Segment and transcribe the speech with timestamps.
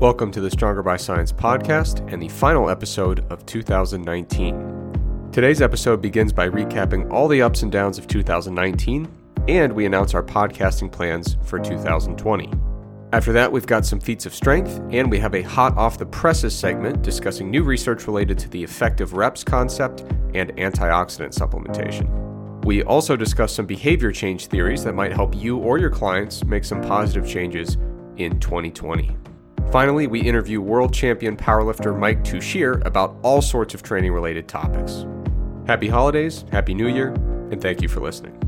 [0.00, 5.30] Welcome to the Stronger by Science podcast and the final episode of 2019.
[5.32, 9.08] Today's episode begins by recapping all the ups and downs of 2019,
[9.46, 12.50] and we announce our podcasting plans for 2020.
[13.12, 16.06] After that, we've got some feats of strength, and we have a hot off the
[16.06, 20.00] presses segment discussing new research related to the effective reps concept
[20.34, 22.64] and antioxidant supplementation.
[22.64, 26.64] We also discuss some behavior change theories that might help you or your clients make
[26.64, 27.76] some positive changes
[28.16, 29.16] in 2020.
[29.70, 35.04] Finally, we interview world champion powerlifter Mike Tuchscherer about all sorts of training related topics.
[35.66, 37.08] Happy holidays, Happy New Year,
[37.50, 38.38] and thank you for listening.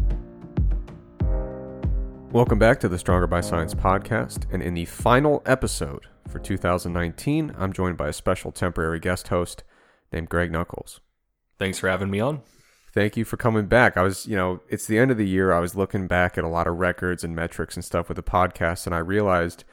[2.32, 4.44] Welcome back to the Stronger by Science podcast.
[4.52, 9.64] And in the final episode for 2019, I'm joined by a special temporary guest host
[10.12, 11.00] named Greg Nuckols.
[11.58, 12.42] Thanks for having me on.
[12.92, 13.96] Thank you for coming back.
[13.96, 15.52] I was, you know, it's the end of the year.
[15.52, 18.22] I was looking back at a lot of records and metrics and stuff with the
[18.22, 19.64] podcast, and I realized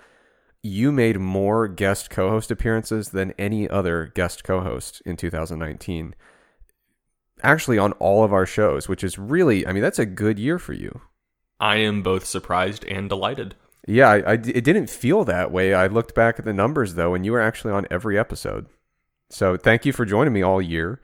[0.64, 6.16] you made more guest co-host appearances than any other guest co-host in 2019
[7.42, 10.58] actually on all of our shows which is really i mean that's a good year
[10.60, 11.02] for you.
[11.60, 13.56] I am both surprised and delighted.
[13.88, 15.74] yeah I, I- it didn't feel that way.
[15.74, 18.66] I looked back at the numbers though and you were actually on every episode.
[19.30, 21.02] So thank you for joining me all year.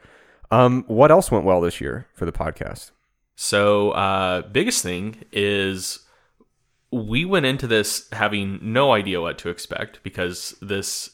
[0.52, 2.92] Um, what else went well this year for the podcast?
[3.36, 6.00] So, uh, biggest thing is
[6.92, 11.12] we went into this having no idea what to expect because this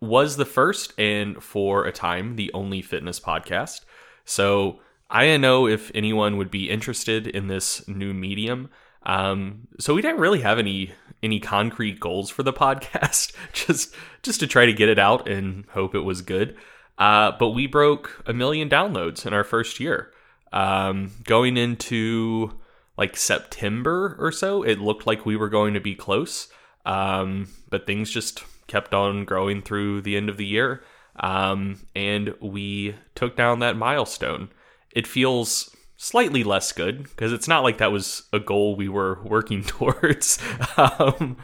[0.00, 3.80] was the first and for a time the only fitness podcast.
[4.24, 8.68] So, I didn't know if anyone would be interested in this new medium.
[9.04, 14.40] Um, so we didn't really have any any concrete goals for the podcast, just just
[14.40, 16.56] to try to get it out and hope it was good.
[16.98, 20.12] Uh, but we broke a million downloads in our first year.
[20.52, 22.58] Um, going into
[22.98, 26.48] like September or so, it looked like we were going to be close.
[26.84, 30.82] Um, but things just kept on growing through the end of the year.
[31.20, 34.50] Um, and we took down that milestone.
[34.94, 39.22] It feels slightly less good because it's not like that was a goal we were
[39.24, 40.38] working towards.
[40.76, 41.36] um,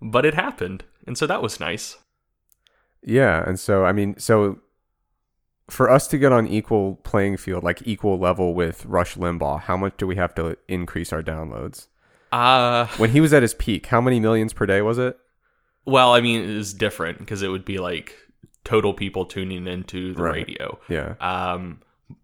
[0.00, 0.84] but it happened.
[1.06, 1.98] And so that was nice.
[3.02, 4.60] Yeah, and so I mean, so
[5.68, 9.76] for us to get on equal playing field, like equal level with Rush Limbaugh, how
[9.76, 11.86] much do we have to increase our downloads?
[12.32, 15.18] Uh, When he was at his peak, how many millions per day was it?
[15.86, 18.16] well, I mean, it was different because it would be like
[18.64, 20.34] total people tuning into the Right.
[20.46, 20.78] radio.
[20.88, 21.14] Yeah.
[21.20, 21.82] Um,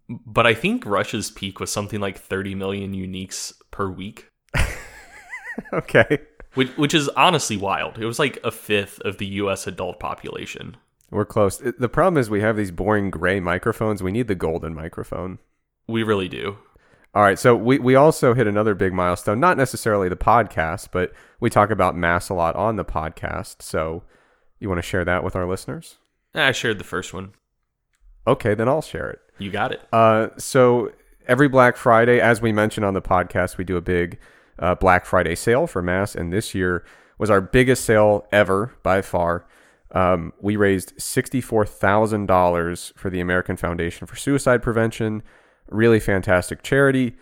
[0.09, 4.29] but I think Rush's peak was something like 30 million uniques per week,
[5.73, 6.19] okay.
[6.55, 7.97] which, which is honestly wild.
[7.97, 9.67] It was like a fifth of the U.S.
[9.67, 10.77] adult population.
[11.11, 11.57] We're close.
[11.57, 14.01] The problem is we have these boring gray microphones.
[14.01, 15.39] We need the golden microphone.
[15.87, 16.57] We really do.
[17.13, 21.11] All right, so we, we also hit another big milestone, not necessarily the podcast, but
[21.41, 23.61] we talk about mass a lot on the podcast.
[23.61, 24.03] So
[24.61, 25.97] you want to share that with our listeners?
[26.33, 27.33] I shared the first one.
[28.25, 29.19] Okay, then I'll share it.
[29.39, 29.81] You got it.
[29.91, 30.93] Uh, so
[31.27, 34.17] every Black Friday, as we mentioned on the podcast, we do a big
[34.59, 36.85] uh, Black Friday sale for Mass, and this year
[37.17, 39.45] was our biggest sale ever by far.
[39.93, 45.23] Um, we raised sixty-four thousand dollars for the American Foundation for Suicide Prevention.
[45.69, 47.15] Really fantastic charity.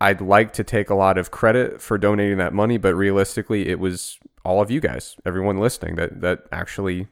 [0.00, 3.80] I'd like to take a lot of credit for donating that money, but realistically, it
[3.80, 7.08] was all of you guys, everyone listening, that that actually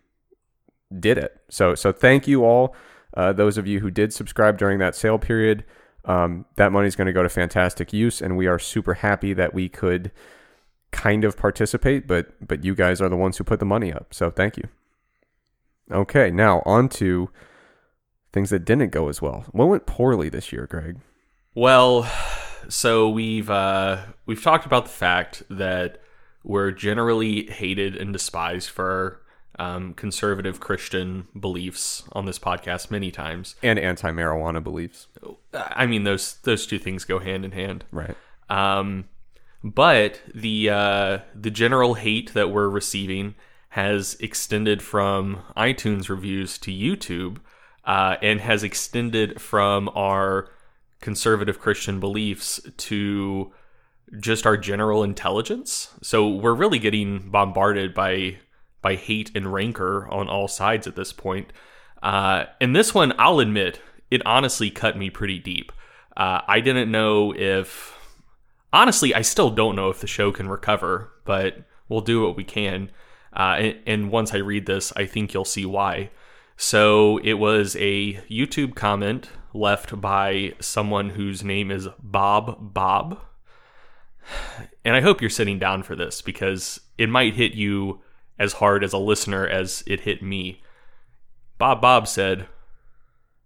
[0.98, 1.40] did it.
[1.50, 2.74] So so thank you all,
[3.16, 5.64] uh, those of you who did subscribe during that sale period.
[6.04, 9.34] Um, that money is going to go to fantastic use, and we are super happy
[9.34, 10.12] that we could
[10.92, 12.06] kind of participate.
[12.06, 14.68] But but you guys are the ones who put the money up, so thank you.
[15.90, 17.30] Okay, now on to
[18.32, 19.44] things that didn't go as well.
[19.52, 20.98] What went poorly this year, Greg?
[21.54, 22.10] Well,
[22.68, 26.02] so we've uh, we've talked about the fact that
[26.42, 29.22] we're generally hated and despised for
[29.58, 33.56] um, conservative Christian beliefs on this podcast many times.
[33.62, 35.08] And anti-marijuana beliefs,
[35.54, 37.84] I mean, those those two things go hand in hand.
[37.90, 38.16] right?
[38.48, 39.06] Um,
[39.64, 43.34] but the uh, the general hate that we're receiving
[43.76, 47.36] has extended from iTunes reviews to YouTube,
[47.84, 50.48] uh, and has extended from our
[51.02, 53.52] conservative Christian beliefs to
[54.18, 55.90] just our general intelligence.
[56.00, 58.38] So we're really getting bombarded by
[58.80, 61.52] by hate and rancor on all sides at this point.
[62.02, 65.70] Uh, and this one, I'll admit, it honestly cut me pretty deep.
[66.16, 67.94] Uh, I didn't know if
[68.72, 71.58] honestly, I still don't know if the show can recover, but
[71.90, 72.90] we'll do what we can.
[73.36, 76.10] Uh, and, and once I read this, I think you'll see why.
[76.56, 83.20] So it was a YouTube comment left by someone whose name is Bob Bob.
[84.84, 88.00] And I hope you're sitting down for this because it might hit you
[88.38, 90.62] as hard as a listener as it hit me.
[91.58, 92.48] Bob Bob said,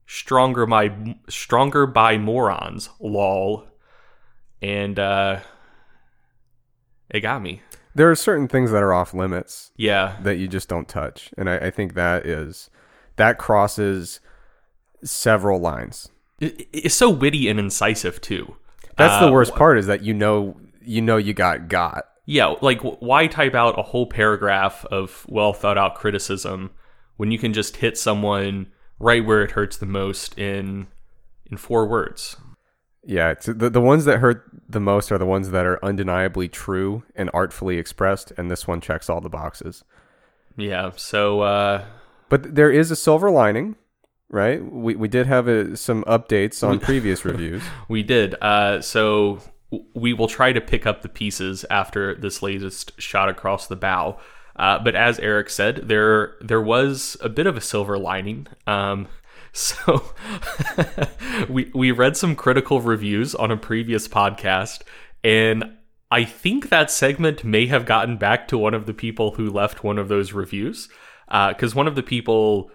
[0.06, 3.66] "Stronger my stronger by morons, lol."
[4.62, 5.40] And uh
[7.10, 7.62] it got me.
[7.94, 10.16] There are certain things that are off limits Yeah.
[10.22, 12.70] that you just don't touch, and I, I think that is
[13.16, 14.20] that crosses
[15.02, 16.08] several lines.
[16.40, 18.56] It- It's so witty and incisive too.
[18.96, 22.04] That's Uh, the worst part is that you know you know you got got.
[22.26, 26.70] Yeah, like why type out a whole paragraph of well thought out criticism
[27.16, 30.86] when you can just hit someone right where it hurts the most in
[31.50, 32.36] in four words?
[33.04, 36.48] Yeah, it's, the the ones that hurt the most are the ones that are undeniably
[36.48, 39.84] true and artfully expressed, and this one checks all the boxes.
[40.56, 41.84] Yeah, so uh
[42.28, 43.76] But there is a silver lining,
[44.28, 44.62] right?
[44.62, 47.62] We we did have a, some updates on previous reviews.
[47.88, 48.34] we did.
[48.42, 49.40] Uh so
[49.94, 54.18] we will try to pick up the pieces after this latest shot across the bow.
[54.56, 58.46] Uh, but as Eric said, there there was a bit of a silver lining.
[58.66, 59.06] Um,
[59.52, 60.12] so
[61.48, 64.82] we we read some critical reviews on a previous podcast,
[65.24, 65.76] and
[66.10, 69.84] I think that segment may have gotten back to one of the people who left
[69.84, 70.88] one of those reviews,
[71.28, 72.70] because one of the people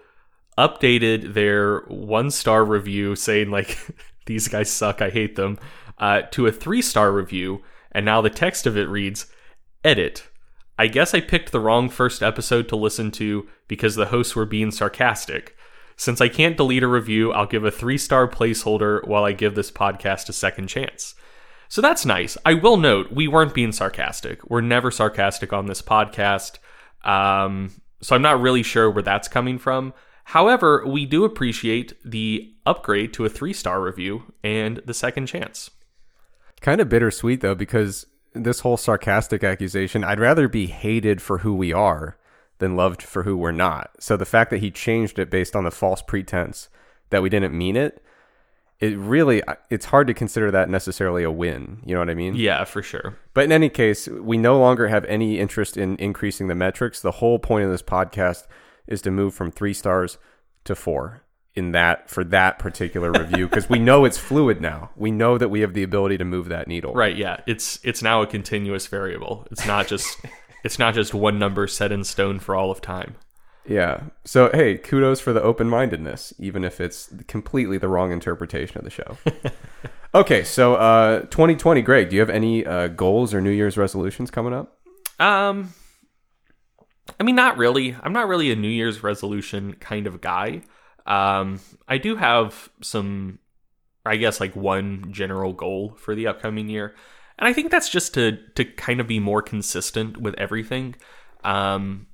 [0.58, 3.78] updated their one star review saying like
[4.26, 5.58] these guys suck, I hate them,
[5.98, 7.62] uh, to a three star review,
[7.92, 9.26] and now the text of it reads,
[9.84, 10.28] "Edit."
[10.78, 14.44] I guess I picked the wrong first episode to listen to because the hosts were
[14.44, 15.55] being sarcastic.
[15.96, 19.54] Since I can't delete a review, I'll give a three star placeholder while I give
[19.54, 21.14] this podcast a second chance.
[21.68, 22.36] So that's nice.
[22.44, 24.48] I will note we weren't being sarcastic.
[24.48, 26.58] We're never sarcastic on this podcast.
[27.02, 27.72] Um,
[28.02, 29.94] so I'm not really sure where that's coming from.
[30.24, 35.70] However, we do appreciate the upgrade to a three star review and the second chance.
[36.60, 41.54] kind of bittersweet though, because this whole sarcastic accusation, I'd rather be hated for who
[41.54, 42.18] we are
[42.58, 43.90] than loved for who we're not.
[43.98, 46.68] So the fact that he changed it based on the false pretense
[47.10, 48.02] that we didn't mean it,
[48.78, 51.82] it really it's hard to consider that necessarily a win.
[51.84, 52.34] You know what I mean?
[52.34, 53.16] Yeah, for sure.
[53.32, 57.00] But in any case, we no longer have any interest in increasing the metrics.
[57.00, 58.46] The whole point of this podcast
[58.86, 60.18] is to move from three stars
[60.64, 61.22] to four
[61.54, 64.90] in that for that particular review because we know it's fluid now.
[64.94, 66.92] We know that we have the ability to move that needle.
[66.92, 67.40] Right, yeah.
[67.46, 69.46] It's it's now a continuous variable.
[69.50, 70.18] It's not just
[70.64, 73.16] it's not just one number set in stone for all of time.
[73.68, 74.04] Yeah.
[74.24, 78.84] So hey, kudos for the open mindedness, even if it's completely the wrong interpretation of
[78.84, 79.18] the show.
[80.14, 84.30] okay, so uh 2020, Greg, do you have any uh, goals or New Year's resolutions
[84.30, 84.78] coming up?
[85.18, 85.74] Um
[87.18, 87.96] I mean not really.
[88.02, 90.62] I'm not really a New Year's resolution kind of guy.
[91.04, 93.40] Um I do have some
[94.04, 96.94] I guess like one general goal for the upcoming year.
[97.38, 100.96] And I think that's just to to kind of be more consistent with everything.
[101.44, 102.06] Um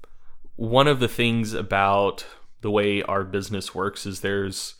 [0.57, 2.27] one of the things about
[2.61, 4.75] the way our business works is there's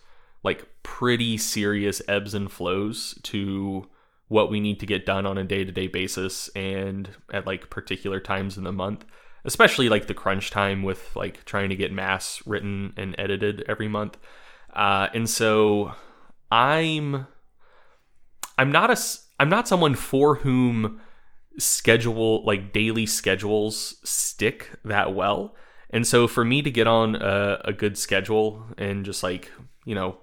[0.45, 3.89] like pretty serious ebbs and flows to
[4.29, 8.57] what we need to get done on a day-to-day basis and at like particular times
[8.57, 9.05] in the month
[9.45, 13.89] especially like the crunch time with like trying to get mass written and edited every
[13.89, 14.17] month
[14.75, 15.93] uh, and so
[16.51, 17.27] i'm
[18.57, 18.97] i'm not a
[19.43, 21.01] i'm not someone for whom
[21.59, 25.55] schedule like daily schedules stick that well.
[25.91, 29.51] And so for me to get on a, a good schedule and just like
[29.85, 30.19] you know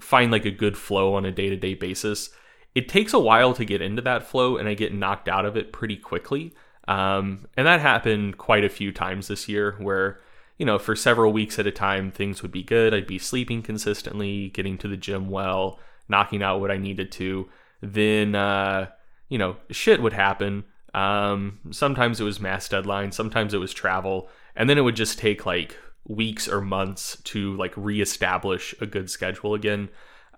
[0.00, 2.30] find like a good flow on a day-to-day basis
[2.76, 5.56] it takes a while to get into that flow and i get knocked out of
[5.56, 6.54] it pretty quickly.
[6.88, 10.20] Um, and that happened quite a few times this year where
[10.58, 12.94] you know for several weeks at a time things would be good.
[12.94, 17.48] I'd be sleeping consistently getting to the gym well knocking out what i needed to
[17.82, 18.88] then uh,
[19.28, 20.64] you know shit would happen.
[20.94, 25.18] Um, sometimes it was mass deadlines, sometimes it was travel and then it would just
[25.18, 29.88] take like weeks or months to like reestablish a good schedule again.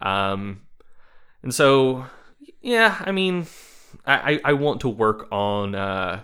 [0.01, 0.63] Um,
[1.45, 2.07] and so
[2.63, 3.47] yeah i mean
[4.07, 6.21] i i want to work on uh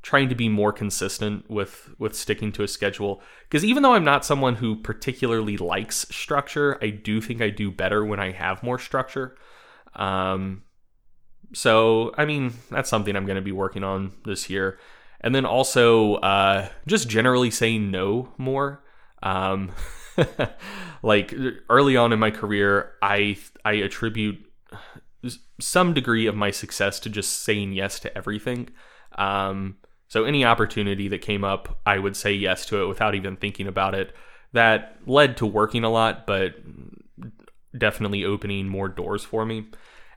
[0.00, 3.22] trying to be more consistent with with sticking to a schedule.
[3.44, 7.70] Because even though i'm not someone who particularly likes structure i do think i do
[7.70, 9.36] better when i have more structure
[9.96, 10.62] um
[11.52, 14.78] so i mean that's something i'm going to be working on this year.
[15.20, 18.84] And then also uh just generally saying no more.
[19.22, 19.72] Um
[21.02, 21.34] like
[21.70, 24.44] early on in my career i i attribute
[25.60, 28.68] some degree of my success to just saying yes to everything.
[29.16, 29.76] Um
[30.08, 33.66] so any opportunity that came up, I would say yes to it without even thinking
[33.66, 34.14] about it.
[34.52, 36.54] That led to working a lot, but
[37.76, 39.66] definitely opening more doors for me.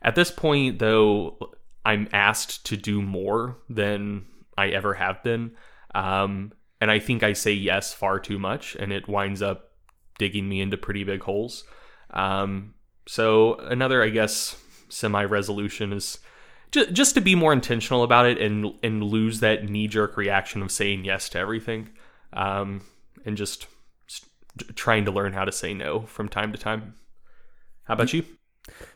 [0.01, 1.37] At this point, though,
[1.85, 4.25] I'm asked to do more than
[4.57, 5.51] I ever have been.
[5.95, 9.71] Um, and I think I say yes far too much, and it winds up
[10.19, 11.63] digging me into pretty big holes.
[12.11, 12.73] Um,
[13.07, 16.19] so another, I guess, semi resolution is
[16.71, 20.61] just just to be more intentional about it and and lose that knee jerk reaction
[20.61, 21.89] of saying yes to everything,
[22.33, 22.81] um,
[23.25, 23.67] and just
[24.75, 26.95] trying to learn how to say no from time to time.
[27.87, 28.23] How about you?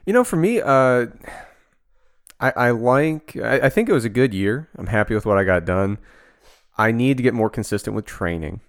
[0.06, 1.08] You know, for me, uh,
[2.40, 3.38] I, I like.
[3.38, 4.70] I, I think it was a good year.
[4.78, 5.98] I'm happy with what I got done.
[6.78, 8.62] I need to get more consistent with training,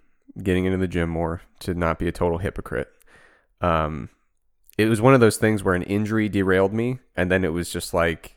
[0.43, 2.88] getting into the gym more to not be a total hypocrite.
[3.61, 4.11] Um,
[4.79, 7.71] it was one of those things where an injury derailed me, and then it was
[7.71, 8.37] just like,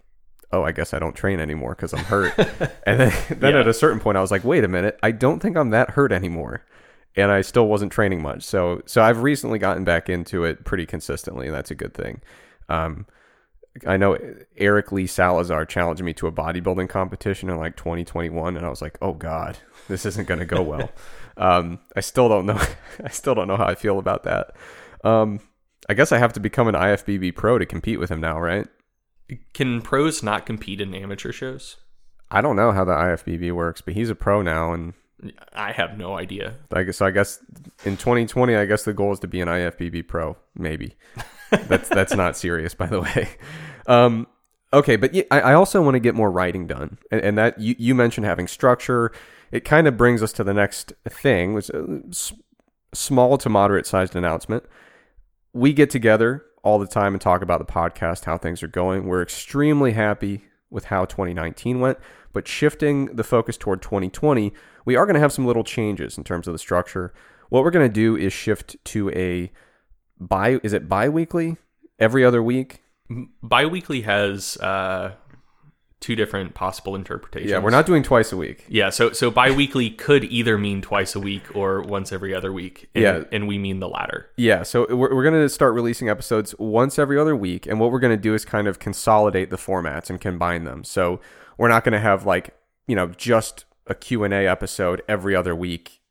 [0.51, 2.33] oh, I guess I don't train anymore because I'm hurt.
[2.85, 3.59] and then, then Yeah.
[3.61, 5.91] at a certain point, I was like, wait a minute, I don't think I'm that
[5.91, 6.63] hurt anymore,
[7.15, 8.43] and I still wasn't training much.
[8.43, 12.21] So, so I've recently gotten back into it pretty consistently, and that's a good thing.
[12.69, 13.05] Um,
[13.85, 14.17] I know
[14.57, 18.81] Eric Lee Salazar challenged me to a bodybuilding competition in like 2021, and I was
[18.81, 19.57] like, "Oh God,
[19.87, 20.91] this isn't going to go well."
[21.37, 22.61] um, I still don't know.
[23.03, 24.55] I still don't know how I feel about that.
[25.03, 25.39] Um,
[25.89, 28.67] I guess I have to become an IFBB pro to compete with him now, right?
[29.53, 31.77] Can pros not compete in amateur shows?
[32.31, 34.93] I don't know how the IFBB works, but he's a pro now, and
[35.53, 36.55] I have no idea.
[36.71, 37.05] I guess so.
[37.05, 37.39] I guess
[37.85, 40.37] in 2020, I guess the goal is to be an IFBB pro.
[40.55, 40.95] Maybe
[41.51, 43.29] that's that's not serious, by the way.
[43.87, 44.27] Um,
[44.73, 47.59] okay, but yeah, I, I also want to get more writing done, and, and that
[47.59, 49.11] you, you mentioned having structure.
[49.51, 52.33] It kind of brings us to the next thing, which is s-
[52.93, 54.63] small to moderate sized announcement.
[55.53, 59.05] We get together all the time and talk about the podcast, how things are going.
[59.05, 61.99] We're extremely happy with how 2019 went,
[62.33, 64.51] but shifting the focus toward 2020,
[64.85, 67.13] we are going to have some little changes in terms of the structure.
[67.49, 69.51] What we're going to do is shift to a
[70.19, 71.57] bi is it bi-weekly
[71.99, 72.81] every other week
[73.43, 75.13] Biweekly has uh,
[75.99, 77.51] two different possible interpretations.
[77.51, 81.15] yeah we're not doing twice a week Yeah, so so biweekly could either mean twice
[81.15, 82.89] a week or once every other week.
[82.95, 83.23] And, Yeah.
[83.31, 84.29] and we mean the latter.
[84.37, 87.91] yeah so we're, we're going to start releasing episodes once every other week and what
[87.91, 91.19] we're going to do is kind of consolidate the formats and combine them so
[91.57, 92.55] we're not going to have like
[92.87, 96.01] you know just a q&a episode every other week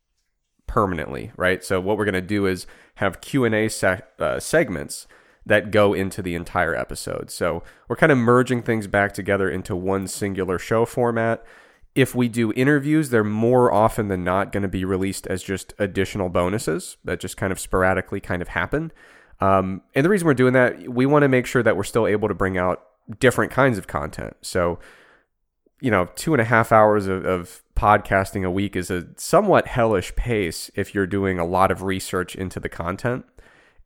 [0.67, 1.63] permanently right?
[1.63, 2.65] So what we're going to do is
[2.95, 5.07] have q&a se- uh, segments
[5.45, 7.29] that go into the entire episode.
[7.29, 11.45] So we're kind of merging things back together into one singular show format.
[11.93, 15.73] If we do interviews they're more often than not going to be released as just
[15.77, 18.91] additional bonuses that just kind of sporadically kind of happen.
[19.39, 22.07] Um, and the reason we're doing that we want to make sure that we're still
[22.07, 22.83] able to bring out
[23.19, 24.35] different kinds of content.
[24.41, 24.79] So
[25.81, 29.67] you know, two and a half hours of, of podcasting a week is a somewhat
[29.67, 33.25] hellish pace if you're doing a lot of research into the content.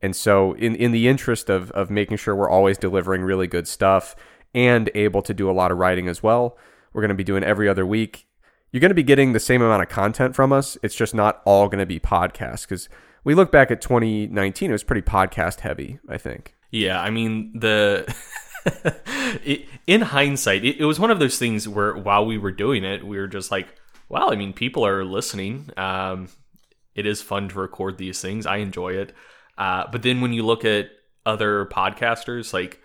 [0.02, 3.68] And so, in, in the interest of, of making sure we're always delivering really good
[3.68, 4.16] stuff
[4.54, 6.58] and able to do a lot of writing as well,
[6.94, 8.26] we're going to be doing every other week.
[8.72, 10.78] You're going to be getting the same amount of content from us.
[10.84, 12.88] It's just not all going to be podcasts because
[13.24, 16.56] we look back at 2019, it was pretty podcast heavy, I think.
[16.72, 18.14] Yeah, I mean the
[19.88, 23.06] in hindsight, it, it was one of those things where while we were doing it,
[23.06, 23.68] we were just like,
[24.08, 25.70] wow, I mean, people are listening.
[25.78, 26.30] Um,
[26.96, 28.46] it is fun to record these things.
[28.46, 29.14] I enjoy it."
[29.58, 30.90] Uh, but then when you look at
[31.26, 32.82] other podcasters, like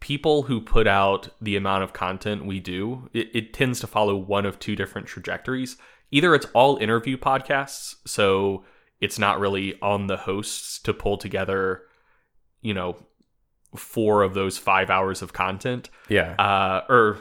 [0.00, 4.16] people who put out the amount of content we do, it, it tends to follow
[4.16, 5.76] one of two different trajectories.
[6.10, 8.64] Either it's all interview podcasts, so
[9.00, 11.82] it's not really on the hosts to pull together,
[12.62, 12.96] you know,
[13.76, 16.32] four of those five hours of content, Yeah.
[16.38, 17.18] uh, or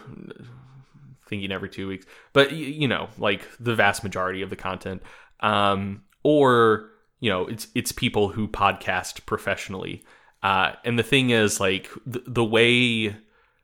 [1.27, 5.01] thinking every two weeks, but you know, like the vast majority of the content,
[5.42, 6.89] um, or
[7.20, 10.04] you know, it's it's people who podcast professionally.
[10.44, 13.16] Uh, and the thing is, like the, the way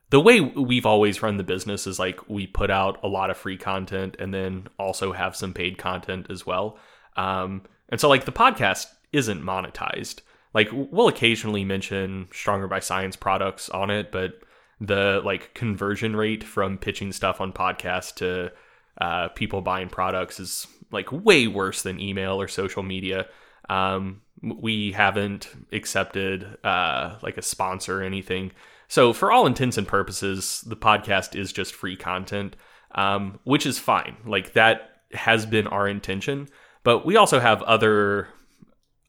[0.09, 3.37] the way we've always run the business is like we put out a lot of
[3.37, 6.77] free content and then also have some paid content as well.
[7.15, 10.21] Um, and so like the podcast isn't monetized.
[10.53, 14.41] Like we'll occasionally mention Stronger by Science products on it, but
[14.79, 18.51] the like conversion rate from pitching stuff on podcast to
[18.99, 23.27] uh, people buying products is like way worse than email or social media.
[23.69, 28.51] Um, we haven't accepted uh, like a sponsor or anything.
[28.87, 32.55] So for all intents and purposes, the podcast is just free content,
[32.93, 34.17] um, which is fine.
[34.25, 36.49] Like that has been our intention,
[36.83, 38.27] but we also have other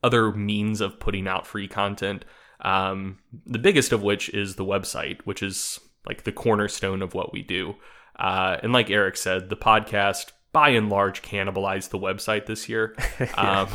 [0.05, 2.25] other means of putting out free content.
[2.61, 7.33] Um, the biggest of which is the website, which is like the cornerstone of what
[7.33, 7.75] we do.
[8.19, 12.95] Uh, and like Eric said, the podcast by and large cannibalized the website this year.
[13.35, 13.69] um,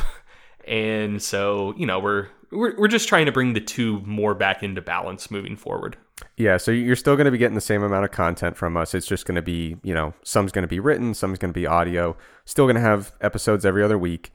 [0.66, 4.64] and so, you know, we're, we're we're just trying to bring the two more back
[4.64, 5.98] into balance moving forward.
[6.38, 8.94] Yeah, so you're still going to be getting the same amount of content from us.
[8.94, 11.60] It's just going to be, you know, some's going to be written, some's going to
[11.60, 12.18] be audio.
[12.46, 14.32] Still going to have episodes every other week.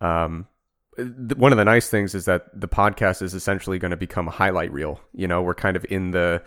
[0.00, 0.46] Um,
[0.98, 4.32] one of the nice things is that the podcast is essentially going to become a
[4.32, 5.00] highlight reel.
[5.12, 6.42] You know, we're kind of in the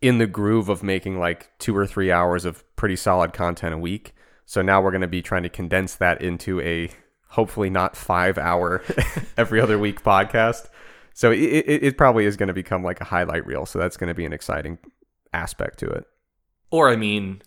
[0.00, 3.78] in the groove of making like two or three hours of pretty solid content a
[3.78, 4.14] week.
[4.46, 6.90] So now we're going to be trying to condense that into a
[7.28, 8.82] hopefully not five hour
[9.36, 10.68] every other week podcast.
[11.14, 13.66] So it, it, it probably is going to become like a highlight reel.
[13.66, 14.78] So that's going to be an exciting
[15.32, 16.04] aspect to it.
[16.70, 17.42] Or, I mean,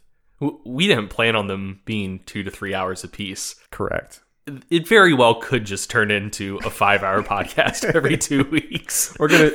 [0.65, 3.55] we didn't plan on them being two to three hours apiece.
[3.72, 4.22] Correct.
[4.70, 9.15] It very well could just turn into a five hour podcast every two weeks.
[9.20, 9.51] We're gonna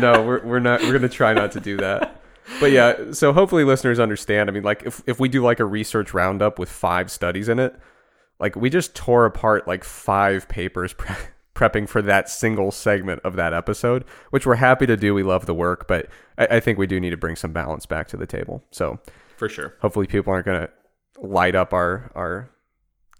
[0.00, 2.20] no, we're we're not we're gonna try not to do that.
[2.60, 4.48] But yeah, so hopefully listeners understand.
[4.50, 7.58] I mean, like if if we do like a research roundup with five studies in
[7.58, 7.74] it,
[8.38, 11.16] like we just tore apart like five papers pre-
[11.54, 15.14] prepping for that single segment of that episode, which we're happy to do.
[15.14, 17.86] We love the work, but I, I think we do need to bring some balance
[17.86, 18.62] back to the table.
[18.70, 18.98] So
[19.36, 19.74] For sure.
[19.80, 20.68] hopefully people aren't gonna
[21.18, 22.50] light up our our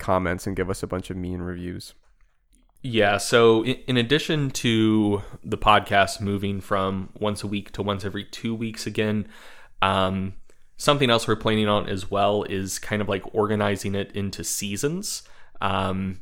[0.04, 1.94] comments and give us a bunch of mean reviews.
[2.82, 3.16] Yeah.
[3.16, 8.54] So, in, addition to the podcast moving from once a week to once every two
[8.54, 9.26] weeks again,
[9.80, 10.34] um,
[10.76, 15.22] something else we're planning on as well is kind of like organizing it into seasons.
[15.62, 16.20] Um,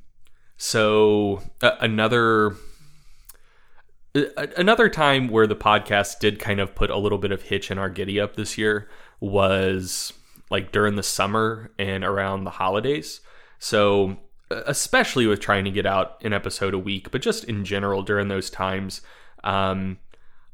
[0.56, 2.54] so, uh, another.
[4.14, 7.78] Another time where the podcast did kind of put a little bit of hitch in
[7.78, 8.86] our giddy up this year
[9.20, 10.12] was
[10.50, 13.22] like during the summer and around the holidays.
[13.62, 14.16] So,
[14.50, 18.26] especially with trying to get out an episode a week, but just in general during
[18.26, 19.02] those times,
[19.45, 19.99] um,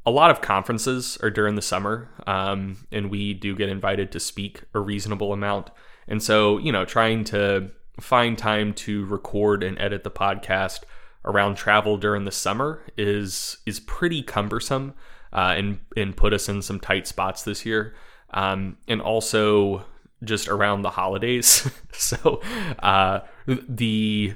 [0.05, 4.19] a lot of conferences are during the summer, um, and we do get invited to
[4.19, 5.71] speak a reasonable amount.
[6.07, 10.83] And so, you know, trying to find time to record and edit the podcast
[11.25, 14.93] around travel during the summer is is pretty cumbersome,
[15.33, 17.95] uh, and and put us in some tight spots this year.
[18.35, 19.83] Um, and also
[20.23, 21.69] just around the holidays.
[21.91, 22.41] so
[22.79, 24.33] uh, the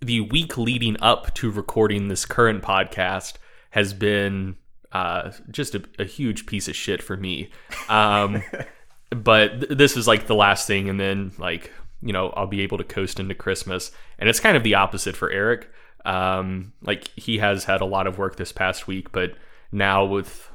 [0.00, 3.34] the week leading up to recording this current podcast
[3.70, 4.56] has been
[4.92, 7.50] uh, just a, a huge piece of shit for me.
[7.88, 8.42] Um,
[9.10, 11.72] but th- this is like the last thing, and then like
[12.02, 15.16] you know I'll be able to coast into Christmas, and it's kind of the opposite
[15.16, 15.68] for Eric.
[16.04, 19.34] Um, like he has had a lot of work this past week, but
[19.72, 20.50] now with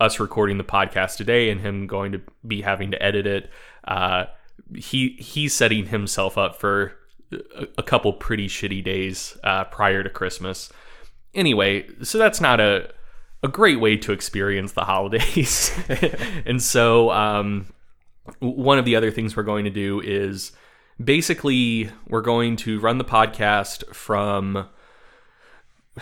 [0.00, 3.50] us recording the podcast today and him going to be having to edit it,
[3.86, 4.24] uh,
[4.74, 6.94] he he's setting himself up for
[7.32, 10.70] a, a couple pretty shitty days uh, prior to Christmas.
[11.34, 12.90] Anyway, so that's not a
[13.42, 15.76] a great way to experience the holidays,
[16.46, 17.66] and so um,
[18.38, 20.52] one of the other things we're going to do is
[21.02, 24.68] basically we're going to run the podcast from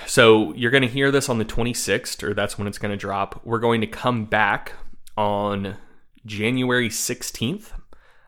[0.06, 2.96] so you're going to hear this on the 26th or that's when it's going to
[2.96, 3.40] drop.
[3.44, 4.72] We're going to come back
[5.16, 5.76] on
[6.26, 7.72] january 16th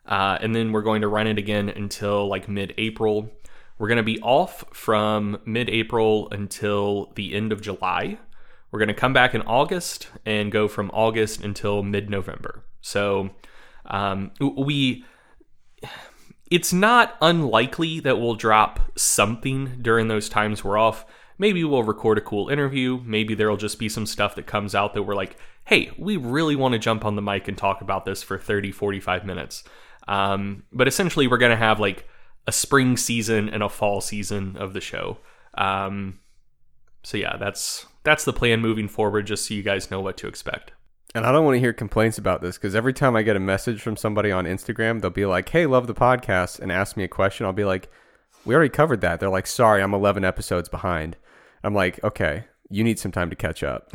[0.07, 3.31] uh, and then we're going to run it again until like mid-april.
[3.79, 8.19] We're going to be off from mid-april until the end of july.
[8.71, 12.65] We're going to come back in august and go from august until mid-november.
[12.81, 13.31] So
[13.87, 15.05] um, we
[16.51, 21.07] it's not unlikely that we'll drop something during those times we're off.
[21.39, 23.01] Maybe we'll record a cool interview.
[23.05, 26.57] Maybe there'll just be some stuff that comes out that we're like, hey, we really
[26.57, 29.65] want to jump on the mic and talk about this for 30, 45 minutes.
[30.09, 32.09] Um, but essentially, we're going to have like
[32.47, 35.19] a spring season and a fall season of the show.
[35.55, 36.21] Um,
[37.03, 39.27] so yeah, that's that's the plan moving forward.
[39.27, 40.73] Just so you guys know what to expect.
[41.15, 43.41] And I don't want to hear complaints about this because every time I get a
[43.41, 47.05] message from somebody on Instagram, they'll be like, "Hey, love the podcast," and ask me
[47.05, 47.45] a question.
[47.45, 47.91] I'll be like,
[48.45, 51.17] "We already covered that." They're like, "Sorry, I'm 11 episodes behind."
[51.65, 53.93] I'm like, "Okay, you need some time to catch up."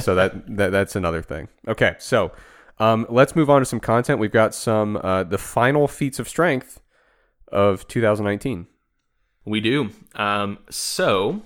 [0.00, 1.48] so that, that that's another thing.
[1.68, 2.32] Okay, so
[2.78, 4.18] um, let's move on to some content.
[4.18, 6.80] We've got some uh, the final feats of strength
[7.48, 8.66] of 2019.
[9.44, 9.90] We do.
[10.14, 11.42] Um, so,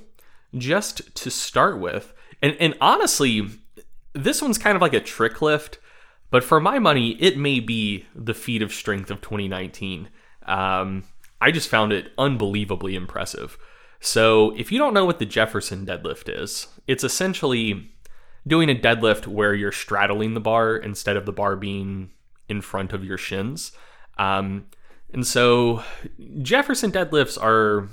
[0.56, 3.48] just to start with, and, and honestly,
[4.12, 5.78] this one's kind of like a trick lift,
[6.30, 10.08] but for my money, it may be the feat of strength of 2019.
[10.44, 11.04] Um,
[11.40, 13.58] I just found it unbelievably impressive.
[14.00, 17.90] So, if you don't know what the Jefferson deadlift is, it's essentially
[18.46, 22.10] doing a deadlift where you're straddling the bar instead of the bar being
[22.48, 23.72] in front of your shins.
[24.18, 24.66] Um,
[25.12, 25.82] and so,
[26.42, 27.88] Jefferson deadlifts are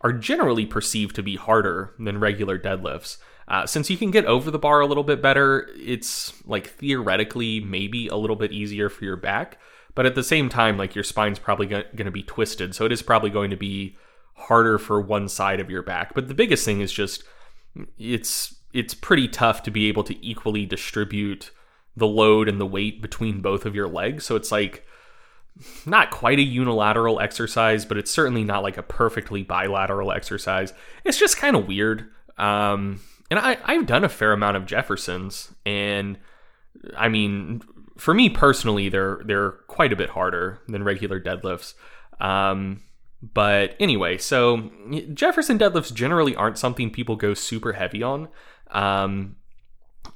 [0.00, 3.16] are generally perceived to be harder than regular deadlifts.
[3.48, 7.60] Uh, since you can get over the bar a little bit better, it's like theoretically
[7.60, 9.58] maybe a little bit easier for your back.
[9.94, 12.74] But at the same time, like your spine's probably going to be twisted.
[12.74, 13.96] So it is probably going to be
[14.34, 16.14] harder for one side of your back.
[16.14, 17.24] But the biggest thing is just
[17.98, 21.50] it's it's pretty tough to be able to equally distribute
[21.96, 24.24] the load and the weight between both of your legs.
[24.24, 24.84] So it's like
[25.86, 30.72] not quite a unilateral exercise, but it's certainly not like a perfectly bilateral exercise.
[31.04, 32.06] It's just kind of weird.
[32.36, 36.18] Um, and I, I've done a fair amount of Jeffersons, and
[36.96, 37.62] I mean,
[37.96, 41.74] for me personally, they're they're quite a bit harder than regular deadlifts.
[42.20, 42.82] Um,
[43.32, 44.70] but anyway, so
[45.14, 48.28] Jefferson deadlifts generally aren't something people go super heavy on.
[48.70, 49.36] Um,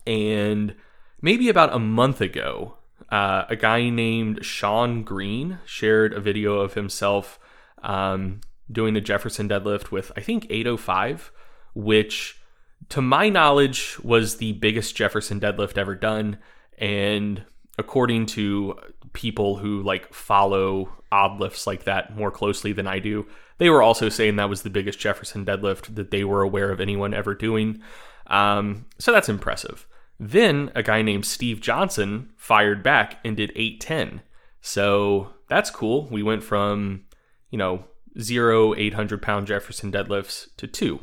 [0.06, 0.74] and
[1.22, 2.76] maybe about a month ago,
[3.10, 7.38] uh, a guy named Sean Green shared a video of himself
[7.82, 8.40] um,
[8.70, 11.32] doing the Jefferson deadlift with, I think, 805,
[11.74, 12.42] which,
[12.90, 16.38] to my knowledge, was the biggest Jefferson deadlift ever done.
[16.76, 17.44] And
[17.78, 18.74] according to
[19.12, 23.26] people who like follow odd lifts like that more closely than I do,
[23.58, 26.80] they were also saying that was the biggest Jefferson deadlift that they were aware of
[26.80, 27.80] anyone ever doing.
[28.26, 29.86] Um, so that's impressive.
[30.20, 34.22] Then a guy named Steve Johnson fired back and did 810.
[34.60, 36.08] So that's cool.
[36.10, 37.04] We went from,
[37.50, 37.84] you know,
[38.20, 41.00] zero 800 pound Jefferson deadlifts to two.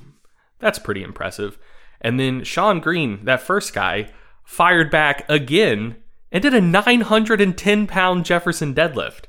[0.59, 1.57] That's pretty impressive.
[2.01, 4.11] And then Sean Green, that first guy,
[4.43, 5.95] fired back again
[6.35, 9.23] and did a 910 pound Jefferson deadlift,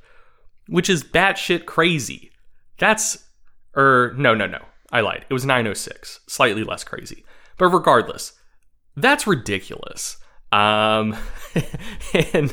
[0.67, 2.33] which is batshit crazy.
[2.79, 3.29] That's,
[3.77, 4.65] er, no, no, no.
[4.91, 5.25] I lied.
[5.31, 7.25] It was 906, slightly less crazy.
[7.59, 8.33] But regardless,
[8.97, 10.17] that's ridiculous.
[10.51, 11.17] Um,
[12.35, 12.53] and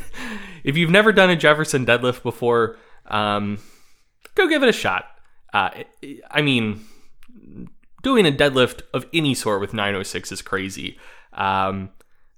[0.63, 3.57] if you've never done a Jefferson deadlift before, um,
[4.35, 5.05] go give it a shot.
[5.51, 5.71] Uh,
[6.29, 6.85] I mean,
[8.03, 10.99] doing a deadlift of any sort with 906 is crazy,
[11.33, 11.89] um,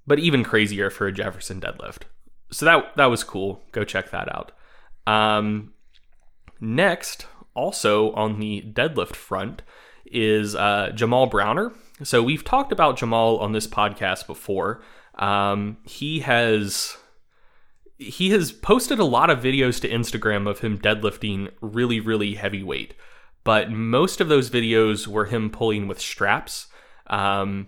[0.07, 2.03] but even crazier for a Jefferson deadlift.
[2.51, 3.63] So that that was cool.
[3.71, 4.51] Go check that out.
[5.07, 5.73] Um,
[6.59, 9.61] next, also on the deadlift front,
[10.05, 11.73] is uh, Jamal Browner.
[12.03, 14.81] So we've talked about Jamal on this podcast before.
[15.15, 16.97] Um, he has
[17.97, 22.63] he has posted a lot of videos to Instagram of him deadlifting really really heavy
[22.63, 22.93] weight,
[23.43, 26.67] but most of those videos were him pulling with straps.
[27.07, 27.67] Um,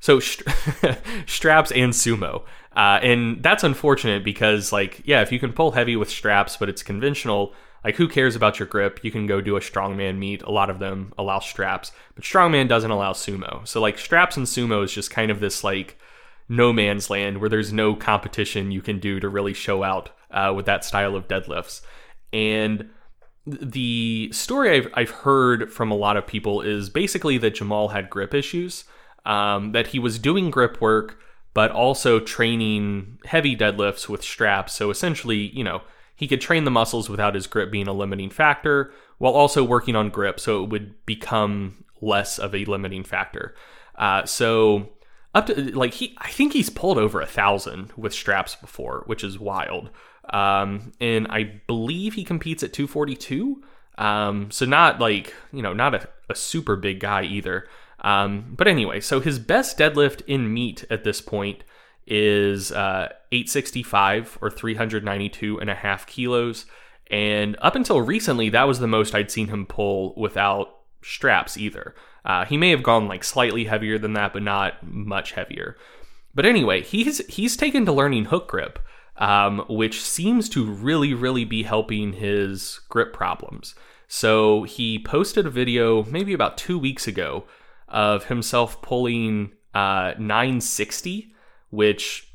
[0.00, 0.48] so st-
[1.26, 2.42] straps and sumo.
[2.76, 6.68] Uh, and that's unfortunate because, like, yeah, if you can pull heavy with straps, but
[6.68, 7.52] it's conventional,
[7.84, 9.00] like, who cares about your grip?
[9.02, 10.42] You can go do a strongman meet.
[10.42, 13.66] A lot of them allow straps, but strongman doesn't allow sumo.
[13.66, 15.98] So, like, straps and sumo is just kind of this, like,
[16.48, 20.52] no man's land where there's no competition you can do to really show out uh,
[20.54, 21.82] with that style of deadlifts.
[22.32, 22.90] And
[23.46, 28.10] the story I've, I've heard from a lot of people is basically that Jamal had
[28.10, 28.84] grip issues,
[29.24, 31.18] um, that he was doing grip work,
[31.54, 34.74] but also training heavy deadlifts with straps.
[34.74, 35.82] So essentially, you know,
[36.14, 39.96] he could train the muscles without his grip being a limiting factor while also working
[39.96, 43.54] on grip so it would become less of a limiting factor.
[43.96, 44.90] Uh, so
[45.34, 49.22] up to like he I think he's pulled over a thousand with straps before, which
[49.22, 49.90] is wild.
[50.30, 53.62] Um, and I believe he competes at 242.
[53.96, 57.66] Um, so not like, you know, not a, a super big guy either.
[58.00, 61.64] Um, but anyway, so his best deadlift in meet at this point
[62.06, 66.66] is uh, 865 or 392 and a half kilos.
[67.10, 71.94] And up until recently, that was the most I'd seen him pull without straps either.
[72.24, 75.76] Uh, he may have gone like slightly heavier than that, but not much heavier.
[76.34, 78.78] But anyway, he's he's taken to learning hook grip,
[79.16, 83.74] um, which seems to really, really be helping his grip problems.
[84.06, 87.44] So he posted a video maybe about two weeks ago
[87.88, 91.34] of himself pulling uh, 960
[91.70, 92.32] which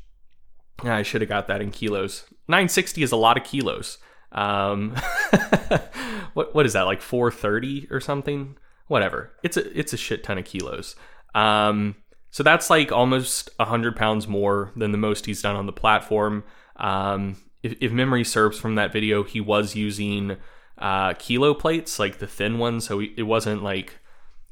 [0.82, 2.24] I should have got that in kilos.
[2.48, 3.98] 960 is a lot of kilos.
[4.32, 4.90] Um,
[6.34, 8.56] what what is that like 430 or something?
[8.88, 9.32] Whatever.
[9.42, 10.96] It's a it's a shit ton of kilos.
[11.34, 11.96] Um,
[12.30, 16.44] so that's like almost 100 pounds more than the most he's done on the platform.
[16.76, 20.36] Um, if, if memory serves from that video, he was using
[20.78, 22.86] uh, kilo plates, like the thin ones.
[22.86, 24.00] So it wasn't like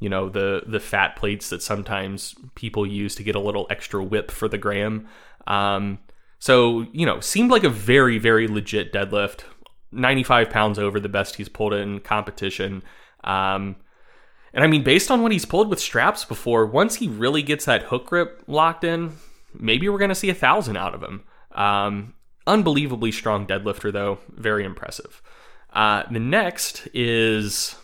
[0.02, 4.02] you know the the fat plates that sometimes people use to get a little extra
[4.02, 5.06] whip for the gram.
[5.46, 6.00] Um,
[6.40, 9.44] so you know, seemed like a very very legit deadlift.
[9.92, 12.82] 95 pounds over the best he's pulled in competition.
[13.22, 13.76] Um,
[14.52, 17.66] and I mean, based on what he's pulled with straps before, once he really gets
[17.66, 19.12] that hook grip locked in,
[19.54, 21.24] maybe we're going to see a thousand out of him.
[21.52, 22.14] Um,
[22.46, 24.18] unbelievably strong deadlifter, though.
[24.30, 25.22] Very impressive.
[25.74, 27.76] Uh, the next is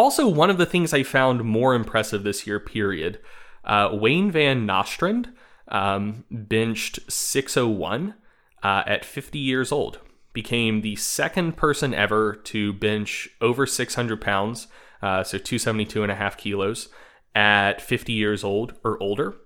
[0.00, 3.20] also, one of the things I found more impressive this year, period,
[3.66, 5.28] uh, Wayne Van Nostrand
[5.68, 8.14] um, benched 601
[8.62, 9.98] uh, at 50 years old.
[10.32, 14.68] Became the second person ever to bench over 600 pounds,
[15.02, 16.88] uh, so 272 and a half kilos,
[17.34, 19.36] at 50 years old or older.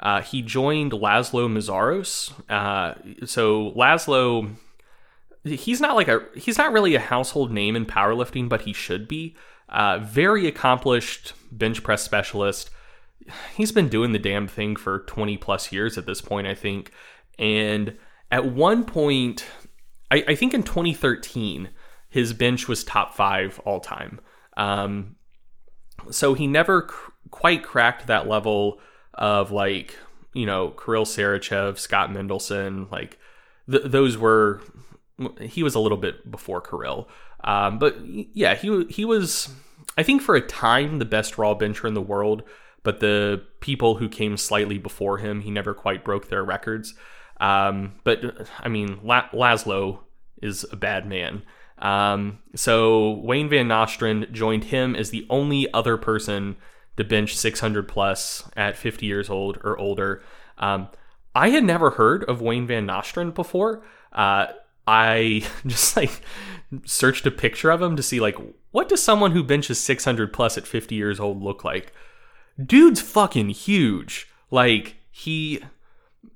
[0.00, 2.32] Uh, he joined Laszlo Mazaros.
[2.50, 2.94] Uh,
[3.26, 4.56] so Laszlo,
[5.44, 9.06] he's not like a he's not really a household name in powerlifting, but he should
[9.06, 9.36] be.
[9.70, 12.70] Uh, very accomplished bench press specialist.
[13.54, 16.90] He's been doing the damn thing for 20 plus years at this point, I think.
[17.38, 17.96] And
[18.30, 19.46] at one point,
[20.10, 21.70] I, I think in 2013,
[22.08, 24.20] his bench was top five all time.
[24.56, 25.16] Um,
[26.10, 28.80] so he never cr- quite cracked that level
[29.14, 29.96] of like
[30.32, 33.18] you know Kirill Sarychev, Scott Mendelson, like
[33.70, 34.60] th- those were
[35.40, 37.08] he was a little bit before Kirill,
[37.44, 39.48] um, but yeah, he he was
[39.96, 42.42] I think for a time the best raw bencher in the world.
[42.82, 46.94] But the people who came slightly before him, he never quite broke their records.
[47.38, 50.00] Um, but I mean, La- Laszlo
[50.40, 51.42] is a bad man.
[51.78, 56.56] Um, so Wayne Van Nostrand joined him as the only other person
[56.96, 60.22] to bench 600 plus at 50 years old or older.
[60.58, 60.88] Um,
[61.34, 63.82] I had never heard of Wayne Van Nostrand before.
[64.12, 64.48] Uh,
[64.90, 66.20] I just like
[66.84, 68.36] searched a picture of him to see like
[68.72, 71.92] what does someone who benches 600 plus at 50 years old look like.
[72.62, 74.28] Dude's fucking huge.
[74.50, 75.62] Like he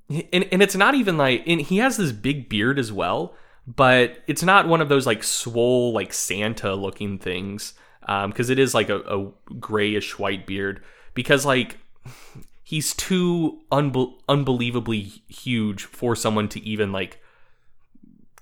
[0.09, 3.35] and, and it's not even like and he has this big beard as well
[3.67, 8.59] but it's not one of those like swole like santa looking things because um, it
[8.59, 10.83] is like a, a grayish white beard
[11.15, 11.79] because like
[12.63, 17.19] he's too unbe- unbelievably huge for someone to even like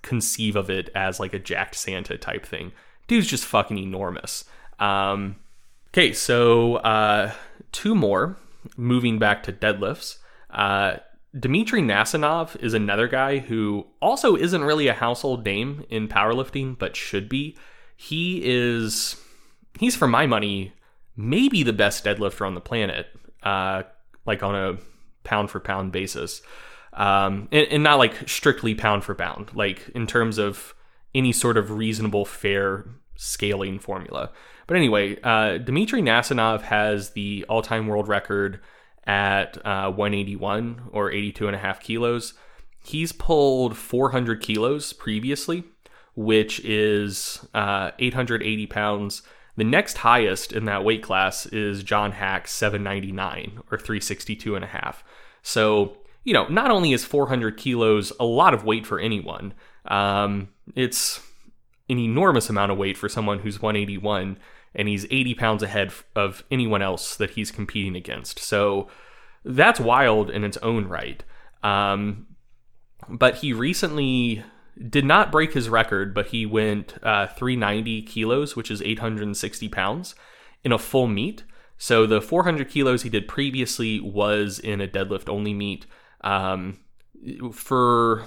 [0.02, 2.72] conceive of it as like a jacked santa type thing
[3.06, 4.44] dude's just fucking enormous
[4.78, 5.36] um,
[5.88, 7.32] okay so uh,
[7.70, 8.36] two more
[8.76, 10.18] moving back to deadlifts
[10.50, 10.96] uh,
[11.38, 16.94] Dmitry Nasonov is another guy who also isn't really a household name in powerlifting, but
[16.94, 17.56] should be.
[17.96, 19.16] He is,
[19.78, 20.74] he's for my money,
[21.16, 23.06] maybe the best deadlifter on the planet,
[23.42, 23.84] uh,
[24.26, 24.78] like on a
[25.24, 26.42] pound for pound basis.
[26.94, 30.74] Um, and, and not like strictly pound for pound, like in terms of
[31.14, 32.84] any sort of reasonable, fair
[33.16, 34.30] scaling formula.
[34.66, 38.60] But anyway, uh, Dmitry Nasonov has the all time world record
[39.06, 42.34] at uh, 181 or 82 and a half kilos.
[42.84, 45.64] He's pulled 400 kilos previously,
[46.14, 49.22] which is uh, 880 pounds.
[49.56, 54.68] The next highest in that weight class is John Haack's 799 or 362 and a
[54.68, 55.04] half.
[55.42, 59.54] So, you know, not only is 400 kilos a lot of weight for anyone,
[59.86, 61.20] um, it's
[61.88, 64.38] an enormous amount of weight for someone who's 181
[64.74, 68.38] and he's 80 pounds ahead of anyone else that he's competing against.
[68.38, 68.88] So
[69.44, 71.22] that's wild in its own right.
[71.62, 72.26] Um,
[73.08, 74.44] but he recently
[74.88, 80.14] did not break his record, but he went uh, 390 kilos, which is 860 pounds,
[80.64, 81.44] in a full meet.
[81.76, 85.86] So the 400 kilos he did previously was in a deadlift only meet.
[86.22, 86.78] Um,
[87.52, 88.26] for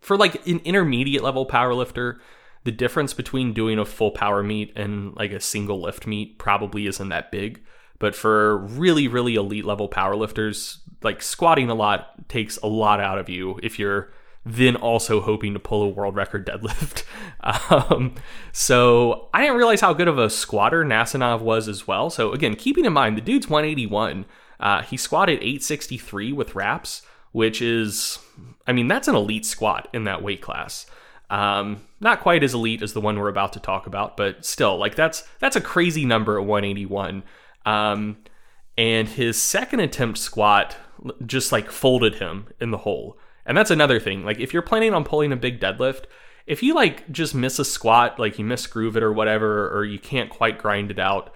[0.00, 2.18] for like an intermediate level powerlifter,
[2.64, 6.86] the difference between doing a full power meet and like a single lift meet probably
[6.86, 7.62] isn't that big.
[7.98, 13.18] But for really, really elite level powerlifters, like squatting a lot takes a lot out
[13.18, 14.12] of you if you're
[14.44, 17.04] then also hoping to pull a world record deadlift.
[17.42, 18.14] um,
[18.52, 22.10] so I didn't realize how good of a squatter Nasonov was as well.
[22.10, 24.24] So again, keeping in mind the dude's 181,
[24.58, 28.18] uh, he squatted 863 with wraps, which is,
[28.66, 30.86] I mean, that's an elite squat in that weight class.
[31.30, 34.76] Um, not quite as elite as the one we're about to talk about, but still,
[34.76, 37.22] like that's that's a crazy number at 181.
[37.64, 38.18] Um,
[38.76, 40.76] and his second attempt squat
[41.24, 43.18] just like folded him in the hole.
[43.44, 44.24] And that's another thing.
[44.24, 46.04] Like if you're planning on pulling a big deadlift,
[46.46, 49.98] if you like just miss a squat, like you misgroove it or whatever, or you
[49.98, 51.32] can't quite grind it out,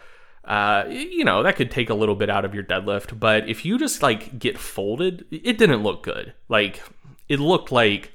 [0.46, 3.18] uh, you know that could take a little bit out of your deadlift.
[3.18, 6.34] But if you just like get folded, it didn't look good.
[6.48, 6.82] Like
[7.28, 8.12] it looked like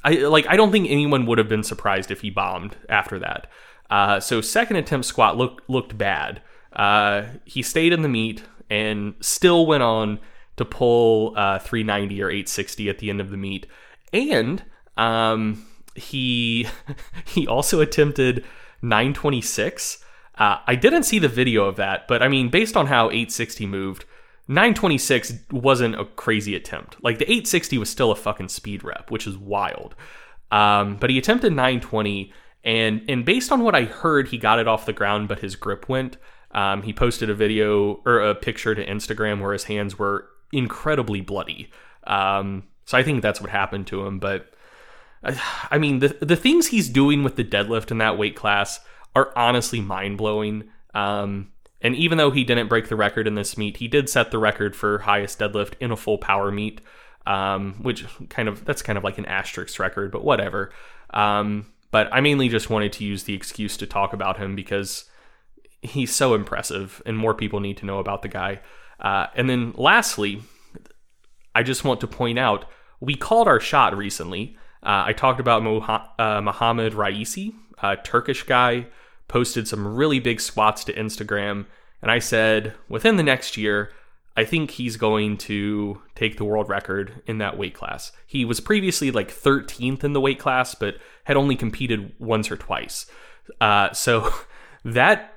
[0.04, 3.46] I like I don't think anyone would have been surprised if he bombed after that.
[3.90, 6.42] Uh, so second attempt squat looked looked bad.
[6.72, 10.18] Uh, he stayed in the meet and still went on
[10.56, 13.66] to pull uh, 390 or 860 at the end of the meet,
[14.12, 14.64] and
[14.96, 15.64] um,
[15.94, 16.66] he
[17.24, 18.44] he also attempted
[18.80, 20.02] 926.
[20.36, 23.66] Uh, I didn't see the video of that, but I mean, based on how 860
[23.66, 24.04] moved,
[24.48, 27.02] 926 wasn't a crazy attempt.
[27.02, 29.94] Like the 860 was still a fucking speed rep, which is wild.
[30.50, 32.32] Um, but he attempted 920,
[32.64, 35.56] and and based on what I heard, he got it off the ground, but his
[35.56, 36.16] grip went.
[36.50, 41.22] Um, he posted a video or a picture to Instagram where his hands were incredibly
[41.22, 41.70] bloody.
[42.04, 44.18] Um, so I think that's what happened to him.
[44.18, 44.52] But
[45.70, 48.80] I mean, the the things he's doing with the deadlift in that weight class
[49.14, 50.64] are honestly mind blowing.
[50.94, 51.52] Um,
[51.84, 54.38] And even though he didn't break the record in this meet, he did set the
[54.38, 56.80] record for highest deadlift in a full power meet,
[57.26, 60.70] um, which kind of that's kind of like an asterisk record, but whatever.
[61.10, 65.10] Um, but I mainly just wanted to use the excuse to talk about him because
[65.82, 68.60] he's so impressive, and more people need to know about the guy.
[69.00, 70.42] Uh, and then lastly,
[71.54, 72.64] I just want to point out
[73.00, 74.56] we called our shot recently.
[74.84, 78.86] Uh, I talked about Moha- uh, Raisi, a Turkish guy,
[79.32, 81.64] posted some really big squats to Instagram,
[82.02, 83.90] and I said within the next year,
[84.36, 88.12] I think he's going to take the world record in that weight class.
[88.26, 92.58] He was previously like 13th in the weight class, but had only competed once or
[92.58, 93.06] twice.
[93.58, 94.30] Uh, so
[94.84, 95.32] that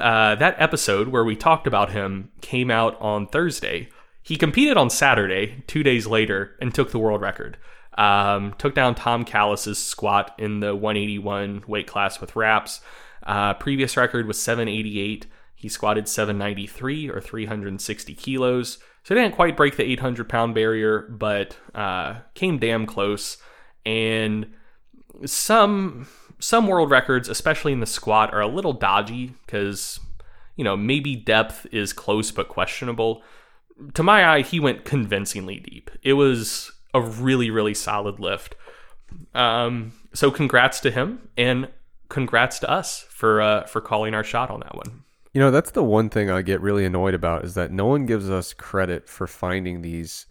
[0.00, 3.88] uh, that episode where we talked about him came out on Thursday.
[4.22, 7.58] He competed on Saturday, two days later, and took the world record.
[7.98, 12.80] Um, took down Tom Callis's squat in the 181 weight class with wraps.
[13.22, 15.26] Uh, previous record was 788.
[15.54, 18.78] He squatted 793 or 360 kilos.
[19.04, 23.36] So he didn't quite break the 800 pound barrier, but uh, came damn close.
[23.84, 24.46] And
[25.26, 26.06] some
[26.38, 30.00] some world records, especially in the squat, are a little dodgy because
[30.56, 33.22] you know maybe depth is close but questionable.
[33.94, 35.90] To my eye, he went convincingly deep.
[36.02, 38.54] It was a really really solid lift.
[39.34, 41.68] Um, so congrats to him and
[42.08, 45.04] congrats to us for uh, for calling our shot on that one.
[45.32, 48.04] You know, that's the one thing I get really annoyed about is that no one
[48.04, 50.26] gives us credit for finding these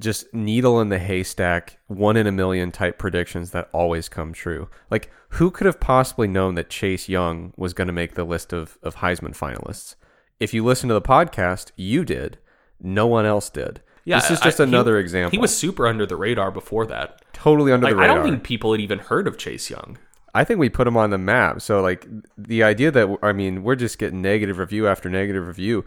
[0.00, 4.68] just needle in the haystack, one in a million type predictions that always come true.
[4.90, 8.52] Like, who could have possibly known that Chase Young was going to make the list
[8.52, 9.94] of, of Heisman finalists?
[10.40, 12.38] If you listen to the podcast, you did.
[12.80, 13.82] No one else did.
[14.10, 15.30] Yeah, this is just I- another he- example.
[15.30, 17.22] He was super under the radar before that.
[17.32, 18.10] totally under Like, the radar.
[18.18, 19.98] I don't think people had even heard of Chase Young.
[20.34, 21.60] I think we put him on the map.
[21.62, 22.06] So like
[22.38, 25.84] the idea that I mean, we're just getting negative review after negative review.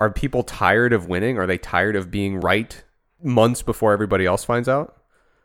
[0.00, 1.38] Are people tired of winning?
[1.38, 2.82] Are they tired of being right
[3.22, 4.96] months before everybody else finds out?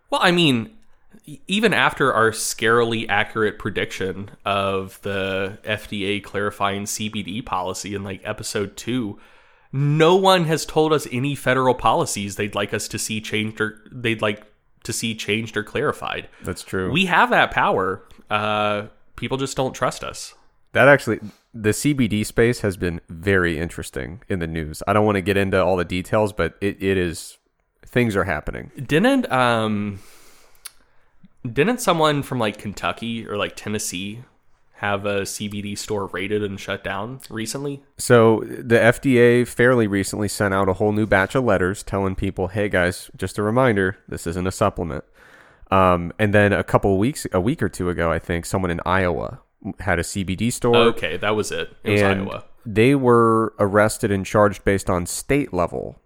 [0.09, 0.71] Well, I mean,
[1.47, 8.77] even after our scarily accurate prediction of the FDA clarifying CBD policy in like episode
[8.77, 9.19] two,
[9.71, 13.81] no one has told us any federal policies they'd like us to see changed or
[13.91, 14.43] they'd like
[14.83, 16.29] to see changed or clarified.
[16.43, 16.91] That's true.
[16.91, 18.03] We have that power.
[18.29, 20.33] Uh, people just don't trust us.
[20.73, 21.19] that actually
[21.53, 24.83] the CBD space has been very interesting in the news.
[24.87, 27.37] I don't want to get into all the details, but it, it is
[27.85, 28.71] things are happening.
[28.85, 29.99] Didn't um
[31.51, 34.23] didn't someone from like Kentucky or like Tennessee
[34.77, 37.83] have a CBD store raided and shut down recently?
[37.97, 42.47] So the FDA fairly recently sent out a whole new batch of letters telling people,
[42.49, 45.03] "Hey guys, just a reminder, this isn't a supplement."
[45.71, 48.79] Um, and then a couple weeks, a week or two ago, I think someone in
[48.85, 49.41] Iowa
[49.79, 51.75] had a CBD store, Okay, that was it.
[51.83, 52.45] It was and Iowa.
[52.65, 55.99] they were arrested and charged based on state level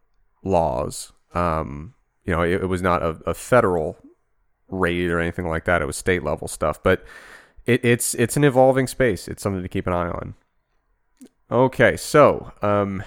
[0.43, 1.11] laws.
[1.33, 1.93] Um,
[2.25, 3.97] you know, it, it was not a, a federal
[4.69, 5.81] raid or anything like that.
[5.81, 7.03] It was state level stuff, but
[7.65, 9.27] it, it's it's an evolving space.
[9.27, 10.35] It's something to keep an eye on.
[11.51, 13.03] Okay, so um,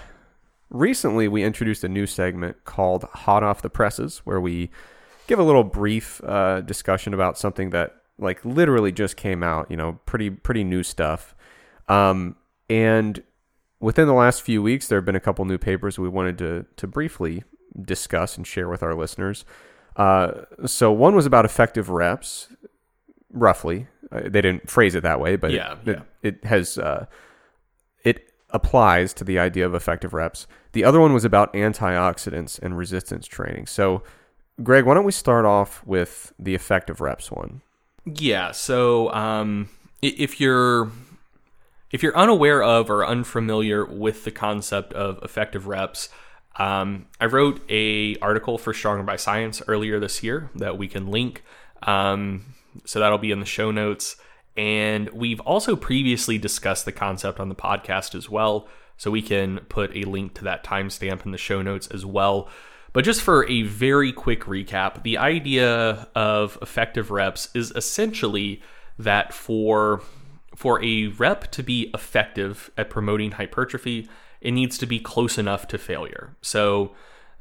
[0.69, 4.69] recently we introduced a new segment called "Hot Off the Presses," where we
[5.27, 9.69] give a little brief uh, discussion about something that like literally just came out.
[9.69, 11.35] You know, pretty pretty new stuff.
[11.87, 12.35] Um,
[12.69, 13.21] and
[13.79, 16.65] within the last few weeks, there have been a couple new papers we wanted to
[16.75, 17.43] to briefly
[17.81, 19.43] discuss and share with our listeners.
[19.95, 20.31] Uh,
[20.65, 22.49] so one was about effective reps,
[23.31, 23.87] roughly.
[24.15, 25.93] Uh, they didn't phrase it that way, but Yeah, it, yeah.
[26.21, 27.05] it, it has uh,
[28.03, 30.47] it applies to the idea of effective reps.
[30.71, 33.67] The other one was about antioxidants and resistance training.
[33.67, 34.03] So,
[34.63, 37.61] Greg, why don't we start off with the effective reps one?
[38.05, 38.51] Yeah.
[38.51, 39.69] So, um,
[40.01, 40.91] if you're
[41.91, 46.09] if you're unaware of or unfamiliar with the concept of effective reps,
[46.57, 51.07] um, I wrote a article for Stronger by Science earlier this year that we can
[51.07, 51.43] link.
[51.83, 54.17] Um, so that'll be in the show notes.
[54.57, 58.67] And we've also previously discussed the concept on the podcast as well.
[58.97, 62.49] So we can put a link to that timestamp in the show notes as well.
[62.93, 68.61] But just for a very quick recap, the idea of effective reps is essentially
[68.97, 70.01] that for
[70.55, 74.07] for a rep to be effective at promoting hypertrophy,
[74.39, 76.37] it needs to be close enough to failure.
[76.41, 76.95] So,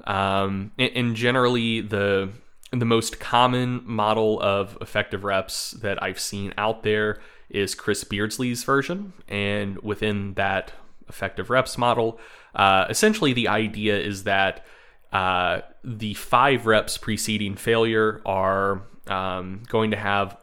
[0.04, 2.30] um, and, generally, the
[2.78, 7.20] the most common model of effective reps that I've seen out there
[7.50, 10.72] is Chris Beardsley's version, and within that
[11.08, 12.18] effective reps model,
[12.54, 14.64] uh, essentially the idea is that
[15.12, 20.36] uh, the five reps preceding failure are um, going to have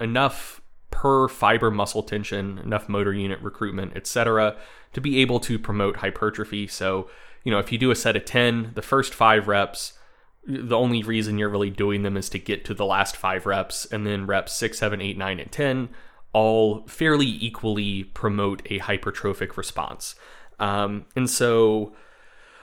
[0.00, 0.60] enough
[0.90, 4.56] per fiber muscle tension, enough motor unit recruitment, etc.,
[4.92, 6.66] to be able to promote hypertrophy.
[6.66, 7.08] So,
[7.44, 9.92] you know, if you do a set of 10, the first five reps,
[10.46, 13.84] the only reason you're really doing them is to get to the last five reps,
[13.86, 15.88] and then reps six, seven, eight, nine, and 10
[16.32, 20.14] all fairly equally promote a hypertrophic response.
[20.58, 21.94] Um, and so,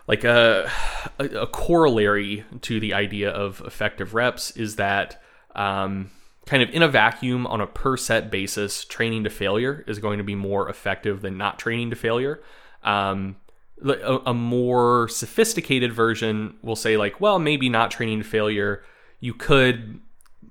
[0.06, 0.70] like a,
[1.18, 5.24] a, corollary to the idea of effective reps is that
[5.56, 6.12] um,
[6.46, 10.20] kind of in a vacuum on a per set basis, training to failure is going
[10.20, 12.44] to be more effective than not training to failure.
[12.84, 13.38] Um,
[13.82, 18.84] a, a more sophisticated version will say like, well, maybe not training to failure.
[19.20, 20.00] You could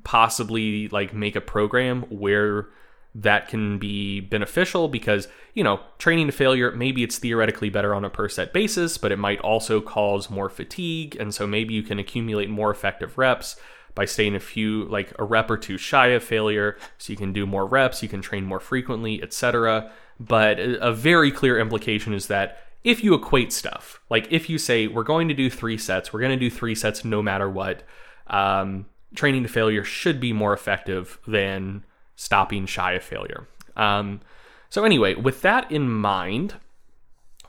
[0.04, 2.68] possibly like make a program where
[3.14, 8.04] that can be beneficial because, you know, training to failure, maybe it's theoretically better on
[8.04, 11.16] a per set basis, but it might also cause more fatigue.
[11.20, 13.56] And so maybe you can accumulate more effective reps
[13.94, 16.78] by staying a few, like a rep or two shy of failure.
[16.96, 19.90] So you can do more reps, you can train more frequently, etc.
[20.18, 24.87] But a very clear implication is that if you equate stuff, like if you say,
[24.87, 27.85] we're going to do three sets, we're going to do three sets no matter what,
[28.26, 31.85] um, training to failure should be more effective than
[32.16, 33.47] stopping shy of failure.
[33.76, 34.20] Um,
[34.68, 36.55] so, anyway, with that in mind,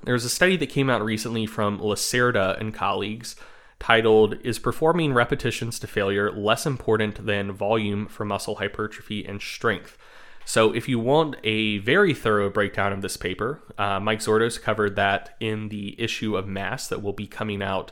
[0.03, 3.35] there's a study that came out recently from Lacerda and colleagues
[3.79, 9.97] titled Is Performing Repetitions to Failure Less Important Than Volume for Muscle Hypertrophy and Strength?
[10.45, 14.95] So, if you want a very thorough breakdown of this paper, uh, Mike Zourdos covered
[14.95, 17.91] that in the issue of Mass that will be coming out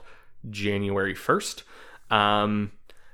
[0.49, 1.63] January 1st.
[2.09, 2.73] Um,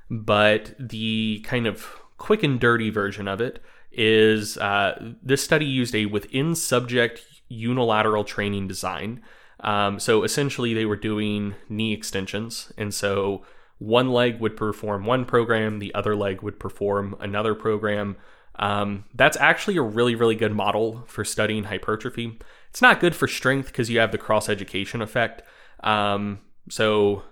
[0.10, 3.62] but the kind of quick and dirty version of it
[3.92, 9.22] is uh, this study used a within subject unilateral training design.
[9.60, 12.72] Um, so essentially, they were doing knee extensions.
[12.78, 13.44] And so
[13.80, 18.18] one leg would perform one program, the other leg would perform another program.
[18.60, 22.40] Um, that's actually a really, really good model for studying hypertrophy.
[22.70, 25.44] It's not good for strength because you have the cross education effect.
[25.84, 26.40] Um,
[26.70, 27.24] so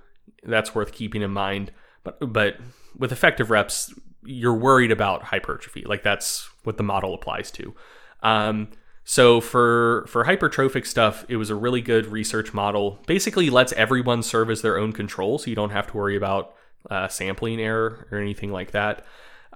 [0.44, 1.72] that's worth keeping in mind.
[2.04, 2.58] But, but
[2.98, 5.84] with effective reps, you're worried about hypertrophy.
[5.86, 7.76] Like that's what the model applies to.
[8.24, 8.70] Um,
[9.04, 13.00] so for for hypertrophic stuff, it was a really good research model.
[13.06, 16.56] Basically, lets everyone serve as their own control, so you don't have to worry about
[16.90, 19.06] uh, sampling error or anything like that.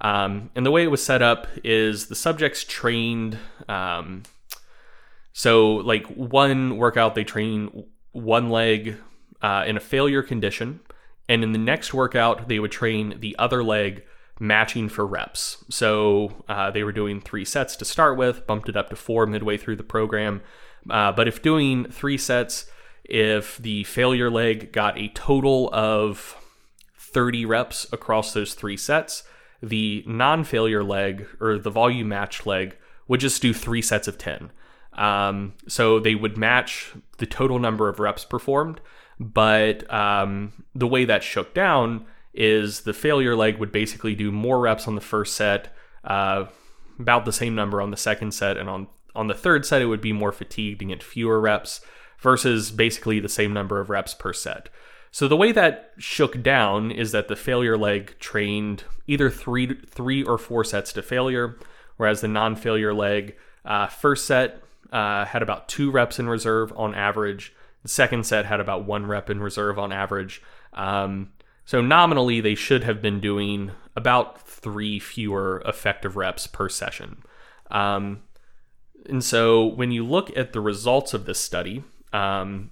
[0.00, 3.38] Um, and the way it was set up is the subjects trained.
[3.68, 4.22] Um,
[5.32, 8.96] so like one workout, they train one leg
[9.42, 10.80] uh, in a failure condition,
[11.28, 14.04] and in the next workout, they would train the other leg
[14.40, 15.64] matching for reps.
[15.68, 19.26] So uh, they were doing three sets to start with, bumped it up to four
[19.26, 20.40] midway through the program.
[20.88, 22.66] Uh, but if doing three sets,
[23.04, 26.36] if the failure leg got a total of
[26.98, 29.24] 30 reps across those three sets,
[29.62, 32.76] the non failure leg or the volume matched leg
[33.08, 34.50] would just do three sets of 10.
[34.94, 38.80] Um, so they would match the total number of reps performed,
[39.18, 42.04] but um, the way that shook down
[42.34, 46.46] is the failure leg would basically do more reps on the first set, uh,
[46.98, 49.86] about the same number on the second set, and on on the third set it
[49.86, 51.80] would be more fatigued and get fewer reps
[52.20, 54.68] versus basically the same number of reps per set.
[55.10, 60.22] So the way that shook down is that the failure leg trained either three three
[60.22, 61.58] or four sets to failure,
[61.96, 66.94] whereas the non-failure leg uh, first set uh, had about two reps in reserve on
[66.94, 67.52] average.
[67.82, 70.42] The second set had about one rep in reserve on average.
[70.74, 71.32] Um,
[71.64, 77.22] so nominally, they should have been doing about three fewer effective reps per session.
[77.70, 78.22] Um,
[79.06, 82.70] and so when you look at the results of this study, um,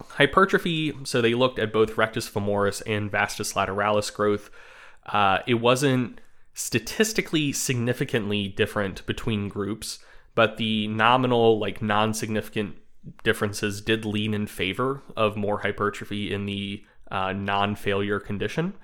[0.00, 4.50] hypertrophy, so they looked at both rectus femoris and vastus lateralis growth.
[5.06, 6.20] Uh, it wasn't
[6.54, 9.98] statistically significantly different between groups,
[10.34, 12.76] but the nominal, like non significant
[13.22, 18.74] differences did lean in favor of more hypertrophy in the uh, non failure condition.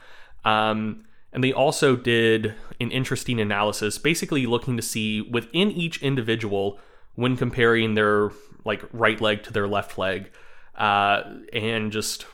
[0.45, 6.79] Um, and they also did an interesting analysis, basically looking to see within each individual
[7.15, 8.31] when comparing their
[8.65, 10.31] like right leg to their left leg,
[10.81, 11.23] uh,
[11.53, 12.27] and just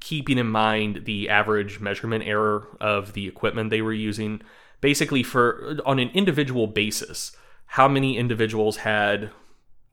[0.00, 4.40] keeping in mind the average measurement error of the equipment they were using.
[4.80, 7.36] Basically, for on an individual basis,
[7.66, 9.30] how many individuals had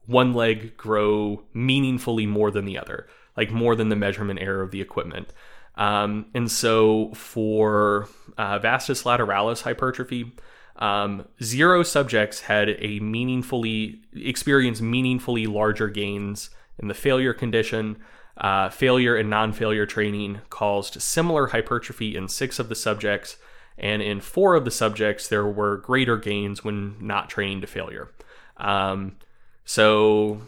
[0.05, 3.07] one leg grow meaningfully more than the other?
[3.37, 5.31] like more than the measurement error of the equipment.
[5.75, 10.31] Um, and so for uh, vastus lateralis hypertrophy,
[10.77, 16.49] um, zero subjects had a meaningfully experienced meaningfully larger gains
[16.79, 17.97] in the failure condition.
[18.37, 23.37] Uh, failure and non-failure training caused similar hypertrophy in six of the subjects,
[23.77, 28.09] And in four of the subjects, there were greater gains when not training to failure.
[28.57, 29.17] Um,
[29.65, 30.41] so,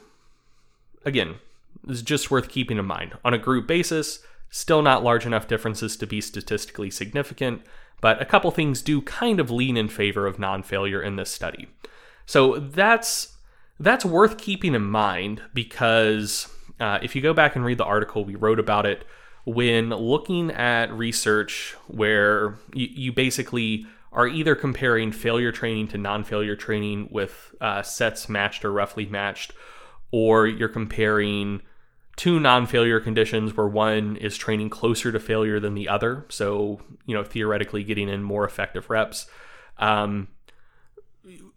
[1.04, 1.36] again,
[1.88, 3.18] it's just worth keeping in mind.
[3.26, 4.20] On a group basis,
[4.50, 7.64] still not large enough differences to be statistically significant,
[8.00, 11.32] but a couple things do kind of lean in favor of non failure in this
[11.32, 11.68] study.
[12.26, 13.37] So, that's.
[13.80, 16.48] That's worth keeping in mind because
[16.80, 19.06] uh, if you go back and read the article, we wrote about it
[19.46, 26.24] when looking at research where you, you basically are either comparing failure training to non
[26.24, 29.54] failure training with uh, sets matched or roughly matched,
[30.12, 31.62] or you're comparing
[32.18, 36.26] two non failure conditions where one is training closer to failure than the other.
[36.30, 39.28] So, you know, theoretically getting in more effective reps.
[39.78, 40.28] Um,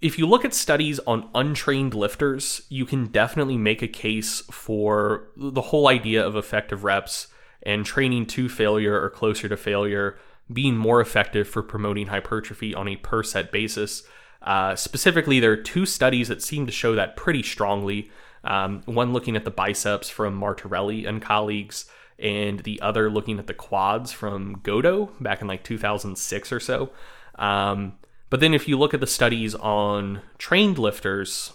[0.01, 5.29] if you look at studies on untrained lifters, you can definitely make a case for
[5.37, 7.29] the whole idea of effective reps
[7.63, 10.19] and training to failure or closer to failure
[10.53, 14.03] being more effective for promoting hypertrophy on a per set basis.
[14.43, 18.11] Uh, specifically, there are two studies that seem to show that pretty strongly.
[18.43, 21.85] Um, one looking at the biceps from Martorelli and colleagues,
[22.19, 26.91] and the other looking at the quads from Goto back in like 2006 or so.
[27.37, 27.95] Um,
[28.31, 31.53] but then if you look at the studies on trained lifters,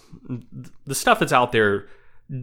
[0.86, 1.86] the stuff that's out there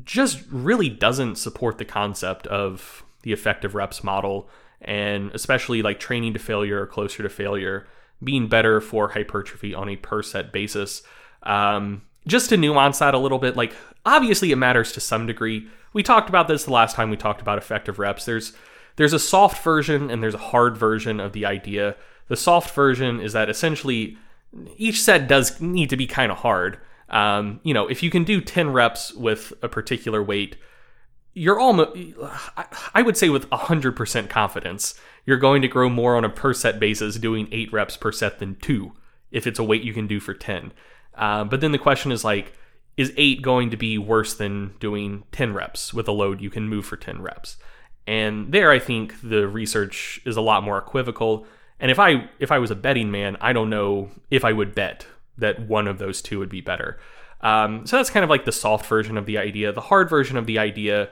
[0.03, 4.49] just really doesn't support the concept of the effective reps model
[4.81, 7.87] and especially like training to failure or closer to failure
[8.23, 11.03] being better for hypertrophy on a per set basis.
[11.43, 13.75] Um, just to nuance that a little bit, like
[14.05, 15.67] obviously it matters to some degree.
[15.93, 18.25] We talked about this the last time we talked about effective reps.
[18.25, 18.53] There's
[18.95, 21.95] there's a soft version and there's a hard version of the idea.
[22.33, 24.17] The soft version is that essentially
[24.75, 26.79] each set does need to be kind of hard.
[27.09, 30.57] Um, you know, if you can do 10 reps with a particular weight,
[31.35, 31.95] you're almost,
[32.95, 36.79] I would say with 100% confidence, you're going to grow more on a per set
[36.79, 38.93] basis doing eight reps per set than two
[39.29, 40.73] if it's a weight you can do for 10.
[41.13, 42.57] Uh, but then the question is like,
[42.97, 46.67] is eight going to be worse than doing 10 reps with a load you can
[46.67, 47.57] move for 10 reps?
[48.07, 51.45] And there, I think the research is a lot more equivocal.
[51.83, 54.73] And if I if I was a betting man, I don't know if I would
[54.73, 55.05] bet
[55.37, 56.97] that one of those two would be better.
[57.41, 59.73] Um, so that's kind of like the soft version of the idea.
[59.73, 61.09] The hard version of the idea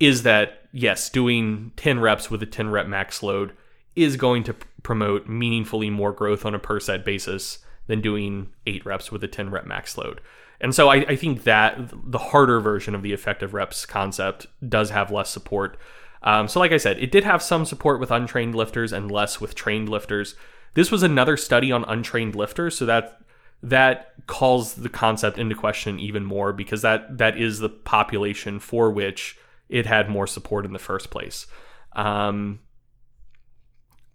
[0.00, 3.52] is that yes, doing 10 reps with a 10 rep max load
[3.94, 8.84] is going to promote meaningfully more growth on a per set basis than doing eight
[8.84, 10.20] reps with a 10 rep max load.
[10.60, 14.90] And so I, I, think that the harder version of the effective reps concept does
[14.90, 15.78] have less support.
[16.24, 19.40] Um, so, like I said, it did have some support with untrained lifters and less
[19.40, 20.34] with trained lifters.
[20.72, 23.20] This was another study on untrained lifters, so that
[23.62, 28.90] that calls the concept into question even more because that that is the population for
[28.90, 31.46] which it had more support in the first place.
[31.92, 32.60] Um,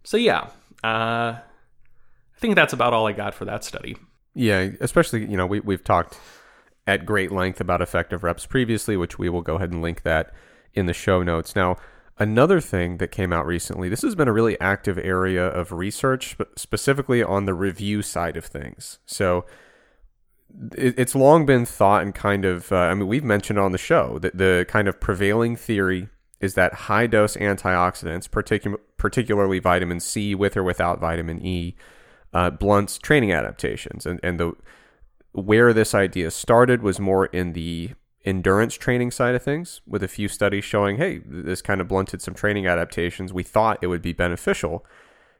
[0.03, 0.49] so yeah,
[0.83, 1.41] uh, I
[2.37, 3.95] think that's about all I got for that study.
[4.33, 6.17] Yeah, especially you know we we've talked
[6.87, 10.33] at great length about effective reps previously, which we will go ahead and link that
[10.73, 11.55] in the show notes.
[11.55, 11.77] Now,
[12.19, 16.35] another thing that came out recently, this has been a really active area of research,
[16.55, 18.99] specifically on the review side of things.
[19.05, 19.45] So
[20.75, 24.19] it's long been thought and kind of, uh, I mean, we've mentioned on the show
[24.19, 26.09] that the kind of prevailing theory
[26.39, 31.75] is that high dose antioxidants, particu- particularly vitamin C with or without vitamin E,
[32.33, 34.05] uh, blunts training adaptations.
[34.05, 34.53] And, and the
[35.31, 37.91] where this idea started was more in the
[38.29, 42.21] endurance training side of things, with a few studies showing, hey, this kind of blunted
[42.21, 43.33] some training adaptations.
[43.33, 44.85] We thought it would be beneficial,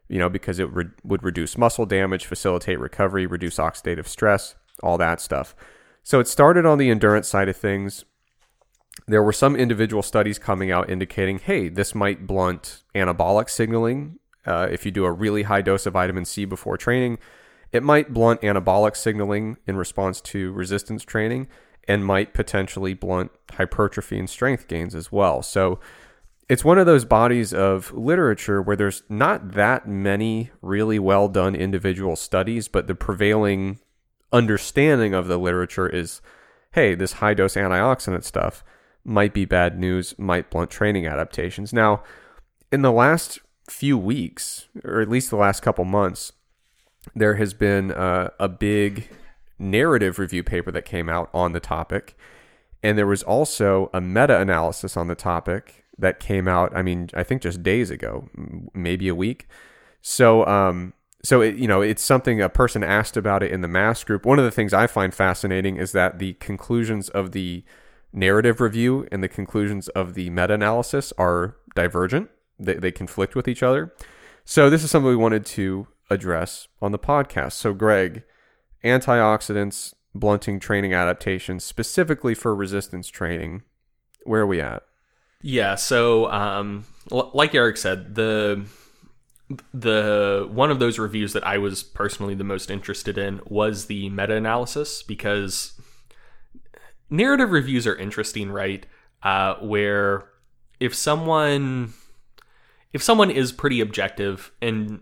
[0.07, 4.97] you know, because it re- would reduce muscle damage, facilitate recovery, reduce oxidative stress all
[4.97, 5.55] that stuff.
[6.03, 8.05] So it started on the endurance side of things.
[9.07, 14.19] There were some individual studies coming out indicating, hey, this might blunt anabolic signaling.
[14.45, 17.17] Uh, if you do a really high dose of vitamin C before training,
[17.71, 21.47] it might blunt anabolic signaling in response to resistance training
[21.89, 25.41] and might potentially blunt hypertrophy and strength gains as well.
[25.41, 25.79] So
[26.47, 31.55] it's one of those bodies of literature where there's not that many really well done
[31.55, 33.79] individual studies, but the prevailing
[34.31, 36.21] understanding of the literature is
[36.73, 38.63] hey, this high dose antioxidant stuff
[39.03, 41.73] might be bad news, might blunt training adaptations.
[41.73, 42.03] Now,
[42.71, 46.33] in the last few weeks, or at least the last couple months,
[47.15, 49.09] there has been uh, a big
[49.59, 52.17] narrative review paper that came out on the topic.
[52.81, 57.09] And there was also a meta analysis on the topic that came out, I mean,
[57.13, 58.29] I think just days ago,
[58.73, 59.47] maybe a week.
[60.01, 63.67] So, um, so it, you know it's something a person asked about it in the
[63.67, 67.61] mass group one of the things i find fascinating is that the conclusions of the
[68.13, 73.61] narrative review and the conclusions of the meta-analysis are divergent they, they conflict with each
[73.61, 73.93] other
[74.51, 77.51] so this is something we wanted to address on the podcast.
[77.53, 78.23] So, Greg,
[78.83, 83.63] antioxidants, blunting training adaptations, specifically for resistance training,
[84.23, 84.83] where are we at?
[85.41, 88.65] Yeah, so um, l- like Eric said, the
[89.73, 94.09] the one of those reviews that I was personally the most interested in was the
[94.09, 95.79] meta analysis because
[97.09, 98.85] narrative reviews are interesting, right?
[99.23, 100.25] Uh, where
[100.79, 101.93] if someone
[102.93, 105.01] if someone is pretty objective and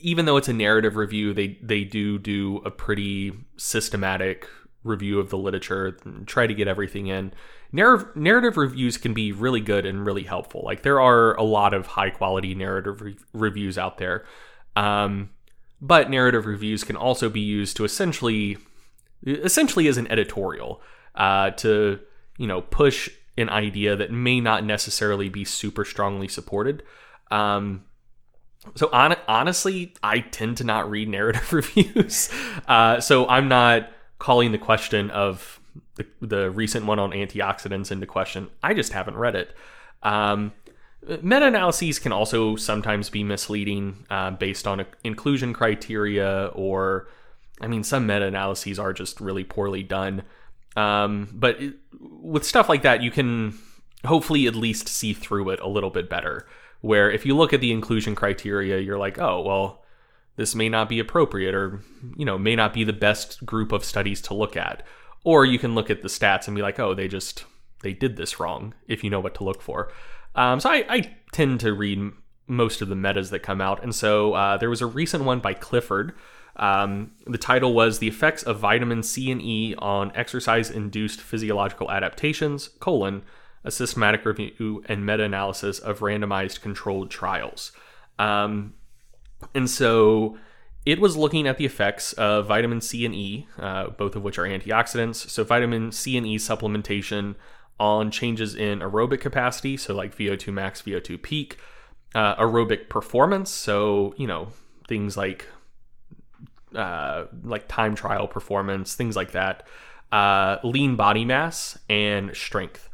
[0.00, 4.48] even though it's a narrative review, they they do do a pretty systematic
[4.82, 7.32] review of the literature, and try to get everything in.
[7.72, 10.62] Narrative narrative reviews can be really good and really helpful.
[10.64, 14.24] Like there are a lot of high quality narrative re- reviews out there,
[14.76, 15.30] um,
[15.80, 18.58] but narrative reviews can also be used to essentially
[19.26, 20.80] essentially as an editorial
[21.14, 22.00] uh, to
[22.38, 26.82] you know push an idea that may not necessarily be super strongly supported.
[27.30, 27.84] Um,
[28.74, 32.30] so on, honestly, I tend to not read narrative reviews.
[32.68, 35.60] Uh, so I'm not calling the question of
[35.96, 38.48] the, the recent one on antioxidants into question.
[38.62, 39.54] I just haven't read it.
[40.02, 40.52] Um,
[41.22, 47.08] Meta analyses can also sometimes be misleading uh, based on inclusion criteria, or
[47.60, 50.22] I mean, some meta analyses are just really poorly done.
[50.76, 53.58] Um, but it, with stuff like that, you can
[54.04, 56.46] hopefully at least see through it a little bit better
[56.80, 59.84] where if you look at the inclusion criteria, you're like, oh, well,
[60.36, 61.82] this may not be appropriate or,
[62.16, 64.82] you know, may not be the best group of studies to look at.
[65.22, 67.44] Or you can look at the stats and be like, oh, they just,
[67.82, 69.92] they did this wrong if you know what to look for.
[70.34, 72.10] Um, so I, I, tend to read
[72.48, 73.82] most of the metas that come out.
[73.82, 76.12] And so uh, there was a recent one by Clifford.
[76.56, 81.90] Um, the title was The Effects of Vitamin C and E on Exercise Induced Physiological
[81.90, 83.22] Adaptations, colon,
[83.64, 87.72] a systematic review and meta analysis of randomized controlled trials.
[88.18, 88.74] Um,
[89.54, 90.38] and so
[90.86, 94.38] it was looking at the effects of vitamin C and E, uh, both of which
[94.38, 95.28] are antioxidants.
[95.28, 97.34] So, vitamin C and E supplementation
[97.78, 101.58] on changes in aerobic capacity, so like VO2 max, VO2 peak,
[102.14, 104.48] uh, aerobic performance, so, you know,
[104.86, 105.46] things like
[106.74, 109.66] uh, like time trial performance, things like that,
[110.12, 112.89] uh, lean body mass, and strength.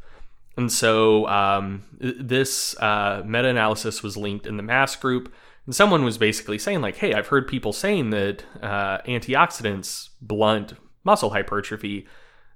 [0.57, 5.31] And so um, this uh, meta analysis was linked in the mass group.
[5.67, 10.73] And someone was basically saying, like, hey, I've heard people saying that uh, antioxidants blunt
[11.03, 12.07] muscle hypertrophy.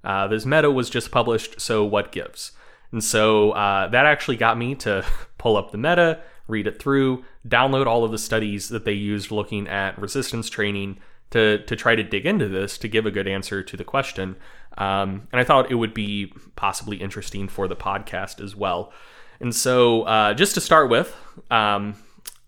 [0.02, 2.52] Uh, this meta was just published, so what gives?
[2.90, 5.04] And so uh, that actually got me to
[5.38, 9.30] pull up the meta, read it through, download all of the studies that they used
[9.30, 10.98] looking at resistance training
[11.30, 14.36] to, to try to dig into this to give a good answer to the question.
[14.78, 18.92] Um, and I thought it would be possibly interesting for the podcast as well.
[19.40, 21.14] And so, uh, just to start with,
[21.50, 21.96] um,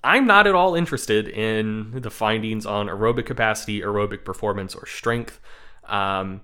[0.03, 5.41] I'm not at all interested in the findings on aerobic capacity, aerobic performance, or strength.
[5.89, 6.43] Um,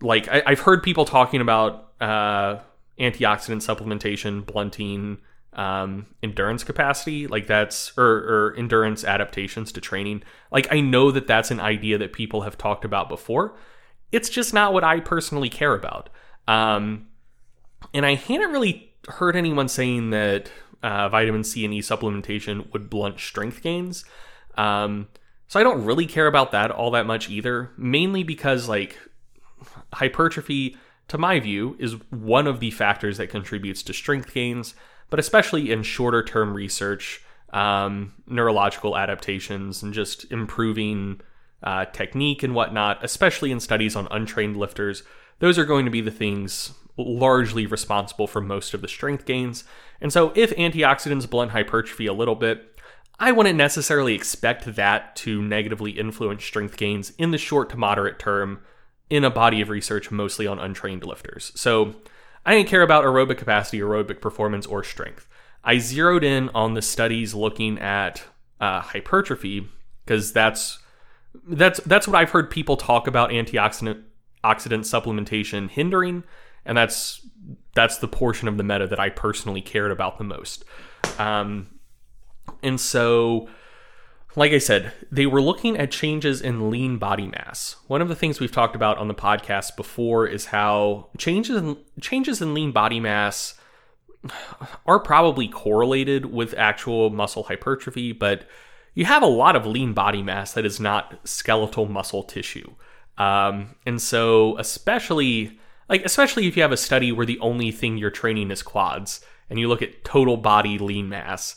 [0.00, 2.58] like, I, have heard people talking about uh,
[2.98, 5.18] antioxidant supplementation blunting
[5.52, 10.22] um, endurance capacity, like that's or, or endurance adaptations to training.
[10.50, 13.56] Like, I know that that's an idea that people have talked about before
[14.12, 16.08] it's just not what I personally care about.
[16.46, 17.08] Um,
[17.92, 20.50] and I hadn't really heard anyone saying that
[20.82, 24.04] uh, vitamin C and E supplementation would blunt strength gains.
[24.56, 25.08] Um,
[25.46, 28.98] so I don't really care about that all that much either, mainly because like
[29.94, 30.76] hypertrophy,
[31.08, 34.74] to my view, is one of the factors that contributes to strength gains,
[35.10, 41.20] but especially in shorter term research, um, neurological adaptations, and just improving
[41.62, 45.02] uh, technique and whatnot, especially in studies on untrained lifters,
[45.40, 49.64] those are going to be the things largely responsible for most of the strength gains.
[50.00, 52.78] And so, if antioxidants blunt hypertrophy a little bit,
[53.20, 58.18] I wouldn't necessarily expect that to negatively influence strength gains in the short to moderate
[58.18, 58.60] term
[59.10, 61.52] in a body of research mostly on untrained lifters.
[61.54, 61.96] So,
[62.44, 65.28] I didn't care about aerobic capacity, aerobic performance, or strength.
[65.64, 68.22] I zeroed in on the studies looking at
[68.60, 69.68] uh, hypertrophy
[70.04, 70.78] because that's
[71.48, 74.02] that's that's what I've heard people talk about antioxidant
[74.44, 76.24] oxidant supplementation hindering,
[76.64, 77.26] and that's
[77.74, 80.64] that's the portion of the meta that I personally cared about the most.
[81.18, 81.68] Um,
[82.62, 83.48] and so,
[84.36, 87.76] like I said, they were looking at changes in lean body mass.
[87.86, 91.76] One of the things we've talked about on the podcast before is how changes in,
[92.00, 93.54] changes in lean body mass
[94.86, 98.46] are probably correlated with actual muscle hypertrophy, but
[98.98, 102.68] you have a lot of lean body mass that is not skeletal muscle tissue.
[103.16, 105.56] Um, and so, especially
[105.88, 109.24] like especially if you have a study where the only thing you're training is quads,
[109.48, 111.54] and you look at total body lean mass,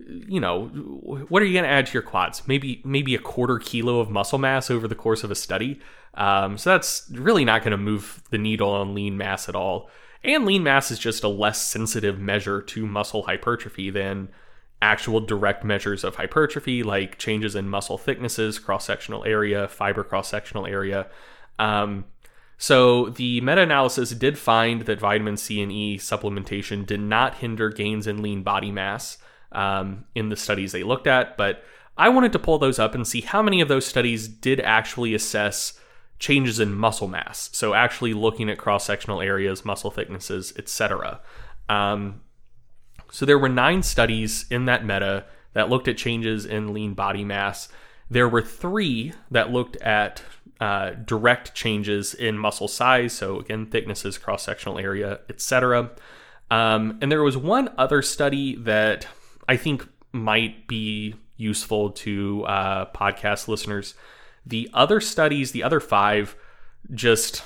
[0.00, 2.42] you know, what are you going to add to your quads?
[2.48, 5.78] Maybe maybe a quarter kilo of muscle mass over the course of a study.
[6.14, 9.88] Um, so that's really not going to move the needle on lean mass at all.
[10.24, 14.30] And lean mass is just a less sensitive measure to muscle hypertrophy than
[14.82, 20.28] actual direct measures of hypertrophy, like changes in muscle thicknesses, cross sectional area, fiber cross
[20.28, 21.06] sectional area.
[21.58, 22.06] Um,
[22.56, 27.70] so the meta analysis did find that vitamin C and E supplementation did not hinder
[27.70, 29.18] gains in lean body mass
[29.52, 31.64] um, in the studies they looked at, but
[31.96, 35.14] I wanted to pull those up and see how many of those studies did actually
[35.14, 35.78] assess
[36.18, 37.50] changes in muscle mass.
[37.52, 41.20] So actually looking at cross sectional areas, muscle thicknesses, etc.
[41.68, 42.20] Um,
[43.10, 47.24] so there were nine studies in that meta that looked at changes in lean body
[47.24, 47.68] mass.
[48.10, 50.22] There were three that looked at
[50.60, 55.90] uh, direct changes in muscle size, so again, thicknesses, cross sectional area, etc.
[56.50, 59.06] Um, and there was one other study that
[59.48, 63.94] I think might be useful to uh, podcast listeners.
[64.44, 66.36] The other studies, the other five,
[66.92, 67.42] just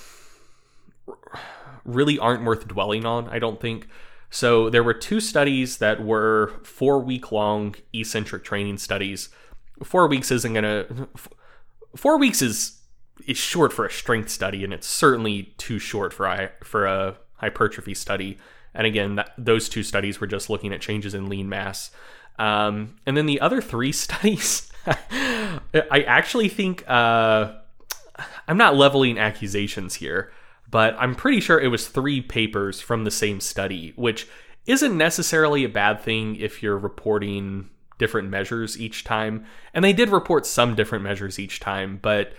[1.85, 3.89] really aren't worth dwelling on, I don't think.
[4.35, 9.29] So there were two studies that were four week long eccentric training studies.
[9.85, 11.09] Four weeks isn't going to.
[11.95, 12.81] Four weeks is
[13.29, 17.17] is short for a strength study, and it's certainly too short for a, for a
[17.35, 18.37] hypertrophy study.
[18.75, 21.93] And again, that, those two studies were just looking at changes in lean mass.
[22.37, 27.53] Um, and then the other three studies, I actually think uh,
[28.49, 30.33] I'm not leveling accusations here,
[30.75, 34.27] but I'm pretty sure it was three papers from the same study, which
[34.67, 39.47] isn't necessarily a bad thing if you're reporting different measures each time.
[39.73, 42.33] And they did report some different measures each time, but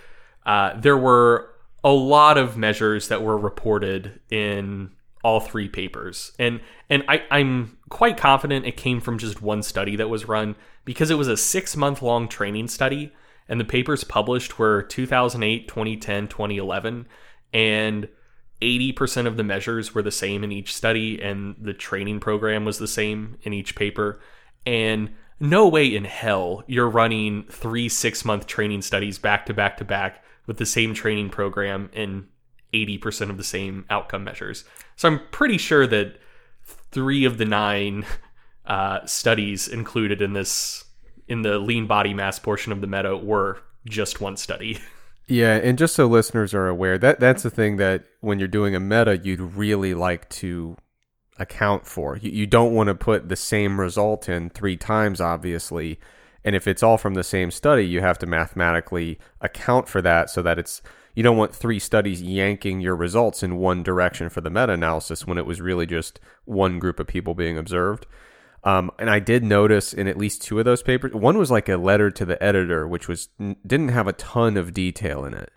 [0.46, 1.50] uh, there were
[1.82, 4.92] a lot of measures that were reported in
[5.24, 6.60] all three papers, and
[6.90, 11.10] and I, I'm quite confident it came from just one study that was run because
[11.10, 13.14] it was a six month long training study,
[13.48, 17.08] and the papers published were 2008, 2010, 2011,
[17.54, 18.10] and
[18.62, 22.80] 80% of the measures were the same in each study, and the training program was
[22.80, 24.20] the same in each paper,
[24.66, 29.78] and no way in hell you're running three six month training studies back to back
[29.78, 32.28] to back with the same training program and
[32.74, 34.64] 80% of the same outcome measures.
[34.96, 36.18] So I'm pretty sure that
[36.92, 38.06] three of the nine
[38.66, 40.86] uh, studies included in this
[41.28, 44.80] in the lean body mass portion of the meta were just one study.
[45.28, 48.76] Yeah, and just so listeners are aware, that that's the thing that when you're doing
[48.76, 50.78] a meta, you'd really like to
[51.40, 52.18] account for.
[52.18, 56.00] You, you don't want to put the same result in three times, obviously,
[56.44, 60.30] and if it's all from the same study, you have to mathematically account for that
[60.30, 60.82] so that it's
[61.16, 65.26] you don't want three studies yanking your results in one direction for the meta analysis
[65.26, 68.06] when it was really just one group of people being observed.
[68.66, 71.70] Um, and I did notice in at least two of those papers, one was like
[71.70, 73.30] a letter to the editor, which was
[73.66, 75.52] didn't have a ton of detail in it.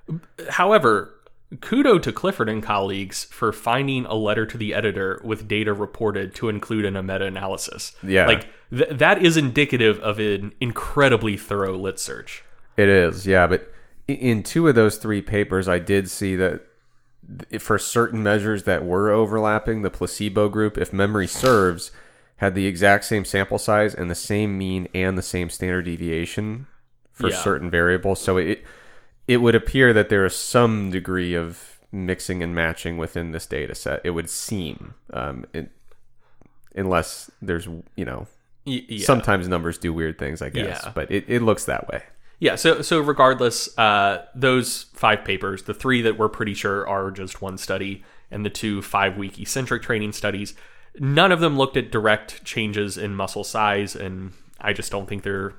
[0.51, 1.15] However,
[1.57, 6.35] kudo to Clifford and colleagues for finding a letter to the editor with data reported
[6.35, 7.93] to include in a meta analysis.
[8.03, 8.27] Yeah.
[8.27, 12.45] Like th- that is indicative of an incredibly thorough lit search.
[12.77, 13.47] It is, yeah.
[13.47, 13.73] But
[14.07, 16.63] in two of those three papers, I did see that
[17.59, 21.91] for certain measures that were overlapping, the placebo group, if memory serves,
[22.39, 26.67] had the exact same sample size and the same mean and the same standard deviation
[27.13, 27.37] for Yeah.
[27.37, 28.21] certain variables.
[28.21, 28.65] So it
[29.27, 33.75] it would appear that there is some degree of mixing and matching within this data
[33.75, 34.01] set.
[34.05, 35.71] It would seem, um, it,
[36.75, 37.67] unless there's
[37.97, 38.27] you know
[38.65, 39.05] yeah.
[39.05, 40.93] sometimes numbers do weird things, I guess, Yeah.
[40.95, 42.03] but it, it looks that way.
[42.41, 47.11] Yeah, so so regardless, uh, those five papers, the three that we're pretty sure are
[47.11, 50.55] just one study, and the two five week eccentric training studies,
[51.01, 55.23] none of them looked at direct changes in muscle size, and I just don't think
[55.23, 55.55] they're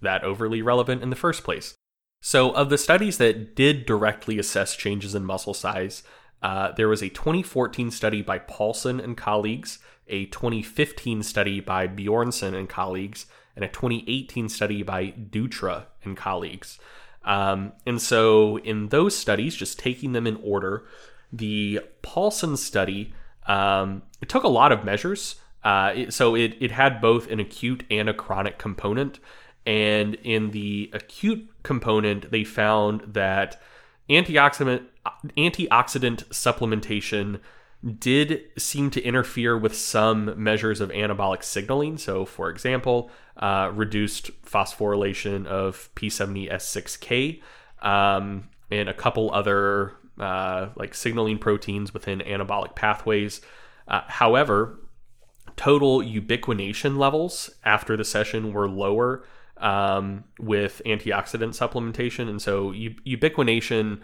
[0.00, 1.74] that overly relevant in the first place.
[2.20, 6.02] So, of the studies that did directly assess changes in muscle size,
[6.42, 12.54] uh, there was a 2014 study by Paulsen and colleagues, a 2015 study by Bjornsen
[12.54, 13.26] and colleagues,
[13.56, 16.78] and a 2018 study by Dutra and colleagues.
[17.24, 20.84] Um, and so, in those studies, just taking them in order,
[21.32, 23.14] the Paulsen study
[23.46, 25.36] um, it took a lot of measures.
[25.64, 29.18] Uh, it- so it, it had both an acute and a chronic component.
[29.64, 33.60] And in the acute component, they found that
[34.10, 34.82] antioxidant
[35.36, 37.40] antioxidant supplementation
[37.98, 41.98] did seem to interfere with some measures of anabolic signaling.
[41.98, 47.40] So, for example, uh, reduced phosphorylation of P70S6K
[47.82, 53.40] um, and a couple other uh, like signaling proteins within anabolic pathways.
[53.88, 54.78] Uh, however,
[55.56, 59.24] total ubiquination levels after the session were lower
[59.58, 62.28] um, with antioxidant supplementation.
[62.28, 64.00] And so u- ubiquination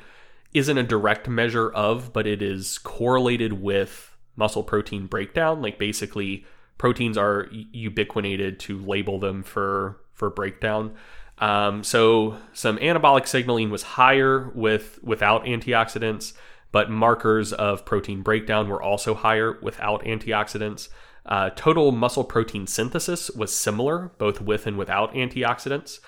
[0.54, 5.60] isn't a direct measure of, but it is correlated with muscle protein breakdown.
[5.60, 6.46] Like basically,
[6.78, 10.94] proteins are ubiquinated to label them for for breakdown.
[11.40, 16.32] Um, so some anabolic signaling was higher with without antioxidants,
[16.72, 20.88] but markers of protein breakdown were also higher without antioxidants.
[21.26, 26.00] Uh, total muscle protein synthesis was similar, both with and without antioxidants.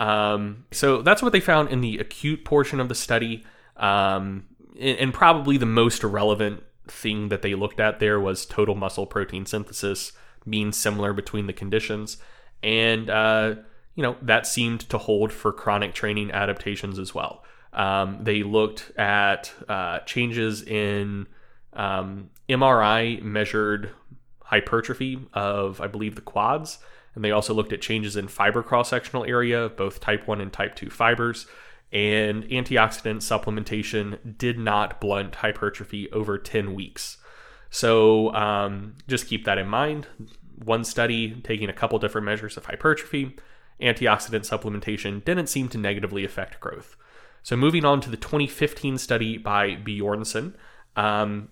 [0.00, 3.44] Um, so that's what they found in the acute portion of the study.
[3.76, 4.46] Um,
[4.80, 9.46] and, probably the most relevant thing that they looked at there was total muscle protein
[9.46, 10.12] synthesis
[10.48, 12.16] being similar between the conditions.
[12.62, 13.54] And, uh,
[13.94, 17.44] you know, that seemed to hold for chronic training adaptations as well.
[17.72, 21.26] Um, they looked at uh, changes in
[21.72, 23.90] um, MRI measured
[24.42, 26.78] hypertrophy of, I believe, the quads.
[27.14, 30.52] And they also looked at changes in fiber cross sectional area, both type 1 and
[30.52, 31.46] type 2 fibers.
[31.92, 37.18] And antioxidant supplementation did not blunt hypertrophy over 10 weeks.
[37.70, 40.08] So um, just keep that in mind.
[40.64, 43.36] One study taking a couple different measures of hypertrophy,
[43.80, 46.96] antioxidant supplementation didn't seem to negatively affect growth.
[47.42, 50.54] So moving on to the 2015 study by Bjornsen,
[50.96, 51.48] um,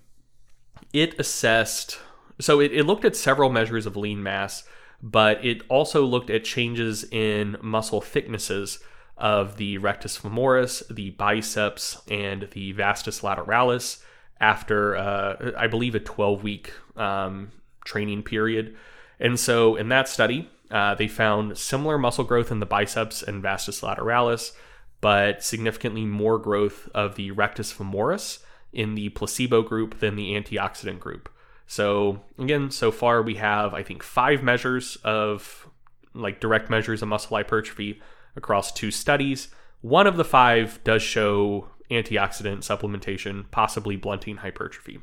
[0.91, 1.99] it assessed
[2.39, 4.63] so it, it looked at several measures of lean mass,
[5.01, 8.79] but it also looked at changes in muscle thicknesses
[9.17, 14.01] of the rectus femoris, the biceps, and the vastus lateralis
[14.39, 17.51] after, uh, I believe, a 12 week um,
[17.85, 18.75] training period.
[19.19, 23.41] And so in that study, uh, they found similar muscle growth in the biceps and
[23.41, 24.53] vastus lateralis,
[25.01, 28.39] but significantly more growth of the rectus femoris
[28.71, 31.29] in the placebo group than the antioxidant group.
[31.67, 35.69] So again, so far we have I think five measures of
[36.13, 38.01] like direct measures of muscle hypertrophy
[38.35, 39.49] across two studies.
[39.81, 44.99] One of the five does show antioxidant supplementation, possibly blunting hypertrophy.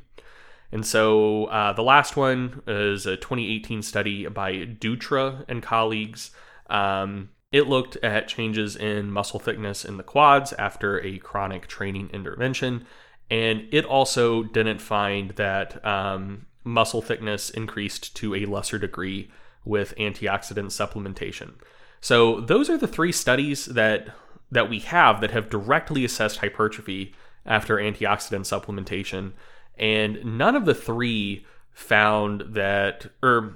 [0.71, 6.31] And so uh, the last one is a 2018 study by Dutra and colleagues.
[6.69, 12.09] Um, it looked at changes in muscle thickness in the quads after a chronic training
[12.13, 12.85] intervention.
[13.29, 19.29] And it also didn't find that um, muscle thickness increased to a lesser degree
[19.65, 21.53] with antioxidant supplementation.
[21.99, 24.07] So those are the three studies that
[24.53, 27.13] that we have that have directly assessed hypertrophy
[27.45, 29.31] after antioxidant supplementation
[29.81, 33.55] and none of the three found that or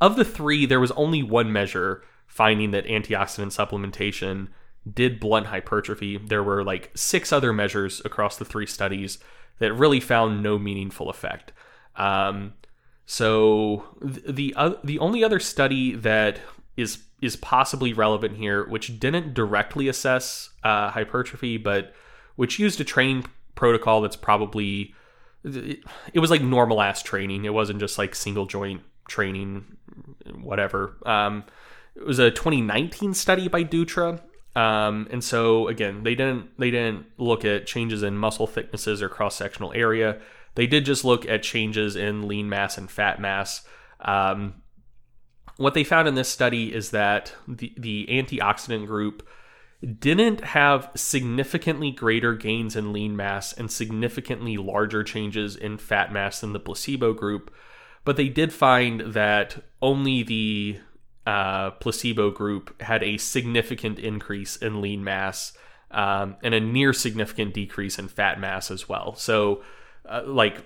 [0.00, 4.48] of the 3 there was only one measure finding that antioxidant supplementation
[4.92, 6.18] did blunt hypertrophy.
[6.18, 9.18] There were like six other measures across the three studies
[9.58, 11.52] that really found no meaningful effect.
[11.96, 12.54] Um,
[13.06, 16.40] so the uh, the only other study that
[16.76, 21.94] is is possibly relevant here, which didn't directly assess uh, hypertrophy, but
[22.36, 23.24] which used a training
[23.56, 24.94] protocol that's probably
[25.44, 27.44] it was like normal ass training.
[27.44, 29.64] It wasn't just like single joint training,
[30.40, 30.96] whatever.
[31.04, 31.44] Um,
[31.94, 34.20] it was a 2019 study by Dutra.
[34.54, 39.08] Um, and so again, they didn't they didn't look at changes in muscle thicknesses or
[39.08, 40.18] cross sectional area.
[40.54, 43.64] They did just look at changes in lean mass and fat mass.
[44.00, 44.62] Um,
[45.58, 49.26] what they found in this study is that the, the antioxidant group
[49.98, 56.40] didn't have significantly greater gains in lean mass and significantly larger changes in fat mass
[56.40, 57.52] than the placebo group,
[58.04, 60.78] but they did find that only the
[61.26, 65.52] uh, placebo group had a significant increase in lean mass
[65.90, 69.14] um, and a near significant decrease in fat mass as well.
[69.14, 69.62] So
[70.08, 70.64] uh, like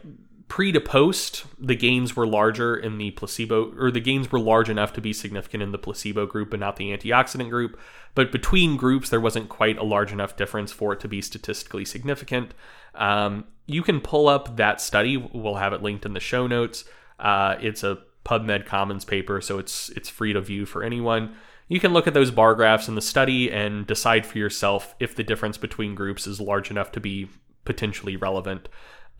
[0.51, 4.69] pre to post, the gains were larger in the placebo, or the gains were large
[4.69, 7.79] enough to be significant in the placebo group and not the antioxidant group.
[8.17, 11.85] But between groups, there wasn't quite a large enough difference for it to be statistically
[11.85, 12.53] significant.
[12.97, 15.17] Um, you can pull up that study.
[15.17, 16.85] We'll have it linked in the show notes.
[17.21, 21.37] Uh, it's a PubMed Commons paper, so it's it's free to view for anyone.
[21.69, 25.15] You can look at those bar graphs in the study and decide for yourself if
[25.15, 27.29] the difference between groups is large enough to be
[27.65, 28.69] potentially relevant.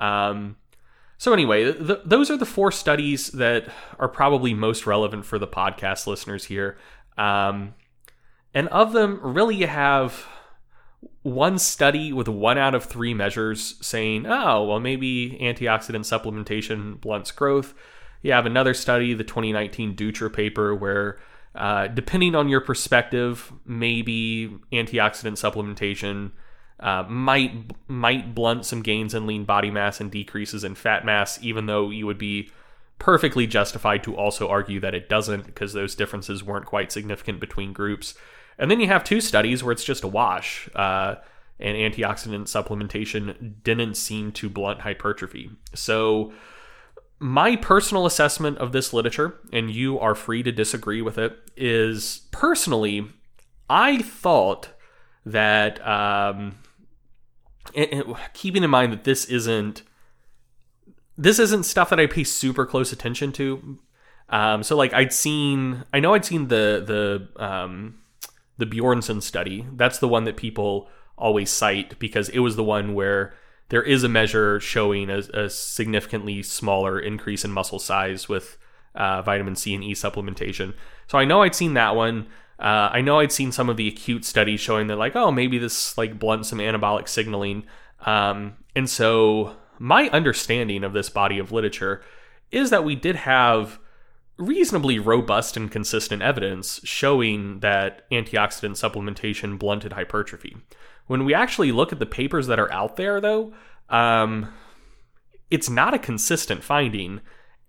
[0.01, 0.57] Um,
[1.21, 5.47] so anyway, th- those are the four studies that are probably most relevant for the
[5.47, 6.79] podcast listeners here.
[7.19, 7.75] Um,
[8.55, 10.25] and of them, really, you have
[11.21, 17.33] one study with one out of three measures saying, oh, well, maybe antioxidant supplementation blunts
[17.33, 17.75] growth.
[18.23, 21.19] You have another study, the 2019 Dutra paper, where
[21.55, 26.31] uh, depending on your perspective, maybe antioxidant supplementation
[26.81, 27.53] uh, might
[27.89, 31.91] might blunt some gains in lean body mass and decreases in fat mass, even though
[31.91, 32.51] you would be
[32.99, 37.73] perfectly justified to also argue that it doesn't because those differences weren't quite significant between
[37.73, 38.15] groups.
[38.59, 40.69] And then you have two studies where it's just a wash.
[40.75, 41.17] Uh,
[41.61, 45.51] and antioxidant supplementation didn't seem to blunt hypertrophy.
[45.75, 46.33] So,
[47.19, 52.23] my personal assessment of this literature, and you are free to disagree with it, is
[52.31, 53.07] personally,
[53.69, 54.71] I thought
[55.27, 56.57] that, um,
[57.75, 59.83] it, it, keeping in mind that this isn't
[61.17, 63.79] this isn't stuff that I pay super close attention to.
[64.31, 68.01] Um, so like I'd seen, I know I'd seen the the um,
[68.59, 69.67] the Bjornsen study.
[69.75, 70.89] That's the one that people
[71.19, 73.35] always cite because it was the one where
[73.69, 78.57] there is a measure showing a, a significantly smaller increase in muscle size with
[78.95, 80.75] uh, vitamin C and E supplementation.
[81.07, 82.27] So I know I'd seen that one.
[82.61, 85.59] Uh, I know I'd seen some of the acute studies showing that like, oh, maybe
[85.59, 87.65] this like blunts some anabolic signaling.
[88.05, 92.03] Um, and so my understanding of this body of literature
[92.53, 93.79] is that we did have
[94.37, 100.57] reasonably robust and consistent evidence showing that antioxidant supplementation blunted hypertrophy.
[101.07, 103.53] When we actually look at the papers that are out there, though,
[103.89, 104.53] um,
[105.51, 107.21] it's not a consistent finding.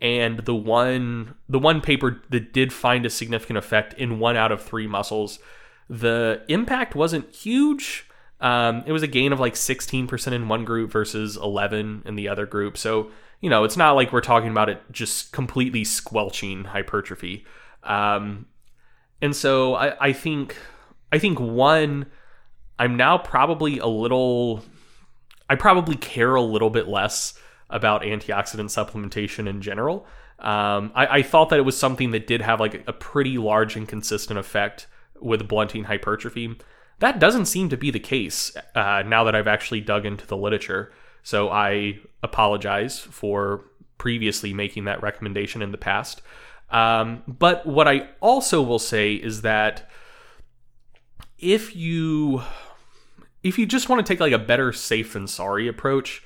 [0.02, 4.52] And the one the one paper that did find a significant effect in one out
[4.52, 5.40] of three muscles,
[5.90, 8.08] the impact wasn't huge.
[8.40, 12.28] Um, it was a gain of like 16% in one group versus 11 in the
[12.28, 12.76] other group.
[12.78, 17.46] So you know, it's not like we're talking about it just completely squelching hypertrophy.
[17.84, 18.46] Um,
[19.22, 20.58] and so I, I think
[21.12, 22.08] I think one
[22.82, 24.64] I'm now probably a little,
[25.48, 27.38] I probably care a little bit less
[27.72, 30.06] about antioxidant supplementation in general.
[30.40, 33.76] Um, I, I, thought that it was something that did have like a pretty large
[33.76, 34.88] and consistent effect
[35.20, 36.58] with blunting hypertrophy.
[36.98, 40.38] That doesn't seem to be the case uh, now that I've actually dug into the
[40.38, 40.92] literature.
[41.22, 43.66] So I apologize for
[44.00, 46.24] previously making that recommendation in the past.
[46.72, 49.90] Um, but what I also will say is that
[51.38, 52.42] if you
[53.44, 56.24] if you just want to take like a better safe than sorry approach,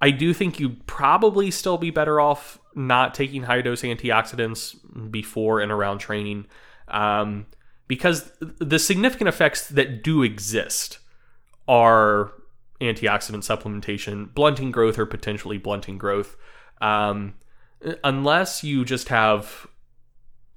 [0.00, 4.76] I do think you'd probably still be better off not taking high dose antioxidants
[5.10, 6.46] before and around training.
[6.88, 7.46] Um,
[7.88, 10.98] because the significant effects that do exist
[11.68, 12.32] are
[12.80, 16.36] antioxidant supplementation, blunting growth or potentially blunting growth.
[16.80, 17.34] Um,
[18.04, 19.66] unless you just have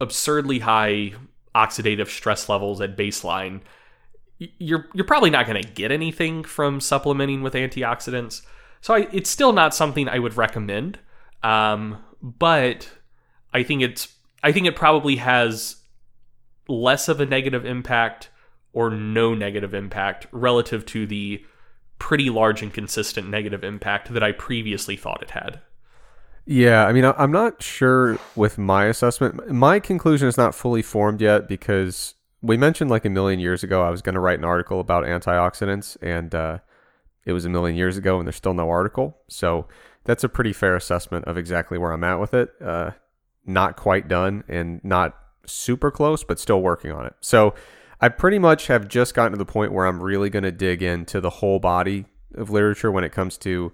[0.01, 1.13] absurdly high
[1.55, 3.61] oxidative stress levels at baseline,
[4.37, 8.41] you're you're probably not going to get anything from supplementing with antioxidants.
[8.82, 10.99] So I, it's still not something I would recommend.
[11.43, 12.89] Um, but
[13.53, 15.77] I think it's I think it probably has
[16.67, 18.30] less of a negative impact
[18.73, 21.43] or no negative impact relative to the
[21.97, 25.59] pretty large and consistent negative impact that I previously thought it had.
[26.45, 29.51] Yeah, I mean, I'm not sure with my assessment.
[29.51, 33.84] My conclusion is not fully formed yet because we mentioned like a million years ago
[33.84, 36.59] I was going to write an article about antioxidants, and uh,
[37.30, 39.17] it was a million years ago, and there's still no article.
[39.27, 39.67] So
[40.03, 42.49] that's a pretty fair assessment of exactly where I'm at with it.
[42.61, 42.91] Uh,
[43.45, 47.13] not quite done, and not super close, but still working on it.
[47.21, 47.53] So
[48.01, 50.82] I pretty much have just gotten to the point where I'm really going to dig
[50.82, 52.05] into the whole body
[52.36, 53.71] of literature when it comes to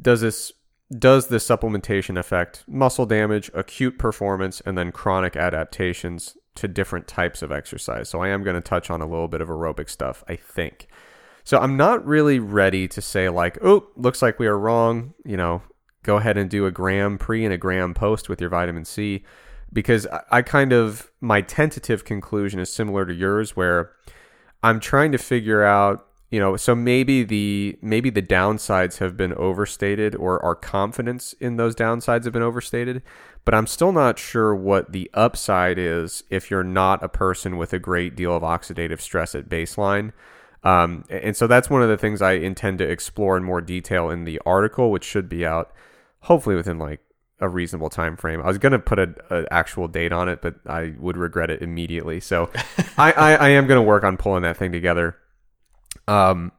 [0.00, 0.52] does this
[0.98, 7.42] does this supplementation affect muscle damage, acute performance, and then chronic adaptations to different types
[7.42, 8.08] of exercise.
[8.08, 10.86] So I am going to touch on a little bit of aerobic stuff, I think.
[11.46, 15.14] So I'm not really ready to say like, oh, looks like we are wrong.
[15.24, 15.62] You know,
[16.02, 19.22] go ahead and do a gram pre and a gram post with your vitamin C,
[19.72, 23.92] because I kind of my tentative conclusion is similar to yours, where
[24.64, 29.32] I'm trying to figure out you know so maybe the maybe the downsides have been
[29.34, 33.00] overstated or our confidence in those downsides have been overstated
[33.44, 37.72] but i'm still not sure what the upside is if you're not a person with
[37.72, 40.10] a great deal of oxidative stress at baseline
[40.66, 44.10] um, and so that's one of the things i intend to explore in more detail
[44.10, 45.72] in the article which should be out
[46.20, 47.00] hopefully within like
[47.38, 48.40] a reasonable time frame.
[48.40, 51.60] I was gonna put a, a, actual date on it, but I would regret it
[51.60, 52.18] immediately.
[52.18, 52.50] So
[52.96, 55.18] I, I, I am gonna work on pulling that thing together.
[56.08, 56.52] Um,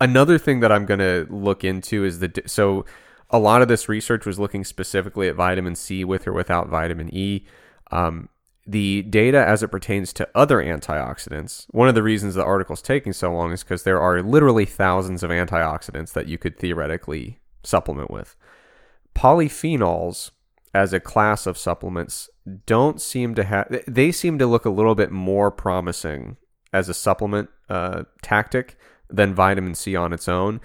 [0.00, 2.84] another thing that I'm going to look into is the so
[3.30, 7.12] a lot of this research was looking specifically at vitamin C with or without vitamin
[7.12, 7.46] E.
[7.90, 8.28] Um,
[8.66, 13.12] the data as it pertains to other antioxidants, one of the reasons the article's taking
[13.12, 18.10] so long is because there are literally thousands of antioxidants that you could theoretically supplement
[18.10, 18.34] with.
[19.14, 20.32] Polyphenols,
[20.74, 22.28] as a class of supplements,
[22.66, 26.36] don't seem to have, they seem to look a little bit more promising
[26.72, 28.76] as a supplement uh, tactic
[29.08, 30.60] than vitamin C on its own.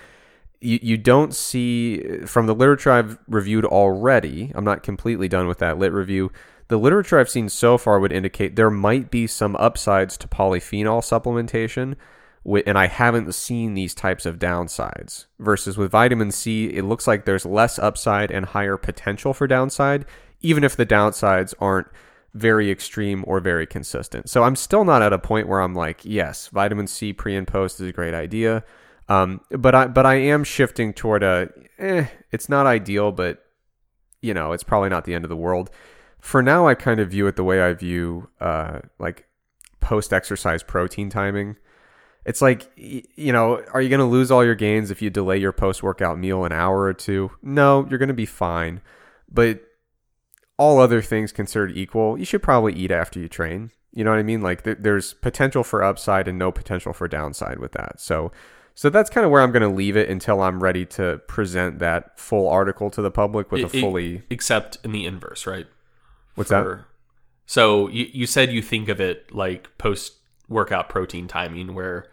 [0.61, 4.51] you, you don't see from the literature I've reviewed already.
[4.55, 6.31] I'm not completely done with that lit review.
[6.71, 11.01] The literature I've seen so far would indicate there might be some upsides to polyphenol
[11.01, 11.97] supplementation,
[12.65, 15.25] and I haven't seen these types of downsides.
[15.37, 20.05] Versus with vitamin C, it looks like there's less upside and higher potential for downside,
[20.39, 21.89] even if the downsides aren't
[22.33, 24.29] very extreme or very consistent.
[24.29, 27.45] So I'm still not at a point where I'm like, yes, vitamin C pre and
[27.45, 28.63] post is a great idea.
[29.09, 31.49] Um, but I but I am shifting toward a
[31.79, 33.43] eh, it's not ideal, but
[34.21, 35.69] you know, it's probably not the end of the world.
[36.21, 39.25] For now, I kind of view it the way I view uh, like
[39.79, 41.57] post exercise protein timing.
[42.25, 45.37] It's like, you know, are you going to lose all your gains if you delay
[45.37, 47.31] your post workout meal an hour or two?
[47.41, 48.81] No, you're going to be fine.
[49.29, 49.61] But
[50.57, 53.71] all other things considered equal, you should probably eat after you train.
[53.91, 54.41] You know what I mean?
[54.41, 57.99] Like th- there's potential for upside and no potential for downside with that.
[57.99, 58.31] So
[58.75, 61.79] so that's kind of where I'm going to leave it until I'm ready to present
[61.79, 65.65] that full article to the public with It- a fully except in the inverse, right?
[66.35, 66.85] What's For- that?
[67.45, 70.13] So you, you said you think of it like post
[70.47, 72.05] workout protein timing, where,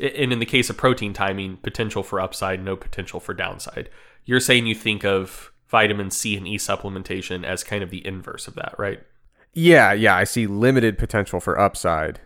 [0.00, 3.90] and in the case of protein timing, potential for upside, no potential for downside.
[4.24, 8.48] You're saying you think of vitamin C and E supplementation as kind of the inverse
[8.48, 9.00] of that, right?
[9.52, 12.20] Yeah, yeah, I see limited potential for upside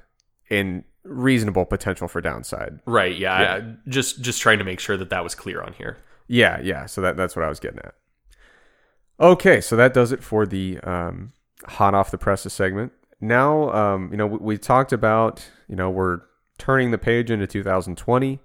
[0.50, 2.78] and reasonable potential for downside.
[2.86, 3.16] Right.
[3.16, 3.34] Yeah.
[3.34, 5.96] I- just just trying to make sure that that was clear on here.
[6.28, 6.86] Yeah, yeah.
[6.86, 7.94] So that that's what I was getting at.
[9.20, 11.32] Okay, so that does it for the um,
[11.66, 12.92] hot off the presses segment.
[13.20, 16.20] Now, um, you know, we, we talked about, you know, we're
[16.58, 18.40] turning the page into 2020.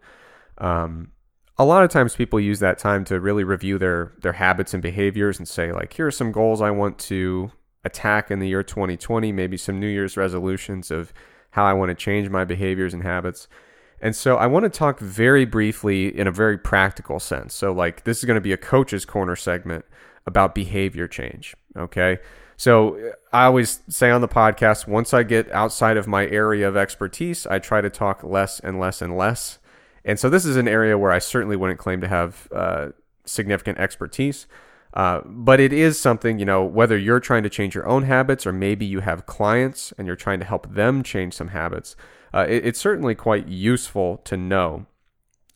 [0.59, 1.11] Um,
[1.57, 4.81] a lot of times people use that time to really review their their habits and
[4.81, 7.51] behaviors and say like, here are some goals I want to
[7.83, 9.31] attack in the year 2020.
[9.31, 11.11] Maybe some New Year's resolutions of
[11.51, 13.47] how I want to change my behaviors and habits.
[14.01, 17.53] And so I want to talk very briefly in a very practical sense.
[17.53, 19.83] So, like, this is going to be a coach's corner segment
[20.25, 21.55] about behavior change.
[21.77, 22.19] Okay.
[22.57, 26.75] So, I always say on the podcast, once I get outside of my area of
[26.75, 29.59] expertise, I try to talk less and less and less.
[30.03, 32.89] And so, this is an area where I certainly wouldn't claim to have uh,
[33.25, 34.45] significant expertise.
[34.93, 38.45] Uh, but it is something, you know, whether you're trying to change your own habits
[38.47, 41.95] or maybe you have clients and you're trying to help them change some habits,
[42.33, 44.85] uh, it- it's certainly quite useful to know.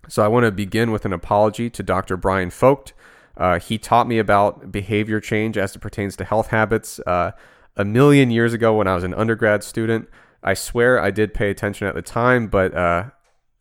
[0.07, 2.15] So I want to begin with an apology to Dr.
[2.15, 2.93] Brian Vogt.
[3.35, 7.31] Uh, he taught me about behavior change as it pertains to health habits uh,
[7.75, 10.07] a million years ago when I was an undergrad student.
[10.43, 13.05] I swear I did pay attention at the time, but uh,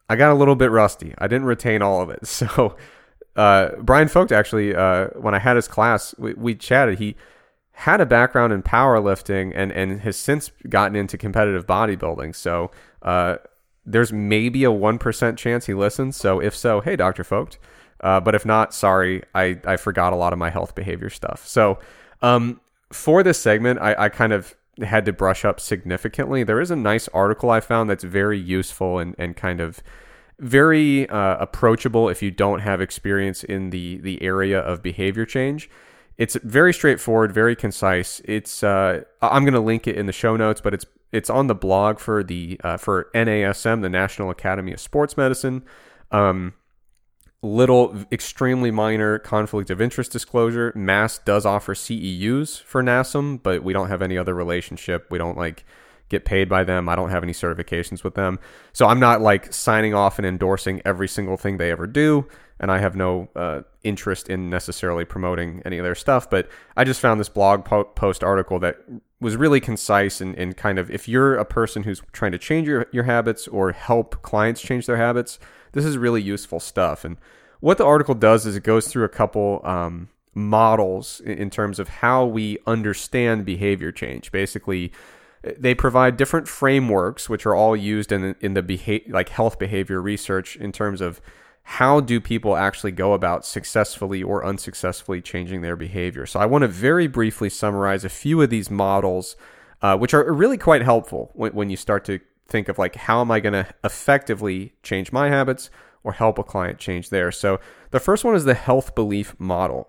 [0.09, 1.14] I got a little bit rusty.
[1.18, 2.27] I didn't retain all of it.
[2.27, 2.77] So
[3.35, 6.99] uh, Brian Vogt actually, uh, when I had his class, we, we chatted.
[6.99, 7.16] He
[7.73, 12.35] had a background in powerlifting and and has since gotten into competitive bodybuilding.
[12.37, 12.70] So
[13.01, 13.37] uh,
[13.87, 16.16] there's maybe a one percent chance he listens.
[16.16, 17.59] So if so, hey, Doctor Vogt.
[18.03, 21.46] Uh, but if not, sorry, I I forgot a lot of my health behavior stuff.
[21.46, 21.78] So
[22.20, 22.61] um,
[22.92, 26.44] for this segment, I, I kind of had to brush up significantly.
[26.44, 29.82] There is a nice article I found that's very useful and and kind of
[30.38, 35.70] very uh, approachable if you don't have experience in the the area of behavior change.
[36.18, 38.20] It's very straightforward, very concise.
[38.24, 41.46] It's uh, I'm going to link it in the show notes, but it's it's on
[41.46, 45.62] the blog for the uh, for NASM, the National Academy of Sports Medicine.
[46.11, 46.55] Um,
[47.43, 50.72] little, extremely minor conflict of interest disclosure.
[50.76, 55.07] Mass does offer CEUs for NASM, but we don't have any other relationship.
[55.11, 55.64] We don't like
[56.09, 56.88] get paid by them.
[56.88, 58.38] I don't have any certifications with them.
[58.72, 62.28] So I'm not like signing off and endorsing every single thing they ever do.
[62.61, 66.30] And I have no uh, interest in necessarily promoting any of their stuff.
[66.30, 68.77] But I just found this blog po- post article that
[69.20, 72.69] was really concise and, and kind of if you're a person who's trying to change
[72.69, 75.40] your, your habits or help clients change their habits,
[75.73, 77.05] this is really useful stuff.
[77.05, 77.16] And
[77.61, 81.89] what the article does is it goes through a couple um, models in, terms of
[81.89, 84.32] how we understand behavior change.
[84.32, 84.93] Basically,
[85.59, 90.01] they provide different frameworks which are all used in in the beha- like health behavior
[90.01, 91.20] research in terms of
[91.65, 96.27] how do people actually go about successfully or unsuccessfully changing their behavior.
[96.27, 99.36] So I want to very briefly summarize a few of these models,
[99.81, 102.19] uh, which are really quite helpful when, when you start to
[102.53, 105.70] think of like how am I going to effectively change my habits
[106.05, 107.37] or help a client change theirs.
[107.37, 107.59] So
[107.91, 109.89] the first one is the health belief model.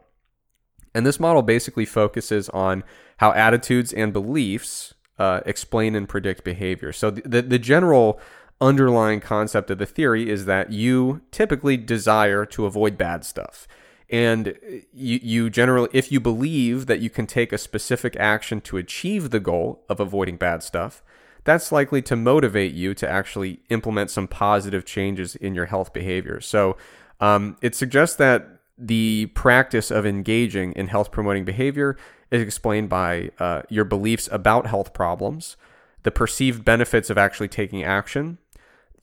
[0.96, 2.84] And this model basically focuses on
[3.18, 6.92] how attitudes and beliefs uh, explain and predict behavior.
[6.92, 8.20] So the, the, the general
[8.62, 13.68] underlying concept of the theory is that you typically desire to avoid bad stuff.
[14.10, 14.56] And
[14.94, 19.32] you, you generally, if you believe that you can take a specific action to achieve
[19.32, 21.04] the goal of avoiding bad stuff,
[21.44, 26.42] that's likely to motivate you to actually implement some positive changes in your health behavior.
[26.42, 26.78] So,
[27.20, 31.96] Um, it suggests that the practice of engaging in health promoting behavior
[32.32, 35.56] is explained by uh, your beliefs about health problems,
[36.02, 38.40] the perceived benefits of actually taking action,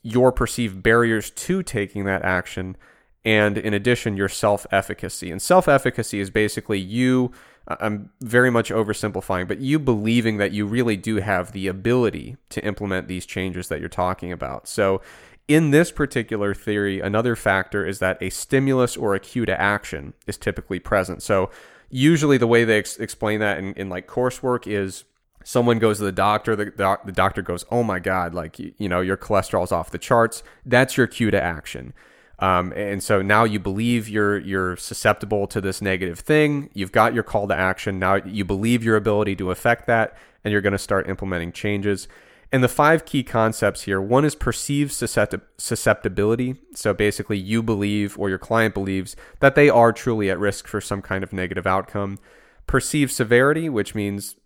[0.03, 2.77] your perceived barriers to taking that action,
[3.25, 5.31] and in addition, your self efficacy.
[5.31, 7.33] And self efficacy is basically you,
[7.81, 12.65] I'm very much oversimplifying, but you believing that you really do have the ability to
[12.65, 14.67] implement these changes that you're talking about.
[14.67, 15.01] So,
[15.47, 20.15] in this particular theory, another factor is that a stimulus or a cue to action
[20.27, 21.23] is typically present.
[21.23, 21.51] So,
[21.91, 25.05] usually the way they ex- explain that in, in like coursework is
[25.45, 28.73] someone goes to the doctor the, doc, the doctor goes oh my god like you,
[28.79, 31.95] you know your cholesterol's off the charts that's your cue to action
[32.41, 36.71] um, and so now you believe you're you're susceptible to this negative thing.
[36.73, 37.99] You've got your call to action.
[37.99, 42.09] Now you believe your ability to affect that, and you're going to start implementing changes.
[42.53, 46.57] And the five key concepts here one is perceived susceptibility.
[46.75, 50.81] So basically, you believe or your client believes that they are truly at risk for
[50.81, 52.19] some kind of negative outcome.
[52.67, 54.37] Perceived severity, which means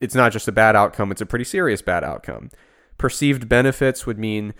[0.00, 2.50] it's not just a bad outcome, it's a pretty serious bad outcome.
[2.96, 4.54] Perceived benefits would mean,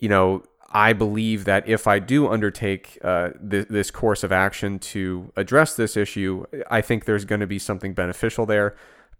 [0.00, 4.78] you know, I believe that if I do undertake uh, th- this course of action
[4.80, 8.76] to address this issue, I think there's going to be something beneficial there.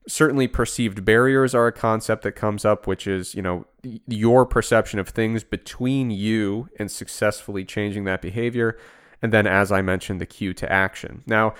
[0.06, 3.66] Certainly, perceived barriers are a concept that comes up, which is you know
[4.06, 8.78] your perception of things between you and successfully changing that behavior,
[9.22, 11.22] and then, as I mentioned, the cue to action.
[11.26, 11.54] Now,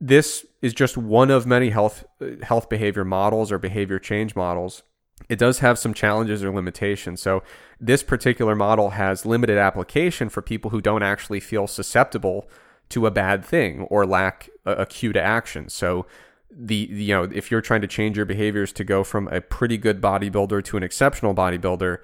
[0.00, 2.04] this is just one of many health
[2.42, 4.82] health behavior models or behavior change models
[5.28, 7.20] it does have some challenges or limitations.
[7.20, 7.42] So,
[7.80, 12.48] this particular model has limited application for people who don't actually feel susceptible
[12.90, 15.68] to a bad thing or lack a, a cue to action.
[15.68, 16.06] So,
[16.54, 19.78] the you know if you're trying to change your behaviors to go from a pretty
[19.78, 21.98] good bodybuilder to an exceptional bodybuilder,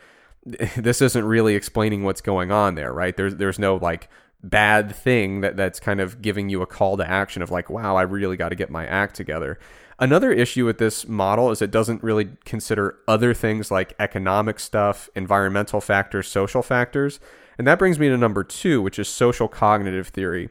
[0.77, 3.17] this isn't really explaining what's going on there, right?
[3.17, 4.09] There's there's no like
[4.43, 7.97] bad thing that that's kind of giving you a call to action of like, wow,
[7.97, 9.59] I really got to get my act together.
[10.01, 15.09] Another issue with this model is it doesn't really consider other things like economic stuff,
[15.17, 17.19] environmental factors, social factors.
[17.59, 20.51] And that brings me to number two, which is social cognitive theory.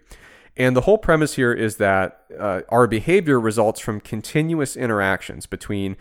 [0.57, 5.95] And the whole premise here is that uh, our behavior results from continuous interactions between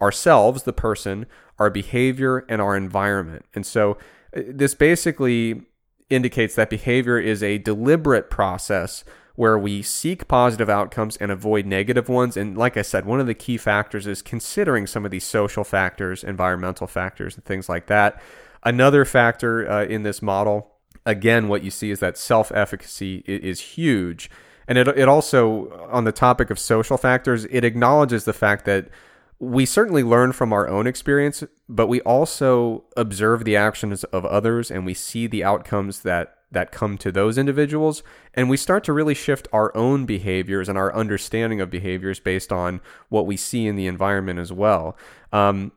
[0.00, 1.26] ourselves, the person,
[1.58, 3.44] our behavior, and our environment.
[3.54, 3.98] And so
[4.34, 5.62] uh, this basically
[6.08, 9.04] indicates that behavior is a deliberate process
[9.40, 12.36] where we seek positive outcomes and avoid negative ones.
[12.36, 15.64] And like I said, one of the key factors is considering some of these social
[15.64, 18.20] factors, environmental factors, and things like that.
[18.64, 20.72] Another factor uh, in this model,
[21.06, 24.30] again, what you see is that self efficacy is huge.
[24.68, 28.90] And it, it also, on the topic of social factors, it acknowledges the fact that
[29.38, 34.70] we certainly learn from our own experience, but we also observe the actions of others
[34.70, 38.02] and we see the outcomes that that come to those individuals.
[38.34, 42.52] And we start to really shift our own behaviors and our understanding of behaviors based
[42.52, 44.96] on what we see in the environment as well.
[45.32, 45.72] Um,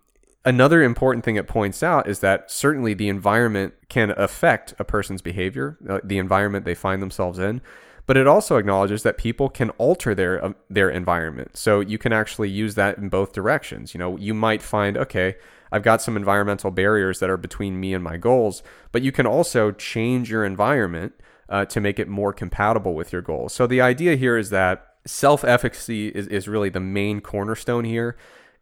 [0.45, 5.21] another important thing it points out is that certainly the environment can affect a person's
[5.21, 7.61] behavior uh, the environment they find themselves in
[8.05, 11.55] but it also acknowledges that people can alter their uh, their environment.
[11.55, 13.93] So you can actually use that in both directions.
[13.93, 15.35] You know you might find okay
[15.73, 19.25] I've got some environmental barriers that are between me and my goals, but you can
[19.25, 21.13] also change your environment
[21.49, 23.53] uh, to make it more compatible with your goals.
[23.53, 28.15] So the idea here is that self efficacy is, is really the main cornerstone here.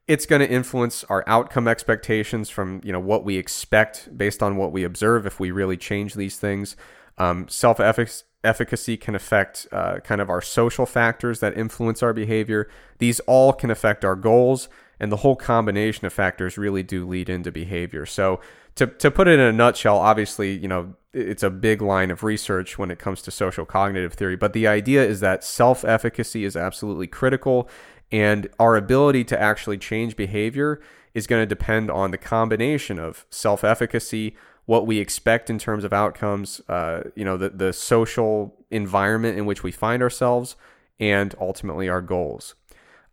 [0.08, 4.56] It's going to influence our outcome expectations from you know what we expect based on
[4.56, 6.78] what we observe if we really change these things.
[7.18, 12.70] Um, self efficacy can affect uh, kind of our social factors that influence our behavior.
[13.00, 14.70] These all can affect our goals
[15.02, 18.06] and the whole combination of factors really do lead into behavior.
[18.06, 18.40] So
[18.76, 22.24] to, to put it in a nutshell, obviously, you know, it's a big line of
[22.24, 26.56] research when it comes to social cognitive theory, but the idea is that self-efficacy is
[26.56, 27.68] absolutely critical
[28.12, 30.80] and our ability to actually change behavior
[31.14, 35.92] is going to depend on the combination of self-efficacy, what we expect in terms of
[35.92, 40.56] outcomes, uh, you know, the, the social environment in which we find ourselves,
[41.00, 42.54] and ultimately our goals.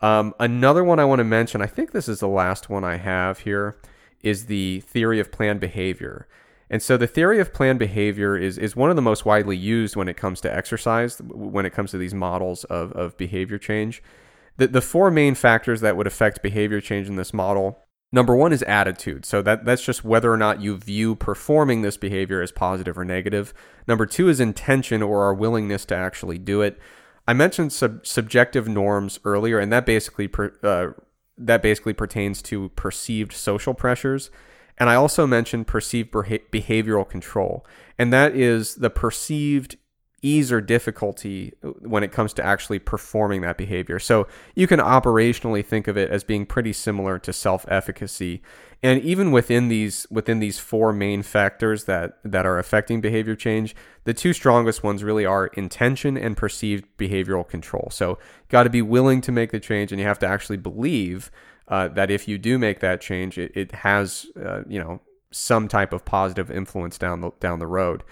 [0.00, 2.96] Um, another one I want to mention, I think this is the last one I
[2.96, 3.78] have here,
[4.22, 6.28] is the theory of planned behavior.
[6.70, 9.96] And so the theory of planned behavior is, is one of the most widely used
[9.96, 14.02] when it comes to exercise, when it comes to these models of, of behavior change.
[14.58, 18.52] The, the four main factors that would affect behavior change in this model number one
[18.52, 19.24] is attitude.
[19.24, 23.04] So that, that's just whether or not you view performing this behavior as positive or
[23.04, 23.52] negative.
[23.86, 26.78] Number two is intention or our willingness to actually do it.
[27.28, 30.98] I mentioned sub- subjective norms earlier, and that basically per, uh,
[31.36, 34.30] that basically pertains to perceived social pressures.
[34.78, 37.66] And I also mentioned perceived behavioral control,
[37.98, 39.76] and that is the perceived
[40.22, 43.98] ease or difficulty when it comes to actually performing that behavior.
[43.98, 48.42] So you can operationally think of it as being pretty similar to self-efficacy.
[48.82, 53.74] And even within these within these four main factors that that are affecting behavior change,
[54.04, 57.88] the two strongest ones really are intention and perceived behavioral control.
[57.90, 58.18] So
[58.48, 61.30] got to be willing to make the change and you have to actually believe
[61.66, 65.00] uh, that if you do make that change, it, it has uh, you know
[65.32, 68.04] some type of positive influence down the down the road.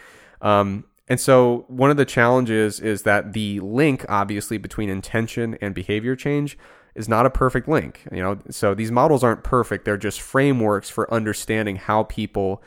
[0.43, 5.75] Um, and so one of the challenges is that the link obviously between intention and
[5.75, 6.59] behavior change
[6.97, 8.03] is not a perfect link.
[8.11, 9.85] You know, so these models aren't perfect.
[9.85, 12.63] They're just frameworks for understanding how people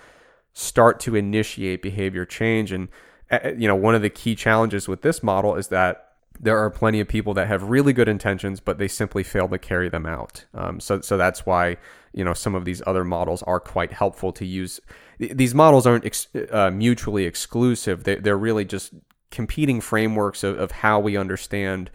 [0.53, 2.89] start to initiate behavior change and
[3.31, 6.71] uh, you know, one of the key challenges with this model is that there are
[6.71, 10.05] plenty of people that have really good intentions, but they simply fail to carry them
[10.05, 10.45] out.
[10.55, 11.77] Um, so, so that's why
[12.13, 14.79] you know some of these other models are quite helpful to use
[15.19, 18.93] these models aren't ex- uh, mutually exclusive they, they're really just
[19.31, 21.91] competing frameworks of, of how we understand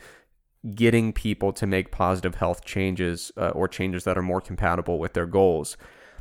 [0.74, 5.12] getting people to make positive health changes uh, or changes that are more compatible with
[5.12, 5.76] their goals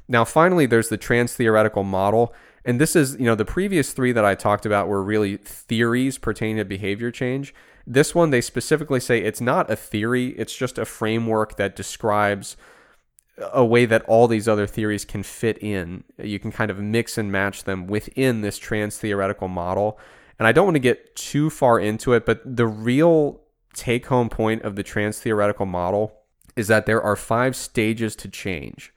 [0.08, 2.34] now finally there's the trans theoretical model
[2.66, 6.18] and this is you know the previous three that i talked about were really theories
[6.18, 7.54] pertaining to behavior change
[7.86, 12.58] this one they specifically say it's not a theory it's just a framework that describes
[13.38, 16.04] a way that all these other theories can fit in.
[16.18, 19.98] You can kind of mix and match them within this trans theoretical model.
[20.38, 23.42] And I don't want to get too far into it, but the real
[23.74, 26.14] take home point of the trans theoretical model
[26.56, 28.94] is that there are five stages to change.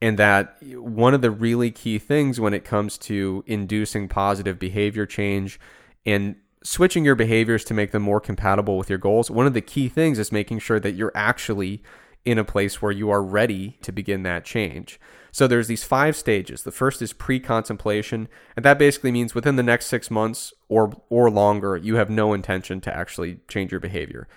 [0.00, 5.06] And that one of the really key things when it comes to inducing positive behavior
[5.06, 5.58] change
[6.04, 9.60] and switching your behaviors to make them more compatible with your goals, one of the
[9.60, 11.82] key things is making sure that you're actually
[12.26, 15.00] in a place where you are ready to begin that change.
[15.36, 16.62] So there's these five stages.
[16.62, 18.26] The first is pre-contemplation,
[18.56, 22.32] and that basically means within the next 6 months or or longer, you have no
[22.32, 24.28] intention to actually change your behavior.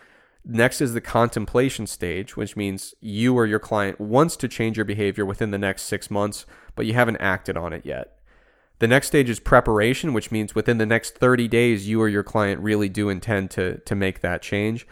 [0.44, 4.84] Next is the contemplation stage, which means you or your client wants to change your
[4.84, 6.46] behavior within the next 6 months,
[6.76, 8.18] but you haven't acted on it yet.
[8.80, 12.24] The next stage is preparation, which means within the next 30 days, you or your
[12.24, 14.86] client really do intend to, to make that change.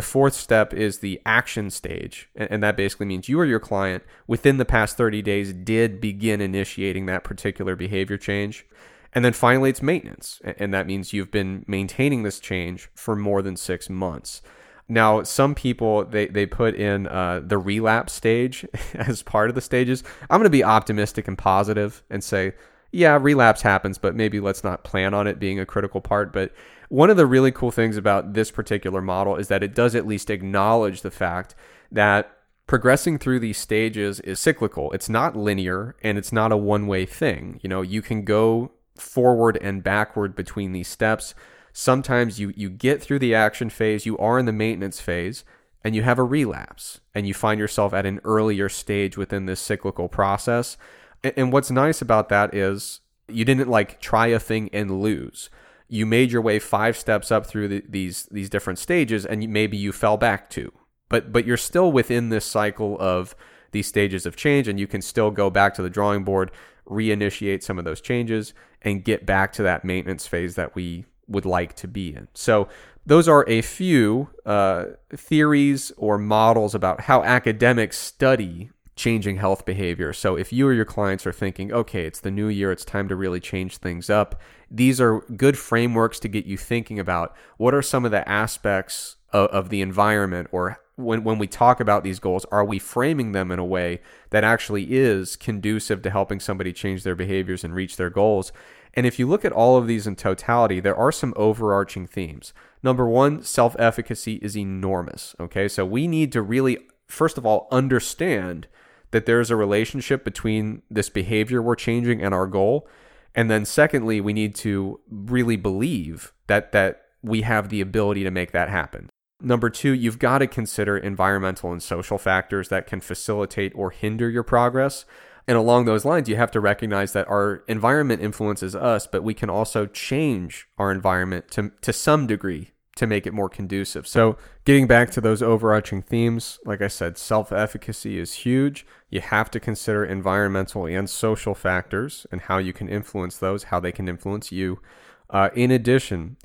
[0.00, 2.30] The fourth step is the action stage.
[2.34, 6.40] And that basically means you or your client within the past 30 days did begin
[6.40, 8.64] initiating that particular behavior change.
[9.12, 10.40] And then finally, it's maintenance.
[10.42, 14.40] And that means you've been maintaining this change for more than six months.
[14.88, 19.60] Now, some people they, they put in uh, the relapse stage as part of the
[19.60, 20.02] stages.
[20.30, 22.54] I'm going to be optimistic and positive and say,
[22.90, 26.32] yeah, relapse happens, but maybe let's not plan on it being a critical part.
[26.32, 26.54] But
[26.90, 30.08] one of the really cool things about this particular model is that it does at
[30.08, 31.54] least acknowledge the fact
[31.90, 32.36] that
[32.66, 34.90] progressing through these stages is cyclical.
[34.90, 37.60] It's not linear and it's not a one way thing.
[37.62, 41.32] You know, you can go forward and backward between these steps.
[41.72, 45.44] Sometimes you, you get through the action phase, you are in the maintenance phase,
[45.84, 49.60] and you have a relapse and you find yourself at an earlier stage within this
[49.60, 50.76] cyclical process.
[51.22, 52.98] And what's nice about that is
[53.28, 55.50] you didn't like try a thing and lose
[55.90, 59.76] you made your way five steps up through the, these these different stages and maybe
[59.76, 60.72] you fell back two.
[61.08, 63.34] But but you're still within this cycle of
[63.72, 66.50] these stages of change and you can still go back to the drawing board
[66.88, 68.52] reinitiate some of those changes
[68.82, 72.26] and get back to that maintenance phase that we would like to be in.
[72.34, 72.68] So
[73.06, 80.12] those are a few uh, theories or models about how academics study changing health behavior.
[80.12, 83.08] So if you or your clients are thinking, okay, it's the new year, it's time
[83.08, 84.38] to really change things up,
[84.70, 89.16] these are good frameworks to get you thinking about what are some of the aspects
[89.32, 93.32] of, of the environment or when, when we talk about these goals, are we framing
[93.32, 97.74] them in a way that actually is conducive to helping somebody change their behaviors and
[97.74, 98.52] reach their goals?
[98.92, 102.52] And if you look at all of these in totality, there are some overarching themes.
[102.82, 105.34] Number one, self efficacy is enormous.
[105.40, 108.66] Okay, so we need to really, first of all, understand
[109.10, 112.88] that there's a relationship between this behavior we're changing and our goal.
[113.34, 118.30] And then secondly, we need to really believe that that we have the ability to
[118.30, 119.08] make that happen.
[119.42, 124.28] Number 2, you've got to consider environmental and social factors that can facilitate or hinder
[124.28, 125.04] your progress.
[125.46, 129.34] And along those lines, you have to recognize that our environment influences us, but we
[129.34, 134.06] can also change our environment to, to some degree to make it more conducive.
[134.06, 138.86] So, getting back to those overarching themes, like I said, self efficacy is huge.
[139.08, 143.80] You have to consider environmental and social factors and how you can influence those, how
[143.80, 144.80] they can influence you.
[145.28, 146.36] Uh, in addition,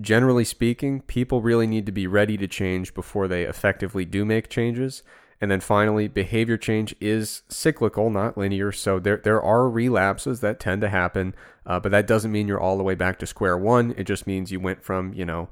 [0.00, 4.48] generally speaking, people really need to be ready to change before they effectively do make
[4.48, 5.02] changes.
[5.40, 8.72] And then finally, behavior change is cyclical, not linear.
[8.72, 11.34] So there, there are relapses that tend to happen,
[11.66, 13.94] uh, but that doesn't mean you're all the way back to square one.
[13.98, 15.48] It just means you went from, you know,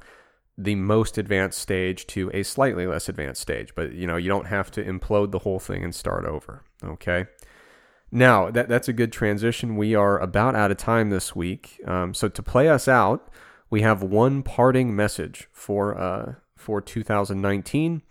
[0.57, 3.75] the most advanced stage to a slightly less advanced stage.
[3.75, 6.63] But, you know, you don't have to implode the whole thing and start over.
[6.83, 7.27] Okay.
[8.13, 9.77] Now, that, that's a good transition.
[9.77, 11.81] We are about out of time this week.
[11.87, 13.29] Um, so to play us out,
[13.71, 18.03] we have one parting message for, uh, for 2019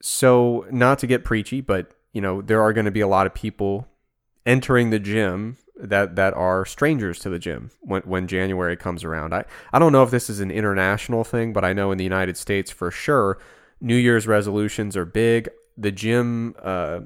[0.00, 3.26] so not to get preachy, but you know there are going to be a lot
[3.26, 3.88] of people
[4.46, 9.34] entering the gym that that are strangers to the gym when when January comes around.
[9.34, 12.04] I I don't know if this is an international thing, but I know in the
[12.04, 13.38] United States for sure,
[13.80, 15.48] New Year's resolutions are big.
[15.76, 17.00] The gym uh,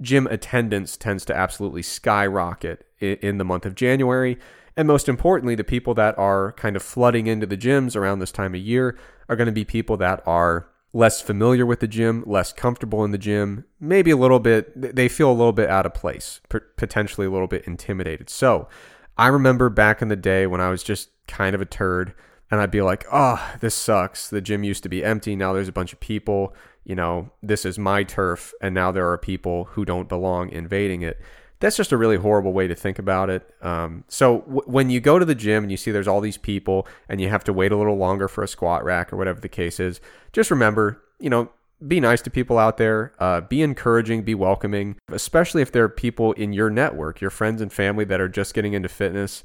[0.00, 4.38] gym attendance tends to absolutely skyrocket in, in the month of January.
[4.76, 8.32] And most importantly, the people that are kind of flooding into the gyms around this
[8.32, 8.98] time of year
[9.28, 13.10] are going to be people that are less familiar with the gym, less comfortable in
[13.10, 16.40] the gym, maybe a little bit, they feel a little bit out of place,
[16.76, 18.28] potentially a little bit intimidated.
[18.28, 18.68] So
[19.16, 22.14] I remember back in the day when I was just kind of a turd
[22.50, 24.28] and I'd be like, oh, this sucks.
[24.28, 25.34] The gym used to be empty.
[25.34, 26.54] Now there's a bunch of people.
[26.84, 28.52] You know, this is my turf.
[28.60, 31.18] And now there are people who don't belong invading it
[31.62, 33.48] that's just a really horrible way to think about it.
[33.62, 36.36] Um, so w- when you go to the gym and you see there's all these
[36.36, 39.40] people and you have to wait a little longer for a squat rack or whatever
[39.40, 40.00] the case is,
[40.32, 41.50] just remember, you know,
[41.86, 43.12] be nice to people out there.
[43.20, 47.62] Uh, be encouraging, be welcoming, especially if there are people in your network, your friends
[47.62, 49.44] and family that are just getting into fitness.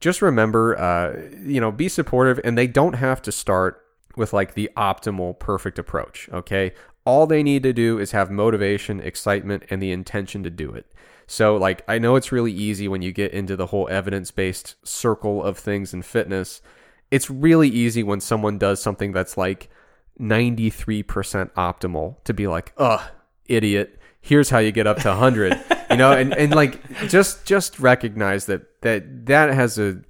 [0.00, 3.84] Just remember, uh, you know, be supportive, and they don't have to start
[4.16, 6.30] with like the optimal, perfect approach.
[6.32, 6.72] Okay,
[7.04, 10.86] all they need to do is have motivation, excitement, and the intention to do it.
[11.30, 14.76] So, like, I know it's really easy when you get into the whole evidence based
[14.82, 16.62] circle of things in fitness.
[17.10, 19.68] It's really easy when someone does something that's like
[20.18, 21.04] 93%
[21.52, 23.02] optimal to be like, ugh,
[23.44, 24.00] idiot.
[24.22, 25.62] Here's how you get up to 100.
[25.90, 30.00] you know, and, and like, just just recognize that that that has a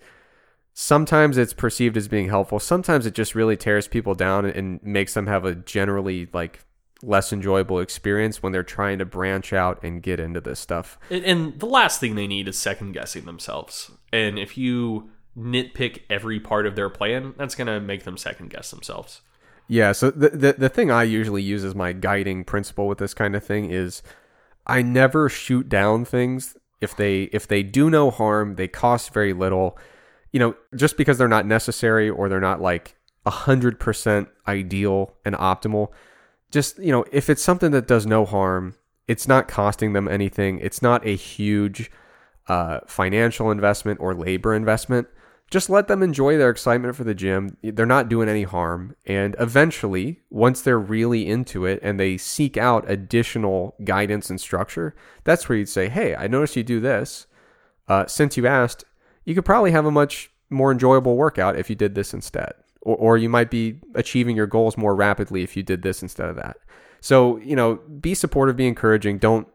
[0.72, 5.12] sometimes it's perceived as being helpful sometimes it just really tears people down and makes
[5.14, 6.60] them have a generally like
[7.02, 10.98] less enjoyable experience when they're trying to branch out and get into this stuff.
[11.10, 13.90] And the last thing they need is second guessing themselves.
[14.12, 18.50] And if you nitpick every part of their plan, that's going to make them second
[18.50, 19.22] guess themselves.
[19.68, 23.12] Yeah, so the, the the thing I usually use as my guiding principle with this
[23.12, 24.02] kind of thing is
[24.66, 29.32] I never shoot down things if they if they do no harm, they cost very
[29.32, 29.78] little.
[30.32, 32.96] You know, just because they're not necessary or they're not like
[33.26, 35.88] 100% ideal and optimal
[36.50, 38.74] just you know if it's something that does no harm
[39.08, 40.60] it's not costing them anything.
[40.60, 41.90] It's not a huge
[42.46, 45.08] uh, financial investment or labor investment.
[45.50, 47.56] Just let them enjoy their excitement for the gym.
[47.62, 48.94] They're not doing any harm.
[49.06, 54.94] And eventually once they're really into it and they seek out additional guidance and structure
[55.24, 57.26] that's where you'd say hey i noticed you do this.
[57.88, 58.84] Uh, since you asked
[59.24, 62.52] you could probably have a much more enjoyable workout if you did this instead
[62.82, 66.28] or, or you might be achieving your goals more rapidly if you did this instead
[66.28, 66.56] of that.
[67.00, 69.18] So, you know, be supportive, be encouraging.
[69.18, 69.46] Don't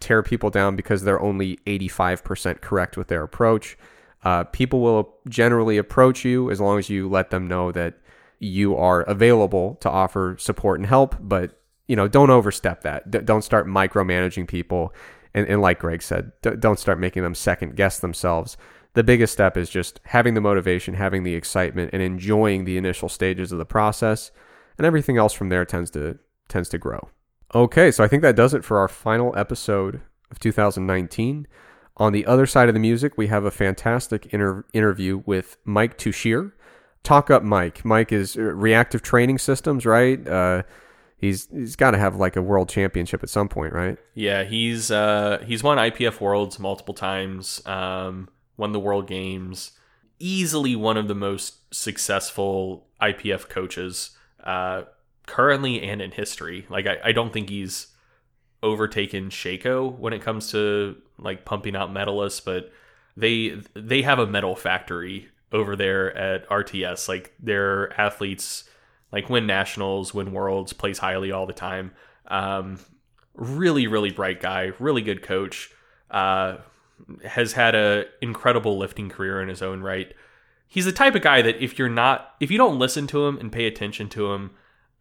[0.00, 3.78] tear people down because they're only 85% correct with their approach.
[4.24, 7.94] Uh, people will generally approach you as long as you let them know that
[8.38, 11.58] you are available to offer support and help, but
[11.88, 13.10] you know, don't overstep that.
[13.10, 14.94] D- don't start micromanaging people.
[15.34, 18.56] And, and like Greg said, d- don't start making them second guess themselves
[18.94, 23.08] the biggest step is just having the motivation, having the excitement, and enjoying the initial
[23.08, 24.30] stages of the process,
[24.76, 27.08] and everything else from there tends to tends to grow.
[27.54, 30.00] Okay, so I think that does it for our final episode
[30.30, 31.46] of 2019.
[31.98, 35.98] On the other side of the music, we have a fantastic inter- interview with Mike
[35.98, 36.52] Tuchscherer.
[37.02, 37.84] Talk up Mike.
[37.84, 40.26] Mike is uh, reactive training systems, right?
[40.26, 40.62] Uh,
[41.16, 43.98] he's he's got to have like a world championship at some point, right?
[44.14, 47.60] Yeah, he's uh, he's won IPF Worlds multiple times.
[47.66, 49.72] Um, won the World Games,
[50.18, 54.10] easily one of the most successful IPF coaches
[54.44, 54.82] uh,
[55.26, 56.66] currently and in history.
[56.68, 57.88] Like I, I don't think he's
[58.62, 62.72] overtaken Sheiko when it comes to like pumping out medalists, but
[63.16, 67.08] they they have a medal factory over there at RTS.
[67.08, 68.64] Like their athletes
[69.12, 71.92] like win nationals, win worlds, plays highly all the time.
[72.28, 72.78] Um,
[73.34, 75.70] really, really bright guy, really good coach.
[76.10, 76.58] Uh,
[77.24, 80.12] has had a incredible lifting career in his own right.
[80.68, 83.38] He's the type of guy that if you're not if you don't listen to him
[83.38, 84.50] and pay attention to him,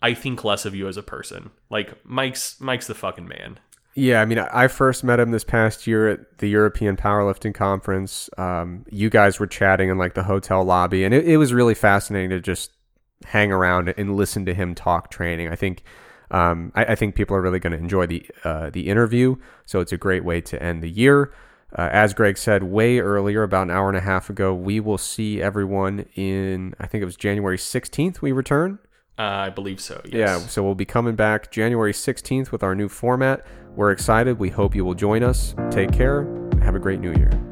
[0.02, 1.52] I think less of you as a person.
[1.70, 3.60] Like Mike's Mike's the fucking man.
[3.94, 8.30] Yeah, I mean, I first met him this past year at the European Powerlifting Conference.
[8.38, 11.74] Um, you guys were chatting in like the hotel lobby, and it, it was really
[11.74, 12.72] fascinating to just
[13.26, 15.50] hang around and listen to him talk training.
[15.50, 15.84] I think
[16.32, 19.36] Um, I, I, think people are really going to enjoy the uh, the interview.
[19.66, 21.34] So it's a great way to end the year.
[21.78, 24.98] Uh, as Greg said way earlier, about an hour and a half ago, we will
[24.98, 28.80] see everyone in, I think it was January 16th, we return.
[29.18, 30.02] Uh, I believe so.
[30.06, 30.14] Yes.
[30.14, 33.46] Yeah, so we'll be coming back January 16th with our new format.
[33.76, 34.40] We're excited.
[34.40, 35.56] We hope you will join us.
[35.70, 36.24] Take care.
[36.62, 37.51] Have a great new year.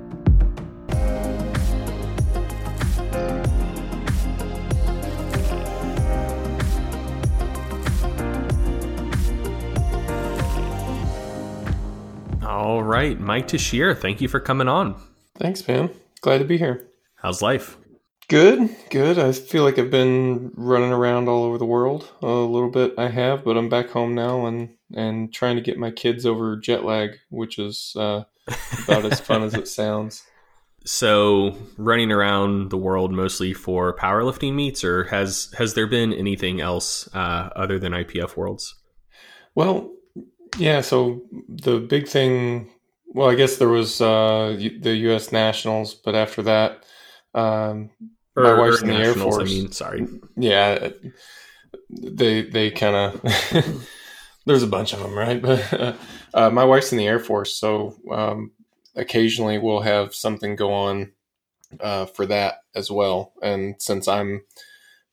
[12.60, 15.02] All right, Mike Tuchscherer, thank you for coming on.
[15.38, 15.91] Thanks, man.
[16.19, 16.90] Glad to be here.
[17.15, 17.77] How's life?
[18.27, 19.18] Good, good.
[19.18, 22.95] I feel like I've been running around all over the world a little bit.
[22.98, 26.57] I have, but I'm back home now and and trying to get my kids over
[26.57, 28.23] jet lag, which is uh,
[28.84, 30.23] about as fun as it sounds.
[30.84, 36.60] So, running around the world mostly for powerlifting meets, or has has there been anything
[36.60, 38.76] else uh, other than IPF Worlds?
[39.56, 39.94] Well,
[40.58, 40.82] yeah.
[40.82, 42.70] So the big thing,
[43.08, 45.32] well, I guess there was uh, the U.S.
[45.32, 46.84] Nationals, but after that,
[47.34, 47.90] um,
[48.36, 49.38] or, my wife's in the Air Force.
[49.38, 50.08] I mean, sorry.
[50.36, 50.90] Yeah,
[51.90, 53.86] they they kind of
[54.46, 55.42] there's a bunch of them, right?
[56.32, 58.52] But uh, my wife's in the Air Force, so um,
[58.96, 61.12] occasionally we'll have something go on
[61.80, 63.34] uh, for that as well.
[63.42, 64.42] And since I'm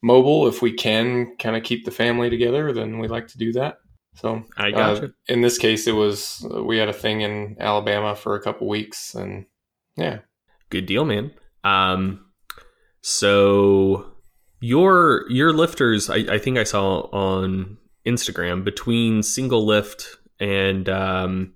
[0.03, 3.53] mobile, if we can kind of keep the family together, then we like to do
[3.53, 3.79] that.
[4.17, 8.15] So I got uh, In this case, it was we had a thing in Alabama
[8.17, 9.47] for a couple weeks, and
[9.97, 10.21] yeah,
[10.71, 11.33] good deal, man.
[11.65, 12.27] Um,
[13.03, 14.13] so
[14.61, 17.77] your your lifters, I, I think I saw on
[18.07, 21.53] Instagram between single lift and um,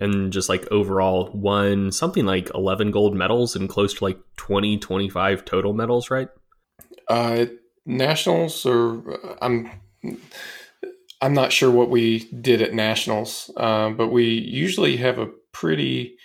[0.00, 4.78] and just like overall won something like 11 gold medals and close to like 20
[4.78, 6.28] 25 total medals right?
[7.08, 7.46] Uh
[7.86, 9.68] nationals or i'm
[11.20, 16.16] i'm not sure what we did at nationals uh, but we usually have a pretty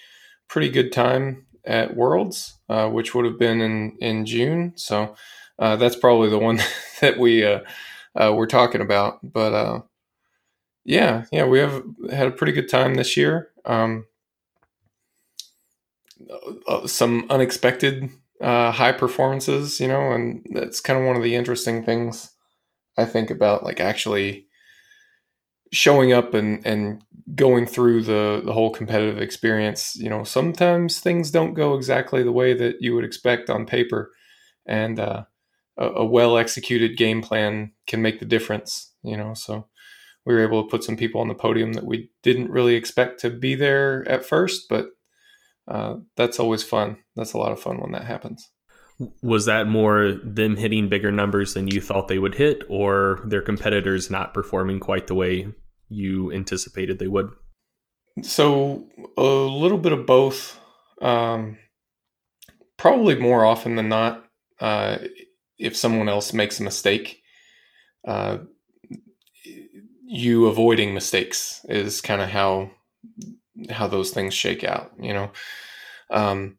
[0.48, 4.74] pretty good time at Worlds, uh, which would have been in in June.
[4.76, 5.16] So
[5.60, 6.60] uh, that's probably the one
[7.02, 7.62] that we uh,
[8.16, 9.20] uh, we're talking about.
[9.24, 9.84] But
[10.84, 13.50] yeah, yeah, we have had a pretty good time this year.
[13.66, 14.06] Um,
[16.86, 18.10] some unexpected
[18.42, 22.32] high performances, you know, and that's kind of one of the interesting things
[22.98, 24.48] I think about, like actually
[25.72, 27.02] showing up and and
[27.34, 32.32] going through the the whole competitive experience you know sometimes things don't go exactly the
[32.32, 34.12] way that you would expect on paper.
[34.68, 35.26] And uh,
[35.78, 39.68] a, a well executed game plan can make the difference you know so
[40.26, 43.20] we were able to put some people on the podium that we didn't really expect
[43.20, 44.88] to be there at first but
[45.68, 46.98] uh, that's always fun.
[47.16, 48.50] That's a lot of fun when that happens
[49.22, 53.42] was that more them hitting bigger numbers than you thought they would hit or their
[53.42, 55.48] competitors not performing quite the way
[55.90, 57.30] you anticipated they would?
[58.22, 60.60] So a little bit of both.
[61.02, 61.58] Um,
[62.78, 64.26] probably more often than not,
[64.62, 65.00] uh,
[65.58, 67.22] if someone else makes a mistake,
[68.08, 68.38] uh,
[70.08, 72.72] you avoiding mistakes is kind of how
[73.70, 74.92] how those things shake out.
[75.00, 75.32] You know,
[76.12, 76.58] um,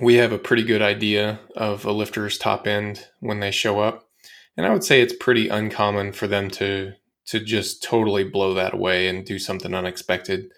[0.00, 4.08] we have a pretty good idea of a lifter's top end when they show up,
[4.56, 6.94] and I would say it's pretty uncommon for them to
[7.26, 10.50] to just totally blow that away and do something unexpected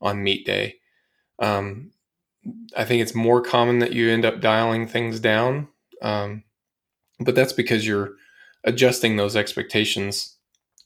[0.00, 0.76] on meet day.
[1.38, 1.92] Um,
[2.76, 5.68] I think it's more common that you end up dialing things down,
[6.02, 6.42] um,
[7.20, 8.14] but that's because you're
[8.64, 10.36] adjusting those expectations,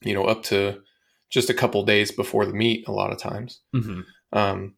[0.03, 0.83] you know, up to
[1.31, 2.87] just a couple days before the meet.
[2.87, 4.01] A lot of times, mm-hmm.
[4.33, 4.75] um,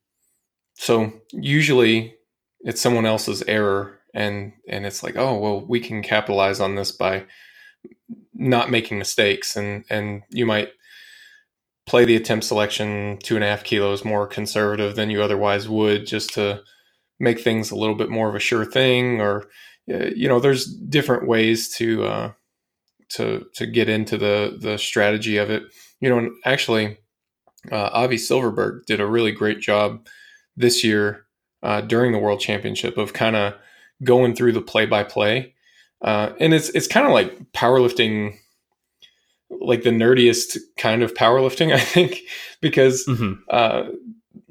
[0.75, 2.15] so usually
[2.65, 6.93] it's someone else's error, and and it's like, oh well, we can capitalize on this
[6.93, 7.27] by
[8.35, 10.71] not making mistakes and and you might
[11.87, 16.07] play the attempt selection two and a half kilos more conservative than you otherwise would
[16.07, 16.61] just to
[17.21, 19.45] make things a little bit more of a sure thing or
[19.87, 22.33] you know there's different ways to uh,
[23.09, 25.65] to to get into the the strategy of it.
[26.01, 26.99] You know and actually
[27.71, 30.07] uh, Avi Silverberg did a really great job
[30.57, 31.27] this year
[31.63, 33.55] uh, during the World Championship of kind of
[34.03, 35.55] going through the play by play
[36.03, 38.37] and it's it's kind of like powerlifting,
[39.51, 42.21] like the nerdiest kind of powerlifting, I think,
[42.61, 43.35] because mm-hmm.
[43.51, 43.85] uh,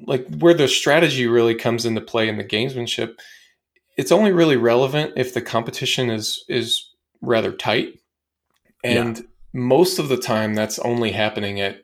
[0.06, 3.14] like where the strategy really comes into play in the gamesmanship,
[3.96, 6.88] it's only really relevant if the competition is is
[7.20, 8.00] rather tight,
[8.82, 9.24] and yeah.
[9.52, 11.82] most of the time that's only happening at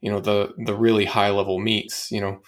[0.00, 2.10] you know the the really high level meets.
[2.12, 2.40] You know,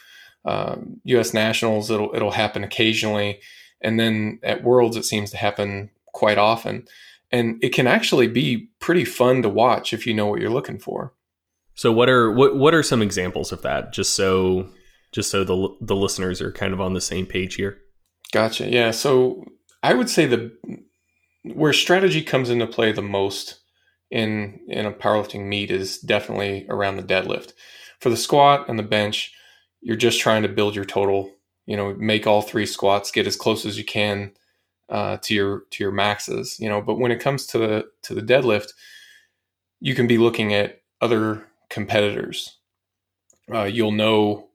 [0.45, 1.35] uh, U.S.
[1.35, 3.41] nationals it'll it'll happen occasionally,
[3.81, 6.87] and then at worlds it seems to happen quite often.
[7.31, 10.79] And it can actually be pretty fun to watch if you know what you're looking
[10.79, 11.13] for.
[11.75, 13.93] So what are what what are some examples of that?
[13.93, 14.69] Just so
[15.13, 17.79] just so the the listeners are kind of on the same page here.
[18.33, 18.69] Gotcha.
[18.69, 18.91] Yeah.
[18.91, 19.45] So
[19.83, 20.53] I would say the
[21.45, 23.61] where strategy comes into play the most
[24.11, 27.53] in in a powerlifting meet is definitely around the deadlift.
[28.01, 29.33] For the squat and the bench,
[29.81, 31.33] you're just trying to build your total.
[31.67, 34.33] You know, make all three squats, get as close as you can
[34.89, 36.59] uh, to your to your maxes.
[36.59, 38.69] You know, but when it comes to the to the deadlift,
[39.81, 42.57] you can be looking at other competitors.
[43.53, 44.49] Uh, you'll know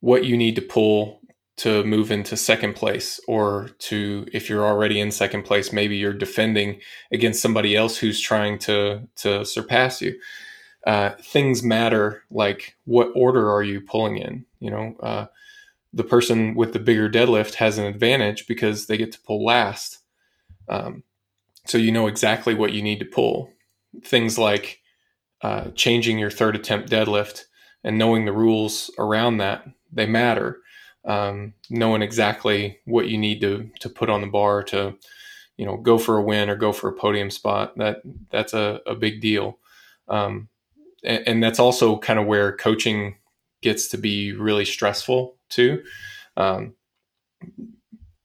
[0.00, 1.20] what you need to pull
[1.56, 6.12] to move into second place or to if you're already in second place maybe you're
[6.12, 6.80] defending
[7.12, 10.16] against somebody else who's trying to to surpass you
[10.86, 15.26] uh, things matter like what order are you pulling in you know uh,
[15.92, 19.98] the person with the bigger deadlift has an advantage because they get to pull last.
[20.68, 21.04] Um,
[21.64, 23.50] so you know exactly what you need to pull.
[24.04, 24.80] Things like
[25.42, 27.44] uh, changing your third attempt deadlift
[27.82, 30.60] and knowing the rules around that they matter.
[31.04, 34.96] Um, knowing exactly what you need to to put on the bar to
[35.56, 38.80] you know go for a win or go for a podium spot that that's a,
[38.86, 39.58] a big deal.
[40.08, 40.48] Um,
[41.04, 43.16] and, and, that's also kind of where coaching
[43.62, 45.82] gets to be really stressful too
[46.36, 46.74] um,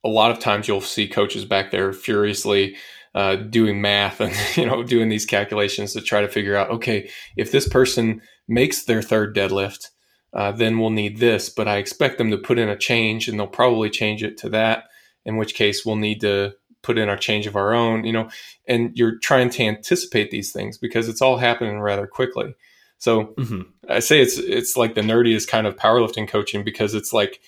[0.04, 2.76] a lot of times you'll see coaches back there furiously
[3.14, 7.10] uh, doing math and you know doing these calculations to try to figure out okay
[7.36, 9.88] if this person makes their third deadlift
[10.34, 11.48] uh, then we'll need this.
[11.48, 14.48] But I expect them to put in a change and they'll probably change it to
[14.50, 14.84] that,
[15.24, 18.28] in which case we'll need to put in our change of our own, you know,
[18.66, 22.54] and you're trying to anticipate these things because it's all happening rather quickly.
[23.02, 23.62] So mm-hmm.
[23.88, 27.40] I say it's it's like the nerdiest kind of powerlifting coaching because it's like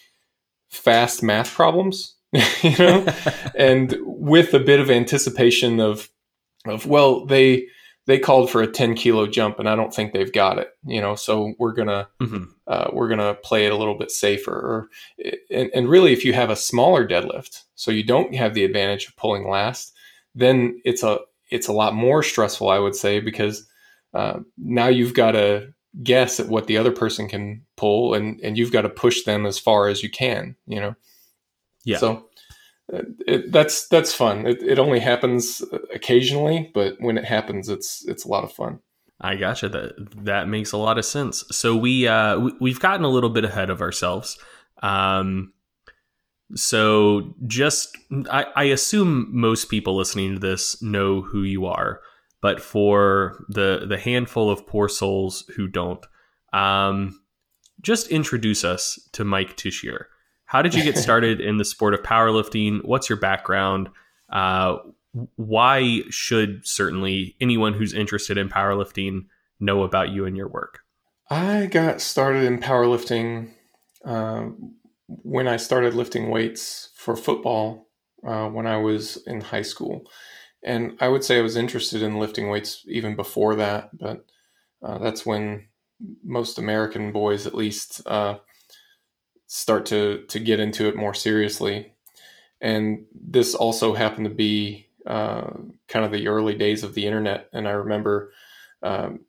[0.68, 3.06] fast math problems, you know,
[3.54, 6.08] and with a bit of anticipation of
[6.66, 7.68] of well they
[8.06, 10.98] they called for a 10 kilo jump and i don't think they've got it you
[11.00, 12.44] know so we're gonna mm-hmm.
[12.66, 14.88] uh, we're gonna play it a little bit safer or,
[15.50, 19.06] and, and really if you have a smaller deadlift so you don't have the advantage
[19.06, 19.92] of pulling last
[20.34, 21.18] then it's a
[21.50, 23.66] it's a lot more stressful i would say because
[24.14, 25.72] uh, now you've got to
[26.02, 29.46] guess at what the other person can pull and and you've got to push them
[29.46, 30.94] as far as you can you know
[31.84, 32.28] yeah so
[32.88, 34.46] it, that's that's fun.
[34.46, 35.62] It, it only happens
[35.92, 38.80] occasionally, but when it happens, it's it's a lot of fun.
[39.20, 39.68] I gotcha.
[39.68, 41.44] That that makes a lot of sense.
[41.50, 44.38] So we uh, we, have gotten a little bit ahead of ourselves.
[44.82, 45.52] Um,
[46.54, 47.96] so just
[48.30, 52.00] I, I assume most people listening to this know who you are,
[52.44, 56.04] but for the the handful of poor souls who don't,
[56.52, 57.18] um,
[57.80, 60.04] just introduce us to Mike Tuchscherer.
[60.44, 62.84] How did you get started in the sport of powerlifting?
[62.84, 63.88] What's your background?
[64.28, 64.76] Uh,
[65.36, 69.20] why should certainly anyone who's interested in powerlifting
[69.58, 70.80] know about you and your work?
[71.30, 73.54] I got started in powerlifting
[74.04, 74.48] uh,
[75.06, 77.88] when I started lifting weights for football
[78.22, 80.02] uh, when I was in high school.
[80.64, 84.24] And I would say I was interested in lifting weights even before that, but
[84.82, 85.66] uh, that's when
[86.22, 88.38] most American boys, at least, uh,
[89.46, 91.92] start to to get into it more seriously.
[92.60, 95.50] And this also happened to be uh,
[95.88, 97.48] kind of the early days of the internet.
[97.52, 98.32] And I remember
[98.82, 99.20] um,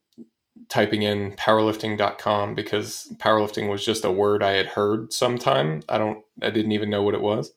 [0.69, 5.83] typing in powerlifting.com because powerlifting was just a word I had heard sometime.
[5.89, 7.51] I don't, I didn't even know what it was.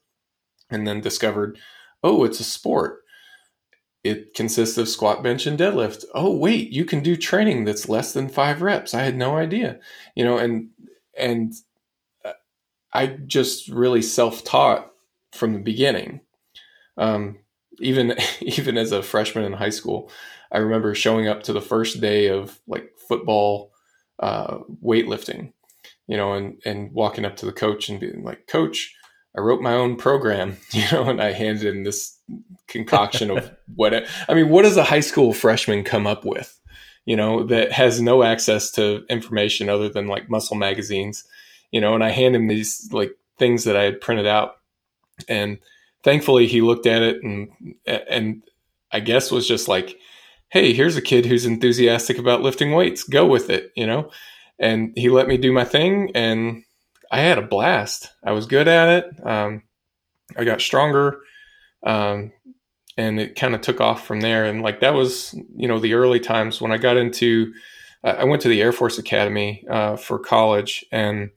[0.71, 1.59] And then discovered,
[2.03, 3.03] oh, it's a sport.
[4.05, 6.05] It consists of squat, bench, and deadlift.
[6.15, 8.95] Oh, wait, you can do training that's less than five reps.
[8.95, 9.81] I had no idea,
[10.15, 10.71] you know, and,
[11.19, 11.53] and
[12.93, 14.91] I just really self-taught
[15.33, 16.21] from the beginning.
[16.97, 17.39] Um,
[17.81, 20.11] even even as a freshman in high school,
[20.53, 23.73] I remember showing up to the first day of like football
[24.19, 25.53] uh, weightlifting,
[26.07, 28.95] you know, and and walking up to the coach and being like, "Coach,
[29.37, 32.18] I wrote my own program," you know, and I handed him this
[32.67, 33.95] concoction of what
[34.29, 34.49] I mean.
[34.49, 36.59] What does a high school freshman come up with,
[37.05, 41.25] you know, that has no access to information other than like muscle magazines?
[41.71, 44.57] you know, and I hand him these like things that I had printed out,
[45.29, 45.59] and
[46.03, 47.49] thankfully he looked at it and
[47.87, 48.43] and
[48.91, 49.99] I guess was just like,
[50.49, 53.05] hey, here's a kid who's enthusiastic about lifting weights.
[53.05, 54.11] Go with it, you know.
[54.59, 56.65] And he let me do my thing, and
[57.13, 58.11] I had a blast.
[58.25, 59.27] I was good at it.
[59.27, 59.63] Um,
[60.37, 61.21] I got stronger,
[61.85, 62.33] um,
[62.97, 64.45] and it kind of took off from there.
[64.45, 67.53] And like that was, you know, the early times when I got into.
[68.05, 71.31] I went to the Air Force Academy uh, for college, and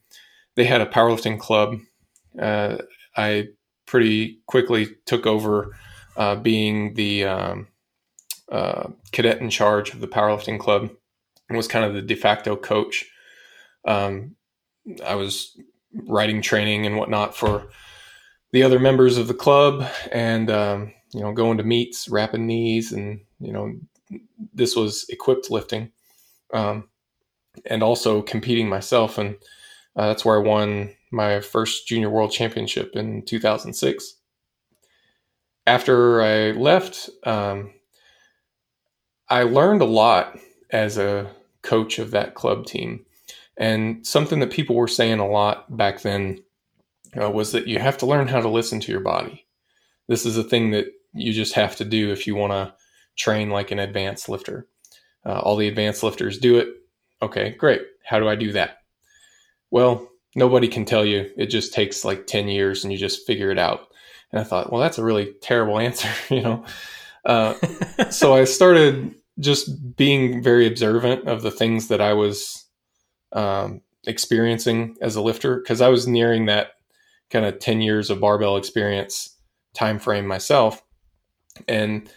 [0.56, 1.78] they had a powerlifting club.
[2.40, 2.78] Uh,
[3.18, 3.48] I
[3.88, 5.76] pretty quickly took over
[6.16, 7.68] uh, being the um,
[8.52, 10.92] uh, cadet in charge of the powerlifting club.
[11.50, 13.10] And was kind of the de facto coach.
[13.86, 14.36] Um,
[15.06, 15.58] I was
[15.94, 17.68] writing training and whatnot for
[18.52, 22.92] the other members of the club, and um, you know, going to meets, wrapping knees,
[22.92, 23.74] and you know,
[24.54, 25.92] this was equipped lifting,
[26.54, 26.90] um,
[27.66, 29.36] and also competing myself, and
[29.96, 34.16] uh, that's where I won my first junior world championship in 2006.
[35.68, 37.74] After I left, um,
[39.30, 40.38] I learned a lot
[40.72, 41.30] as a
[41.62, 43.06] coach of that club team.
[43.58, 46.44] And something that people were saying a lot back then
[47.20, 49.46] uh, was that you have to learn how to listen to your body.
[50.08, 52.74] This is a thing that you just have to do if you want to
[53.18, 54.68] train like an advanced lifter.
[55.26, 56.70] Uh, all the advanced lifters do it.
[57.22, 57.82] Okay, great.
[58.06, 58.78] How do I do that?
[59.70, 61.30] Well, nobody can tell you.
[61.38, 63.88] It just takes like 10 years and you just figure it out.
[64.32, 66.66] And I thought, well, that's a really terrible answer, you know?
[67.26, 67.54] Uh,
[68.10, 72.66] so I started just being very observant of the things that I was
[73.34, 76.72] um, experiencing as a lifter because I was nearing that
[77.32, 79.38] kind of 10 years of barbell experience
[79.74, 80.84] time frame myself.
[81.68, 82.10] And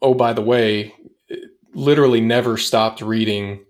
[0.00, 0.94] oh, by the way,
[1.74, 3.64] literally never stopped reading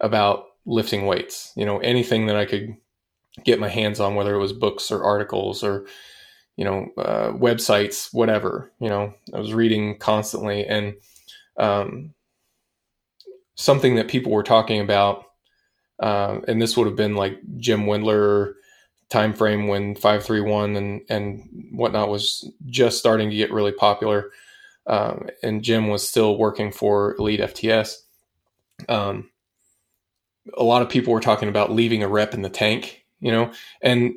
[0.00, 1.52] about lifting weights.
[1.56, 2.76] You know, anything that I could
[3.44, 5.86] get my hands on, whether it was books or articles or
[6.56, 8.72] you know uh, websites, whatever.
[8.80, 10.94] You know, I was reading constantly, and
[11.58, 12.14] um,
[13.54, 15.24] something that people were talking about,
[16.00, 18.54] uh, and this would have been like Jim Wendler
[19.10, 24.30] time frame when 531 and and whatnot was just starting to get really popular
[24.86, 27.94] um, and jim was still working for EliteFTS
[28.88, 29.30] um,
[30.56, 33.50] a lot of people were talking about leaving a rep in the tank, you know,
[33.82, 34.14] and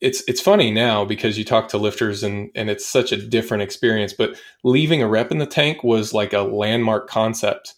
[0.00, 3.62] it's it's funny now because you talk to lifters and and it's such a different
[3.62, 4.12] experience.
[4.12, 7.74] But leaving a rep in the tank was like a landmark concept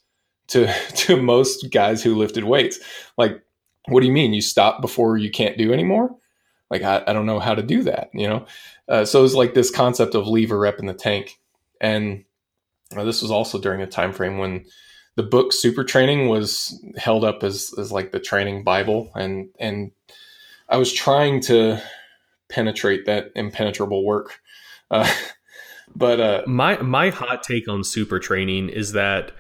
[0.49, 2.79] to to most guys who lifted weights.
[3.17, 3.43] Like,
[3.87, 6.15] what do you mean you stop before you can't do anymore?
[6.71, 8.47] Like, I, I don't know how to do that, you know.
[8.89, 11.39] Uh, so it was like this concept of leave a rep in the tank,
[11.81, 12.25] and
[12.97, 14.65] uh, this was also during a time frame when
[15.17, 19.91] the book Super Training was held up as, as like the training Bible, and and
[20.69, 21.83] I was trying to
[22.49, 24.41] penetrate that impenetrable work.
[24.91, 25.11] Uh,
[25.97, 29.33] but uh, my my hot take on Super Training is that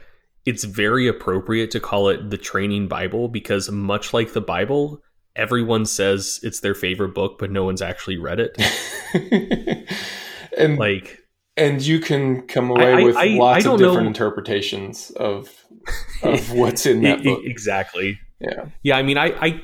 [0.44, 5.02] it's very appropriate to call it the training Bible because much like the Bible,
[5.36, 9.88] everyone says it's their favorite book, but no one's actually read it.
[10.58, 11.22] and like
[11.56, 14.08] and you can come away I, with I, lots I, of different know.
[14.08, 15.48] interpretations of
[16.22, 17.40] of what's in that book.
[17.44, 18.18] Exactly.
[18.40, 18.66] Yeah.
[18.82, 18.96] Yeah.
[18.96, 19.62] I mean, I, I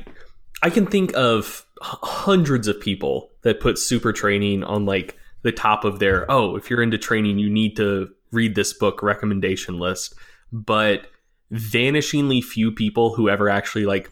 [0.62, 5.84] I can think of hundreds of people that put super training on like the top
[5.84, 10.14] of their oh, if you're into training, you need to read this book recommendation list.
[10.52, 11.06] But
[11.52, 14.10] vanishingly few people who ever actually like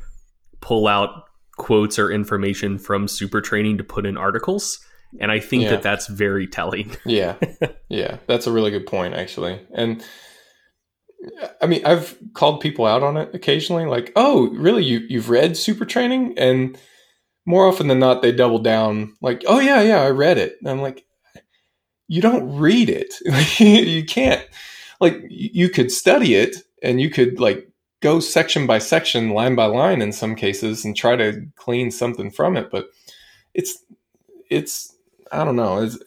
[0.60, 4.78] pull out quotes or information from super training to put in articles
[5.20, 5.70] and i think yeah.
[5.70, 7.36] that that's very telling yeah
[7.89, 10.05] yeah that's a really good point actually and
[11.60, 14.85] I mean, I've called people out on it occasionally, like, "Oh, really?
[14.85, 16.78] You you've read Super Training?" And
[17.47, 20.70] more often than not, they double down, like, "Oh yeah, yeah, I read it." And
[20.70, 21.05] I'm like,
[22.09, 23.14] "You don't read it.
[23.60, 24.47] you can't.
[25.01, 27.69] Like, you could study it, and you could like
[28.01, 32.31] go section by section, line by line, in some cases, and try to clean something
[32.31, 32.70] from it.
[32.70, 32.90] But
[33.55, 33.82] it's
[34.51, 34.94] it's
[35.32, 35.82] I don't know.
[35.82, 35.98] It's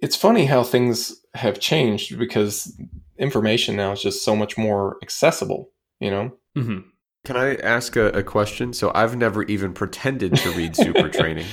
[0.00, 2.78] it's funny how things have changed because
[3.18, 5.70] information now is just so much more accessible,
[6.00, 6.32] you know?
[6.56, 6.80] Mm-hmm.
[7.24, 8.72] Can I ask a, a, question?
[8.72, 11.46] So I've never even pretended to read Super Training.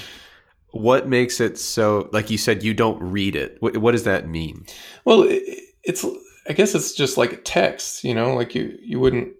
[0.71, 3.57] What makes it so, like you said, you don't read it?
[3.59, 4.65] What, what does that mean?
[5.05, 5.43] Well, it,
[5.83, 6.05] it's,
[6.47, 9.33] I guess it's just like a text, you know, like you, you wouldn't,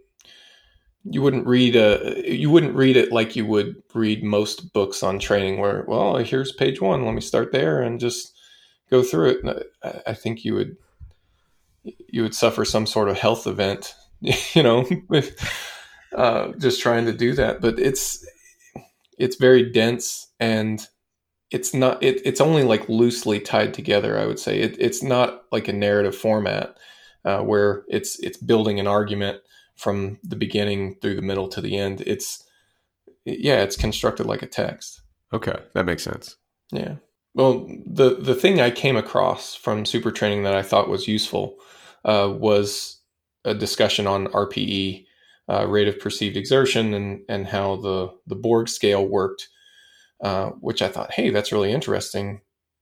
[1.03, 5.17] you wouldn't read a, you wouldn't read it like you would read most books on
[5.17, 7.05] training where, well, here's page one.
[7.05, 8.37] Let me start there and just
[8.89, 9.67] go through it.
[10.05, 10.77] I think you would,
[11.83, 15.35] you would suffer some sort of health event, you know, with
[16.15, 17.61] uh, just trying to do that.
[17.61, 18.23] But it's
[19.17, 20.85] it's very dense and
[21.51, 24.17] it's not it, it's only like loosely tied together.
[24.17, 26.77] I would say it, it's not like a narrative format
[27.25, 29.41] uh, where it's it's building an argument
[29.75, 32.01] from the beginning through the middle to the end.
[32.07, 32.43] It's
[33.25, 35.01] yeah, it's constructed like a text.
[35.33, 36.37] Okay, that makes sense.
[36.71, 36.95] Yeah.
[37.33, 41.57] Well, the the thing I came across from super training that I thought was useful
[42.05, 42.99] uh, was
[43.43, 45.05] a discussion on RPE,
[45.49, 49.49] uh, rate of perceived exertion, and and how the the Borg scale worked,
[50.21, 52.41] uh, which I thought, hey, that's really interesting.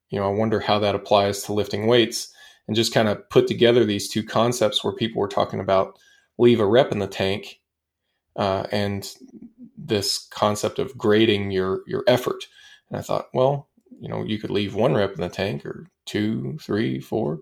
[0.09, 2.33] You know, I wonder how that applies to lifting weights,
[2.67, 5.97] and just kind of put together these two concepts where people were talking about
[6.37, 7.59] leave a rep in the tank
[8.35, 9.15] uh, and
[9.77, 12.45] this concept of grading your your effort.
[12.89, 15.87] And I thought, well, you know, you could leave one rep in the tank or
[16.05, 17.41] two, three, four.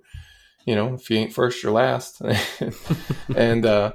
[0.66, 2.22] You know, if you ain't first, you're last.
[3.36, 3.94] and uh,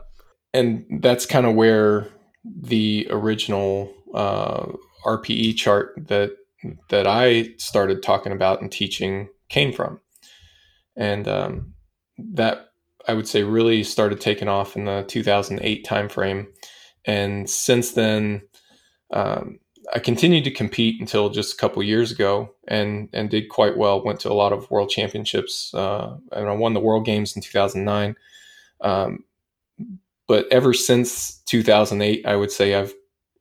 [0.55, 2.09] and that's kind of where
[2.45, 4.73] the original uh,
[5.05, 6.33] RPE chart that
[6.91, 10.01] that I started talking about and teaching came from,
[10.97, 11.75] and um,
[12.19, 12.71] that
[13.09, 16.47] I would say really started taking off in the 2008 timeframe,
[17.05, 18.43] and since then,
[19.13, 19.59] um,
[19.93, 24.05] I continued to compete until just a couple years ago, and and did quite well.
[24.05, 27.43] Went to a lot of world championships, uh, and I won the World Games in
[27.43, 28.15] 2009.
[28.81, 29.25] Um,
[30.29, 32.95] but ever since 2008, I would say I've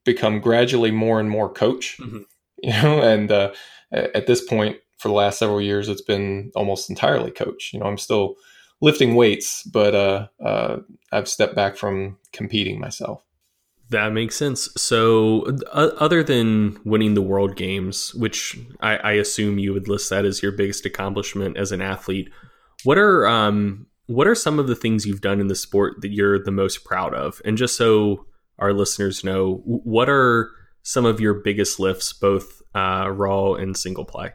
[0.05, 1.97] become gradually more and more coach.
[1.99, 2.19] Mm-hmm.
[2.63, 3.53] You know, and uh,
[3.91, 7.71] at this point, for the last several years, it's been almost entirely coach.
[7.73, 8.35] You know, I'm still
[8.81, 10.77] lifting weights, but uh, uh,
[11.11, 13.23] I've stepped back from competing myself.
[13.89, 14.69] That makes sense.
[14.77, 20.09] So, uh, other than winning the World Games, which I, I, assume you would list
[20.11, 22.29] that as your biggest accomplishment as an athlete,
[22.83, 26.11] what are um, what are some of the things you've done in the sport that
[26.11, 27.41] you're the most proud of?
[27.43, 28.25] And just so
[28.59, 30.51] our listeners know, what are
[30.83, 34.33] some of your biggest lifts, both uh, raw and single ply?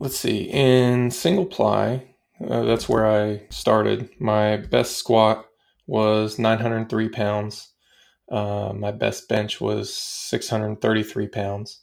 [0.00, 0.42] Let's see.
[0.50, 2.14] In single ply,
[2.46, 4.10] uh, that's where I started.
[4.20, 5.44] My best squat
[5.86, 7.72] was 903 pounds.
[8.30, 11.80] Uh, my best bench was 633 pounds.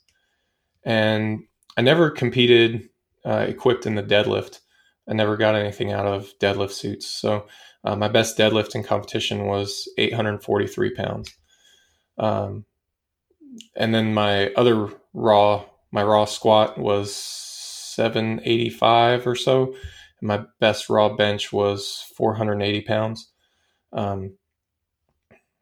[0.83, 1.43] And
[1.75, 2.89] I never competed
[3.25, 4.59] uh, equipped in the deadlift.
[5.09, 7.07] I never got anything out of deadlift suits.
[7.07, 7.47] So
[7.83, 11.35] uh, my best deadlift in competition was 843 pounds.
[12.17, 12.65] Um,
[13.75, 19.75] and then my other raw, my raw squat was 785 or so.
[20.19, 23.31] And my best raw bench was 480 pounds.
[23.93, 24.33] Um,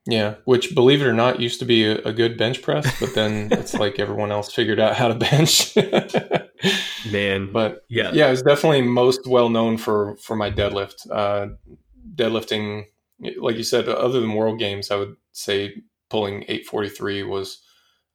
[0.06, 3.16] yeah, which believe it or not used to be a, a good bench press, but
[3.16, 5.76] then it's like everyone else figured out how to bench.
[7.12, 11.10] Man, but yeah, yeah, I was definitely most well known for for my deadlift.
[11.10, 11.48] Uh,
[12.16, 12.86] deadlifting,
[13.38, 15.74] like you said, other than World Games, I would say
[16.14, 17.60] pulling 843 was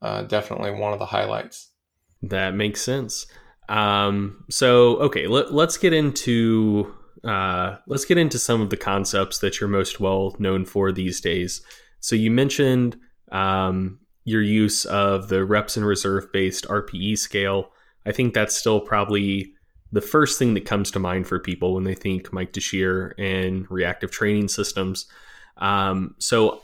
[0.03, 1.73] uh, definitely one of the highlights.
[2.23, 3.27] That makes sense.
[3.69, 6.95] Um, so okay, let, let's get into
[7.25, 11.21] uh, let's get into some of the concepts that you're most well known for these
[11.21, 11.61] days.
[11.99, 12.97] So you mentioned
[13.33, 17.73] um, your use of the reps and reserve based RPE scale.
[18.07, 19.55] I think that's still probably
[19.91, 23.69] the first thing that comes to mind for people when they think Mike Tuchscherer and
[23.69, 25.07] reactive training systems.
[25.57, 26.63] Um, so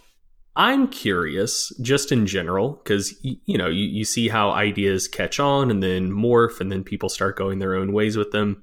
[0.57, 5.71] I'm curious, just in general, because you know you, you see how ideas catch on
[5.71, 8.63] and then morph, and then people start going their own ways with them.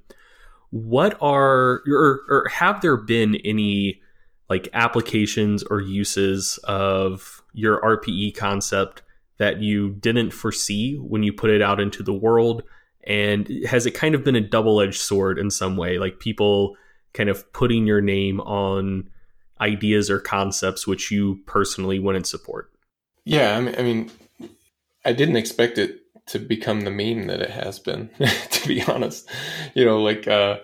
[0.70, 4.00] What are or, or have there been any
[4.48, 9.02] like applications or uses of your RPE concept
[9.38, 12.62] that you didn't foresee when you put it out into the world?
[13.04, 15.98] And has it kind of been a double edged sword in some way?
[15.98, 16.76] Like people
[17.12, 19.10] kind of putting your name on
[19.62, 22.70] ideas or concepts which you personally wouldn't support?
[23.24, 24.10] Yeah, I mean, I mean,
[25.04, 28.10] I didn't expect it to become the meme that it has been.
[28.50, 29.28] to be honest,
[29.74, 30.58] you know, like uh,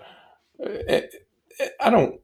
[0.59, 1.13] it,
[1.59, 2.19] it, I don't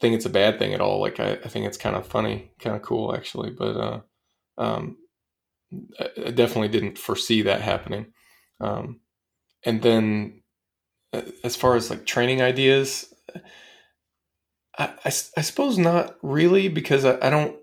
[0.00, 1.00] think it's a bad thing at all.
[1.00, 3.50] Like I, I think it's kind of funny, kind of cool actually.
[3.50, 4.00] But uh,
[4.58, 4.96] um,
[5.98, 8.12] I definitely didn't foresee that happening.
[8.60, 9.00] Um,
[9.64, 10.42] and then
[11.12, 13.12] uh, as far as like training ideas,
[14.78, 17.56] I, I, I suppose not really because I, I don't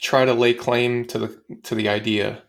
[0.00, 2.42] try to lay claim to the to the idea.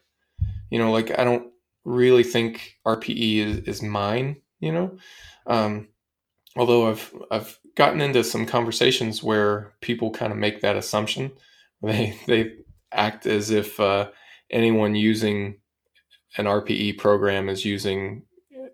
[0.69, 1.52] You know, like I don't
[1.84, 4.38] really think RPE is, is mine.
[4.60, 4.97] You know,
[5.47, 5.89] um,
[6.56, 11.31] although I've I've gotten into some conversations where people kind of make that assumption.
[11.81, 12.53] They they
[12.91, 14.10] act as if uh,
[14.49, 15.60] anyone using
[16.38, 18.23] an RPE program is using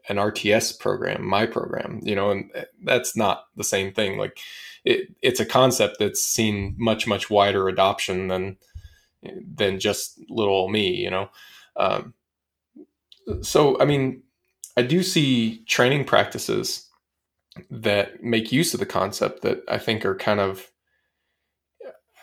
[0.08, 2.00] an RTS program, my program.
[2.04, 2.52] You know, and
[2.84, 4.18] that's not the same thing.
[4.18, 4.38] Like
[4.86, 8.58] it, it's a concept that's seen much much wider adoption than
[9.56, 11.30] than just little me you know?
[11.76, 12.14] Um,
[13.42, 14.24] so i mean
[14.78, 16.90] i do see training practices
[17.70, 20.72] that make use of the concept that i think are kind of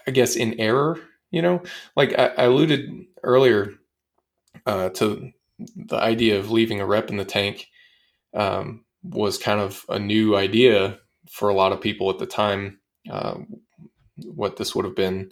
[0.06, 0.98] i guess in error
[1.30, 1.62] you know?
[1.94, 2.90] Like i, I alluded
[3.22, 3.74] earlier
[4.66, 5.32] uh, to
[5.76, 7.68] the idea of leaving a rep in the tank
[8.35, 10.98] um, was kind of a new idea
[11.30, 12.80] for a lot of people at the time,
[13.10, 13.38] uh,
[14.16, 15.30] what this would have been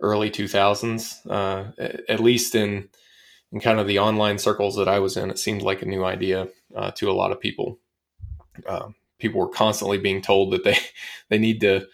[0.00, 1.72] early 2000s, uh,
[2.08, 2.88] at least in
[3.50, 6.04] in kind of the online circles that I was in, it seemed like a new
[6.04, 7.78] idea uh, to a lot of people.
[8.66, 10.76] Uh, people were constantly being told that they
[11.30, 11.86] they need to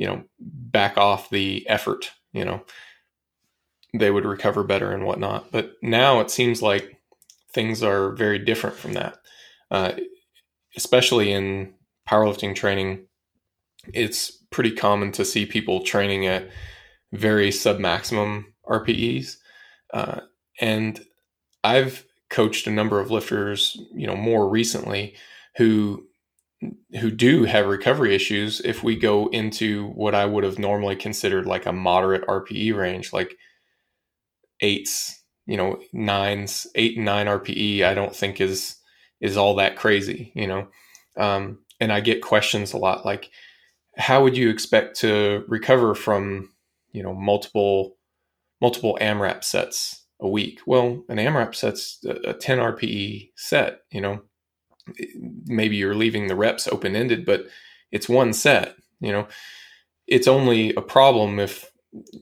[0.00, 2.64] you know, back off the effort, you know,
[3.92, 5.52] they would recover better and whatnot.
[5.52, 6.96] But now it seems like
[7.52, 9.18] things are very different from that.
[9.70, 9.92] Uh,
[10.74, 11.74] especially in
[12.10, 13.06] powerlifting training,
[13.94, 16.48] it's pretty common to see people training at
[17.12, 19.36] very sub maximum RPEs.
[19.92, 20.20] Uh,
[20.60, 21.00] and
[21.64, 25.14] I've coached a number of lifters, you know, more recently
[25.56, 26.06] who
[27.00, 31.46] who do have recovery issues if we go into what I would have normally considered
[31.46, 33.34] like a moderate RPE range, like
[34.60, 38.76] eights, you know, nines, eight and nine RPE, I don't think is
[39.20, 40.68] is all that crazy, you know.
[41.16, 43.30] Um, and I get questions a lot like,
[43.96, 46.50] how would you expect to recover from,
[46.92, 47.96] you know, multiple
[48.60, 50.60] multiple AMRAP sets a week?
[50.66, 54.22] Well, an AMRAP set's a 10 RPE set, you know.
[55.46, 57.46] Maybe you're leaving the reps open ended, but
[57.92, 59.28] it's one set, you know.
[60.06, 61.70] It's only a problem if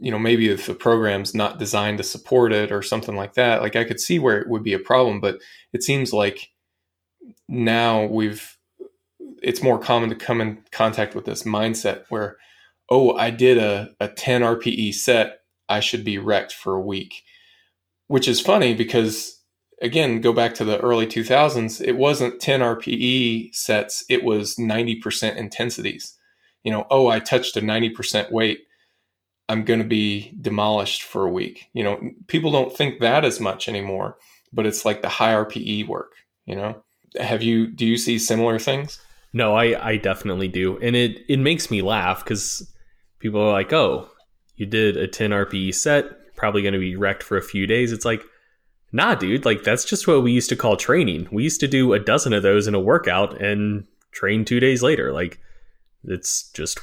[0.00, 3.60] you know maybe if the program's not designed to support it or something like that
[3.60, 5.38] like i could see where it would be a problem but
[5.74, 6.48] it seems like
[7.48, 8.56] now we've
[9.42, 12.36] it's more common to come in contact with this mindset where
[12.90, 17.22] oh i did a, a 10 rpe set i should be wrecked for a week
[18.06, 19.40] which is funny because
[19.82, 25.36] again go back to the early 2000s it wasn't 10 rpe sets it was 90%
[25.36, 26.16] intensities
[26.62, 28.60] you know oh i touched a 90% weight
[29.48, 31.70] I'm going to be demolished for a week.
[31.72, 34.18] You know, people don't think that as much anymore,
[34.52, 36.12] but it's like the high RPE work,
[36.44, 36.82] you know.
[37.18, 39.00] Have you do you see similar things?
[39.32, 40.78] No, I I definitely do.
[40.78, 42.72] And it it makes me laugh cuz
[43.18, 44.08] people are like, "Oh,
[44.56, 47.92] you did a 10 RPE set, probably going to be wrecked for a few days."
[47.92, 48.22] It's like,
[48.92, 51.28] "Nah, dude, like that's just what we used to call training.
[51.30, 54.82] We used to do a dozen of those in a workout and train 2 days
[54.82, 55.12] later.
[55.12, 55.38] Like
[56.04, 56.80] it's just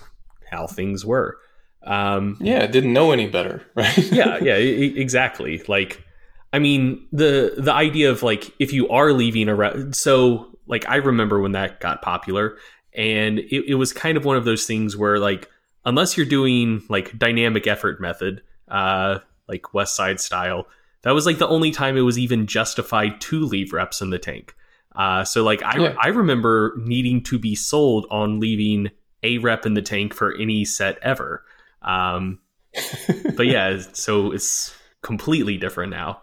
[0.51, 1.38] how things were."
[1.84, 3.97] Um, yeah, didn't know any better, right?
[4.11, 5.61] yeah, yeah, exactly.
[5.67, 6.03] Like,
[6.51, 10.88] I mean, the the idea of like if you are leaving a re- so like
[10.88, 12.58] I remember when that got popular,
[12.94, 15.50] and it, it was kind of one of those things where like
[15.86, 20.68] unless you're doing like dynamic effort method, uh, like Westside style,
[21.04, 24.20] that was like the only time it was even justified to leave reps in the
[24.20, 24.56] tank.
[24.96, 25.96] Uh, so like I yeah.
[26.00, 28.92] I remember needing to be sold on leaving
[29.24, 31.44] a rep in the tank for any set ever.
[31.82, 32.40] Um,
[33.36, 36.22] but yeah, so it's completely different now.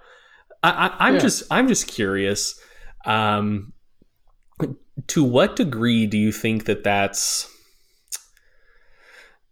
[0.65, 1.21] I, am yeah.
[1.21, 2.59] just I'm just curious.
[3.05, 3.73] Um,
[5.09, 7.49] to what degree do you think that that's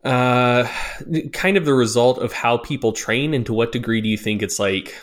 [0.05, 0.67] uh,
[1.33, 4.43] kind of the result of how people train, and to what degree do you think
[4.43, 4.95] it's like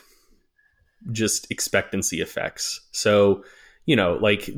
[1.11, 2.81] just expectancy effects?
[2.91, 3.43] So
[3.87, 4.49] you know, like,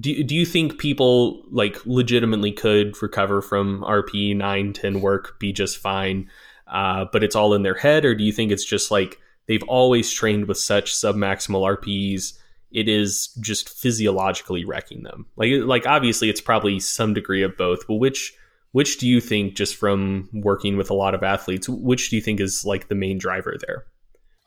[0.00, 5.52] do, do you think people like legitimately could recover from RPE 9, 10 work, be
[5.52, 6.30] just fine,
[6.68, 8.04] uh, but it's all in their head?
[8.04, 9.18] Or do you think it's just like
[9.48, 12.38] they've always trained with such submaximal RPEs?
[12.72, 15.26] It is just physiologically wrecking them.
[15.36, 17.86] Like, like obviously, it's probably some degree of both.
[17.86, 18.34] But which,
[18.72, 22.22] which do you think, just from working with a lot of athletes, which do you
[22.22, 23.84] think is like the main driver there?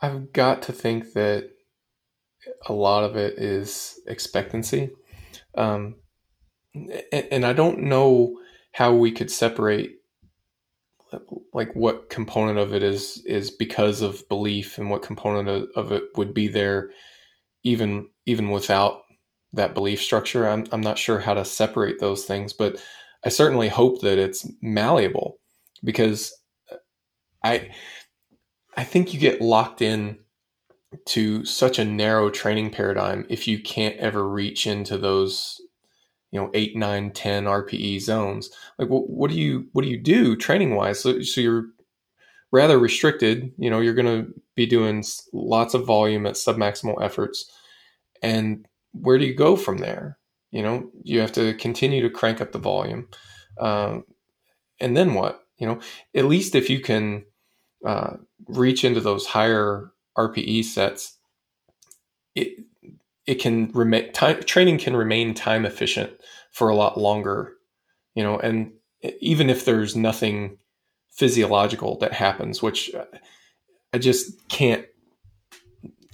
[0.01, 1.49] I've got to think that
[2.67, 4.91] a lot of it is expectancy.
[5.55, 5.95] Um,
[6.73, 8.39] and, and I don't know
[8.71, 9.95] how we could separate
[11.53, 15.91] like what component of it is is because of belief and what component of, of
[15.91, 16.89] it would be there
[17.65, 19.01] even even without
[19.51, 22.81] that belief structure I'm, I'm not sure how to separate those things but
[23.25, 25.39] i certainly hope that it's malleable
[25.83, 26.33] because
[26.71, 26.77] uh,
[27.43, 27.69] i
[28.77, 30.19] i think you get locked in
[31.07, 35.59] to such a narrow training paradigm if you can't ever reach into those
[36.35, 38.49] you know 8 9 10 rpe zones.
[38.77, 41.67] Like what, what do you what do you do training wise so, so you're
[42.51, 43.51] rather restricted.
[43.57, 45.03] You know you're going to be doing
[45.33, 47.51] lots of volume at submaximal efforts.
[48.21, 50.17] And where do you go from there?
[50.51, 53.07] You know you have to continue to crank up the volume.
[53.59, 54.05] Um,
[54.79, 55.41] and then what?
[55.57, 55.79] You know
[56.13, 57.25] at least if you can
[57.85, 58.17] uh,
[58.47, 61.17] reach into those higher RPE sets,
[62.35, 62.57] it
[63.25, 66.11] it can remain time training can remain time efficient
[66.51, 67.53] for a lot longer,
[68.13, 68.71] you know, and
[69.19, 70.57] even if there's nothing
[71.15, 72.91] physiological that happens, which
[73.93, 74.85] I just can't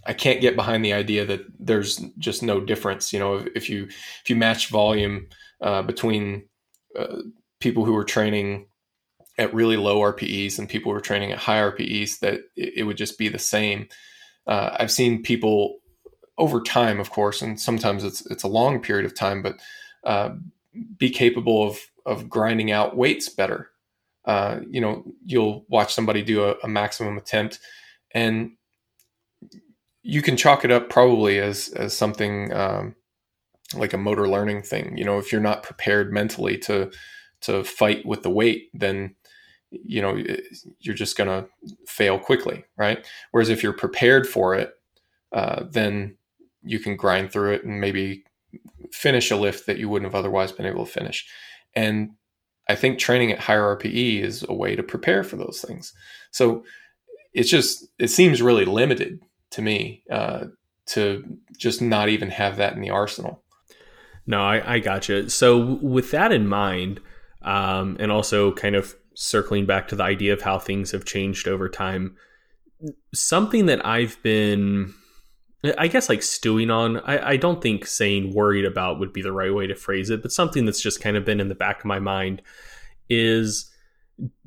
[0.05, 3.13] I can't get behind the idea that there's just no difference.
[3.13, 5.27] You know, if, if you if you match volume
[5.61, 6.47] uh, between
[6.97, 7.17] uh,
[7.59, 8.67] people who are training
[9.37, 12.83] at really low RPEs and people who are training at high RPEs that it, it
[12.83, 13.87] would just be the same.
[14.47, 15.79] Uh, I've seen people
[16.37, 19.59] over time, of course, and sometimes it's it's a long period of time, but
[20.03, 20.31] uh,
[20.97, 23.70] be capable of of grinding out weights better.
[24.25, 27.59] Uh, you know, you'll watch somebody do a, a maximum attempt,
[28.13, 28.51] and
[30.03, 32.95] you can chalk it up probably as as something um,
[33.75, 34.97] like a motor learning thing.
[34.97, 36.91] You know, if you're not prepared mentally to
[37.41, 39.15] to fight with the weight, then
[39.71, 40.21] you know
[40.79, 41.47] you're just going to
[41.87, 43.05] fail quickly, right?
[43.31, 44.73] Whereas if you're prepared for it,
[45.31, 46.17] uh, then
[46.63, 48.23] you can grind through it and maybe
[48.91, 51.27] finish a lift that you wouldn't have otherwise been able to finish.
[51.75, 52.11] And
[52.69, 55.93] I think training at higher RPE is a way to prepare for those things.
[56.31, 56.63] So
[57.33, 59.19] it's just it seems really limited
[59.51, 60.45] to me uh,
[60.87, 61.23] to
[61.57, 63.43] just not even have that in the arsenal.
[64.25, 65.29] No, I, I gotcha.
[65.29, 66.99] So with that in mind,
[67.41, 71.47] um, and also kind of circling back to the idea of how things have changed
[71.47, 72.15] over time,
[73.13, 74.93] something that I've been,
[75.77, 76.97] I guess, like stewing on.
[77.01, 80.21] I, I don't think saying worried about would be the right way to phrase it,
[80.21, 82.41] but something that's just kind of been in the back of my mind
[83.09, 83.67] is.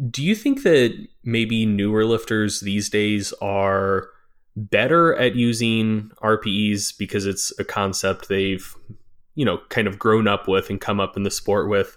[0.08, 4.08] Do you think that maybe newer lifters these days are
[4.56, 8.72] better at using RPEs because it's a concept they've,
[9.34, 11.96] you know, kind of grown up with and come up in the sport with?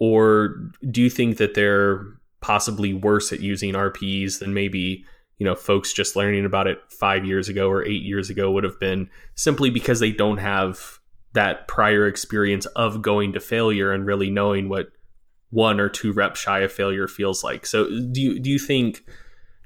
[0.00, 0.56] Or
[0.90, 2.04] do you think that they're
[2.40, 5.04] possibly worse at using RPEs than maybe,
[5.38, 8.64] you know, folks just learning about it five years ago or eight years ago would
[8.64, 10.98] have been simply because they don't have
[11.32, 14.88] that prior experience of going to failure and really knowing what
[15.50, 17.66] one or two reps shy of failure feels like.
[17.66, 19.04] So do you do you think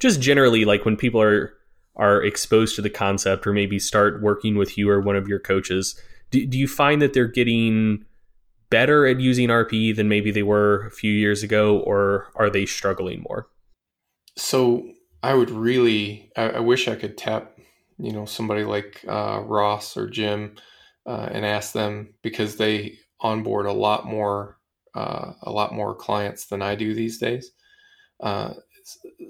[0.00, 1.52] just generally like when people are
[1.96, 5.38] are exposed to the concept or maybe start working with you or one of your
[5.38, 8.04] coaches, do, do you find that they're getting
[8.68, 12.66] better at using RPE than maybe they were a few years ago, or are they
[12.66, 13.48] struggling more?
[14.36, 14.86] So
[15.22, 17.52] I would really, I, I wish I could tap,
[17.98, 20.56] you know, somebody like uh, Ross or Jim
[21.06, 24.58] uh, and ask them because they onboard a lot more,
[24.94, 27.52] uh, a lot more clients than I do these days.
[28.20, 28.54] Uh,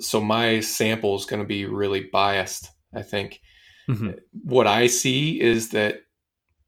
[0.01, 2.71] so my sample is going to be really biased.
[2.95, 3.41] I think
[3.89, 4.11] mm-hmm.
[4.45, 6.03] what I see is that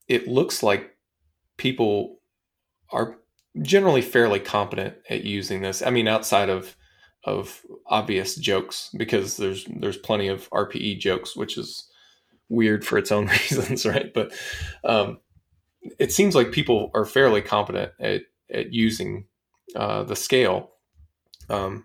[0.09, 0.97] it looks like
[1.59, 2.21] people
[2.91, 3.19] are
[3.61, 5.83] generally fairly competent at using this.
[5.83, 6.77] I mean, outside of
[7.25, 11.89] of obvious jokes, because there's there's plenty of RPE jokes, which is
[12.49, 14.13] weird for its own reasons, right?
[14.13, 14.33] But
[14.85, 15.19] um,
[15.99, 18.23] it seems like people are fairly competent at
[18.53, 19.27] at using
[19.77, 20.71] uh, the scale.
[21.51, 21.85] Um,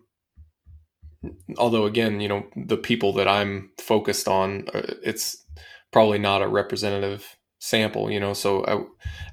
[1.58, 5.46] although again, you know, the people that I'm focused on, uh, it's
[5.92, 8.34] probably not a representative sample, you know.
[8.34, 8.84] So I,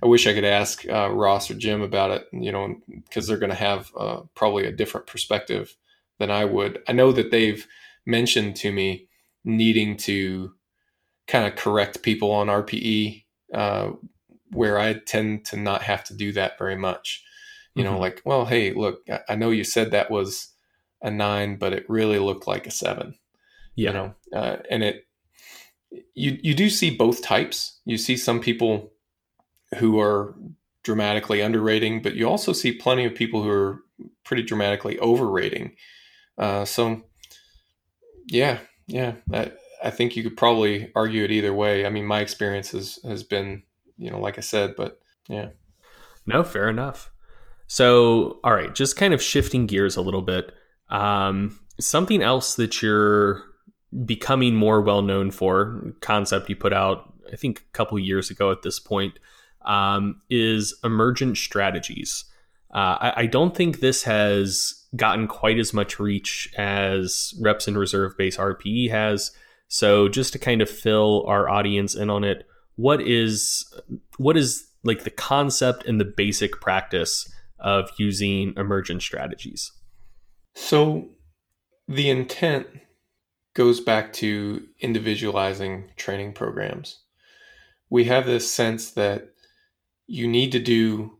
[0.03, 3.39] I wish I could ask uh, Ross or Jim about it, you know, because they're
[3.39, 5.77] going to have uh, probably a different perspective
[6.21, 6.81] than I would.
[6.87, 7.67] I know that they've
[8.07, 9.09] mentioned to me
[9.45, 10.53] needing to
[11.27, 13.91] kind of correct people on RPE, uh,
[14.53, 17.25] where I tend to not have to do that very much.
[17.75, 17.95] You mm-hmm.
[17.95, 20.53] know, like, well, hey, look, I know you said that was
[21.03, 23.17] a nine, but it really looked like a seven.
[23.75, 23.89] Yeah.
[23.89, 25.07] You know, uh, and it
[26.15, 27.81] you you do see both types.
[27.85, 28.93] You see some people
[29.79, 30.35] who are
[30.85, 33.83] dramatically underrating, but you also see plenty of people who are
[34.25, 35.77] pretty dramatically overrating.
[36.41, 37.03] Uh, so,
[38.27, 39.53] yeah, yeah, I,
[39.85, 41.85] I think you could probably argue it either way.
[41.85, 43.63] I mean, my experience has has been,
[43.99, 45.51] you know, like I said, but yeah.
[46.27, 47.11] No, fair enough.
[47.67, 50.53] So, all right, just kind of shifting gears a little bit.
[50.89, 53.43] Um, something else that you're
[54.05, 58.51] becoming more well known for, concept you put out, I think a couple years ago
[58.51, 59.19] at this point,
[59.63, 62.25] um, is emergent strategies.
[62.73, 67.79] Uh, I, I, don't think this has gotten quite as much reach as reps and
[67.79, 69.31] reserve base RPE has.
[69.69, 72.47] So just to kind of fill our audience in on it,
[72.77, 73.73] what is
[74.17, 79.73] what is like the concept and the basic practice of using emergent strategies?
[80.55, 81.11] So
[81.87, 82.67] the intent
[83.55, 87.01] goes back to individualizing training programs.
[87.91, 89.35] We have this sense that
[90.07, 91.19] you need to do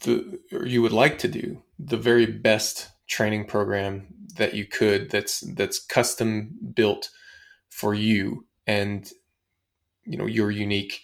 [0.00, 4.06] the or you would like to do the very best training program
[4.36, 7.10] that you could that's that's custom built
[7.68, 9.12] for you and
[10.04, 11.02] you know your unique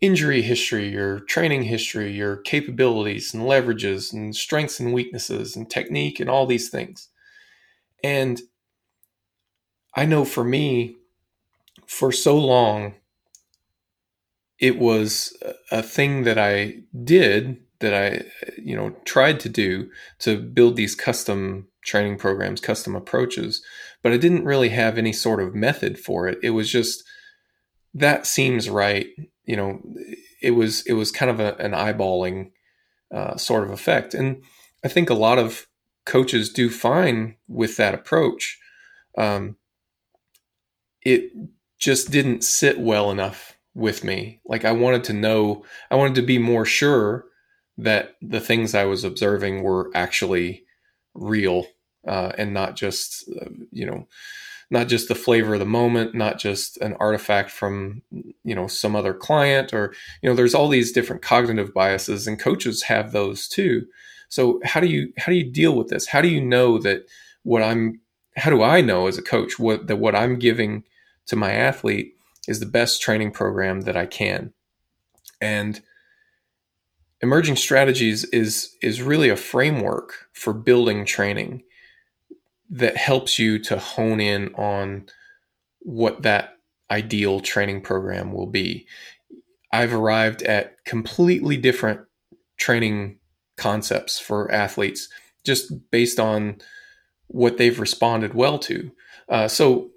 [0.00, 6.20] injury history, your training history, your capabilities and leverages and strengths and weaknesses and technique
[6.20, 7.08] and all these things.
[8.04, 8.40] And
[9.94, 10.96] I know for me,
[11.86, 12.94] for so long,
[14.58, 15.36] it was
[15.70, 18.24] a thing that I did that I,
[18.60, 19.90] you know, tried to do
[20.20, 23.62] to build these custom training programs, custom approaches,
[24.02, 26.38] but I didn't really have any sort of method for it.
[26.42, 27.04] It was just
[27.94, 29.08] that seems right
[29.48, 29.80] you know,
[30.42, 32.50] it was it was kind of a, an eyeballing
[33.12, 34.44] uh, sort of effect, and
[34.84, 35.66] I think a lot of
[36.04, 38.58] coaches do fine with that approach,
[39.16, 39.56] um,
[41.00, 41.32] it
[41.78, 44.40] just didn't sit well enough with me.
[44.44, 47.24] Like I wanted to know, I wanted to be more sure
[47.78, 50.64] that the things I was observing were actually
[51.14, 51.66] real
[52.06, 54.06] uh, and not just, uh, you know,
[54.70, 58.02] not just the flavor of the moment, not just an artifact from,
[58.44, 62.38] you know, some other client or, you know, there's all these different cognitive biases and
[62.38, 63.86] coaches have those too.
[64.28, 66.08] So how do you, how do you deal with this?
[66.08, 67.06] How do you know that
[67.44, 68.00] what I'm,
[68.36, 70.84] how do I know as a coach what, that what I'm giving
[71.26, 72.14] to my athlete
[72.46, 74.52] is the best training program that I can?
[75.40, 75.80] And
[77.20, 81.62] emerging strategies is is really a framework for building training
[82.70, 85.06] that helps you to hone in on
[85.80, 86.58] what that
[86.90, 88.86] ideal training program will be.
[89.72, 92.00] I've arrived at completely different
[92.56, 93.18] training
[93.56, 95.08] concepts for athletes
[95.44, 96.58] just based on
[97.28, 98.90] what they've responded well to.
[99.28, 99.90] Uh, so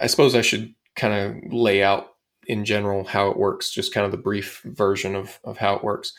[0.00, 2.14] I suppose I should kind of lay out
[2.48, 5.84] in general how it works, just kind of the brief version of, of how it
[5.84, 6.12] works.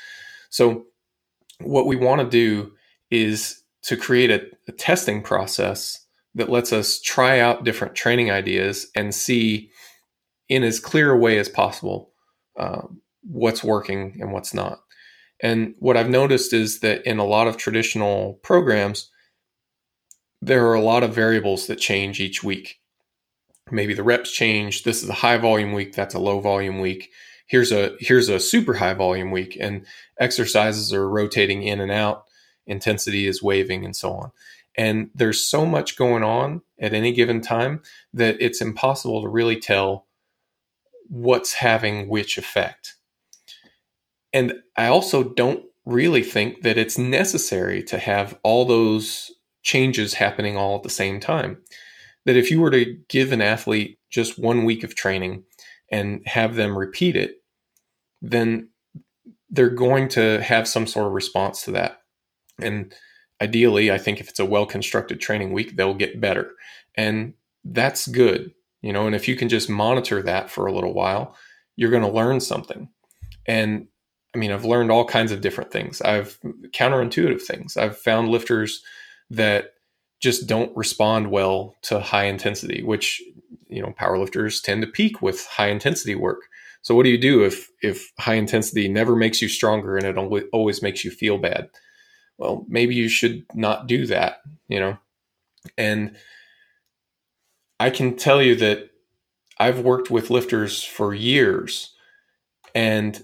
[0.50, 0.86] So,
[1.60, 2.72] what we want to do
[3.12, 8.88] is to create a, a, testing process that lets us try out different training ideas
[8.96, 9.70] and see
[10.48, 12.12] in as clear a way as possible
[12.58, 12.84] uh,
[13.24, 14.80] what's working and what's not.
[15.42, 19.10] And what I've noticed is that in a lot of traditional programs,
[20.42, 22.79] there are a lot of variables that change each week
[23.72, 27.12] maybe the reps change this is a high volume week that's a low volume week
[27.48, 29.86] here's a here's a super high volume week and
[30.20, 32.26] exercises are rotating in and out
[32.70, 34.32] intensity is waving and so on.
[34.78, 37.82] And there's so much going on at any given time
[38.14, 40.06] that it's impossible to really tell
[41.10, 42.96] what's having which effect.
[44.32, 49.32] And i also don't really think that it's necessary to have all those
[49.64, 51.58] changes happening all at the same time
[52.26, 55.44] that if you were to give an athlete just one week of training
[55.92, 57.42] and have them repeat it,
[58.22, 58.70] then
[59.50, 62.02] they're going to have some sort of response to that.
[62.62, 62.94] And
[63.42, 66.52] ideally, I think if it's a well constructed training week, they'll get better.
[66.96, 67.34] And
[67.64, 68.52] that's good,
[68.82, 69.08] you know.
[69.08, 71.36] And if you can just monitor that for a little while,
[71.76, 72.90] you're going to learn something.
[73.46, 73.88] And
[74.36, 76.02] I mean, I've learned all kinds of different things.
[76.02, 76.40] I've
[76.72, 77.78] counterintuitive things.
[77.78, 78.84] I've found lifters
[79.32, 79.74] that
[80.20, 83.22] just don't respond well to high intensity, which
[83.70, 86.42] you know powerlifters tend to peak with high intensity work.
[86.82, 90.46] So what do you do if if high intensity never makes you stronger and it
[90.54, 91.70] always makes you feel bad?
[92.38, 94.38] Well, maybe you should not do that,
[94.68, 94.98] you know.
[95.78, 96.16] And
[97.80, 98.90] I can tell you that
[99.58, 101.94] I've worked with lifters for years
[102.74, 103.22] and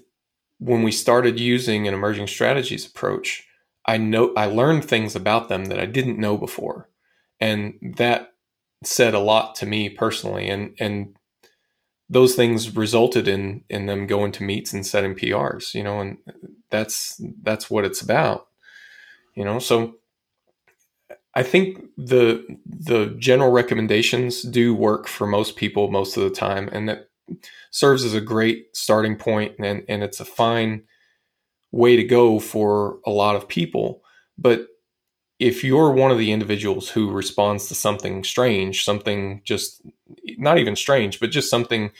[0.59, 3.45] when we started using an emerging strategies approach,
[3.87, 6.89] I know I learned things about them that I didn't know before,
[7.39, 8.33] and that
[8.83, 10.49] said a lot to me personally.
[10.49, 11.15] And and
[12.09, 15.73] those things resulted in in them going to meets and setting PRs.
[15.73, 16.17] You know, and
[16.69, 18.47] that's that's what it's about.
[19.35, 19.95] You know, so
[21.35, 26.69] I think the the general recommendations do work for most people most of the time,
[26.71, 27.09] and that
[27.71, 30.83] serves as a great starting point, and and it's a fine
[31.75, 34.01] way to go for a lot of people.
[34.37, 34.67] But
[35.39, 39.81] if you're one of the individuals who responds to something strange, something just
[40.37, 41.91] not even strange, but just something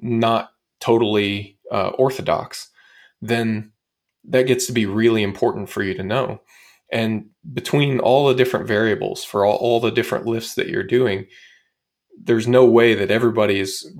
[0.00, 0.50] not
[0.80, 2.70] totally uh, orthodox,
[3.22, 3.70] then
[4.24, 6.40] that gets to be really important for you to know.
[6.90, 11.26] And between all the different variables for all, all the different lifts that you're doing,
[12.20, 13.94] there's no way that everybody is,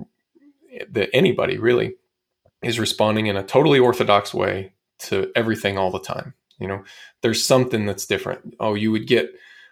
[0.89, 1.95] that anybody really
[2.61, 6.33] is responding in a totally orthodox way to everything all the time.
[6.59, 6.83] You know,
[7.21, 8.55] there's something that's different.
[8.59, 9.31] Oh, you would get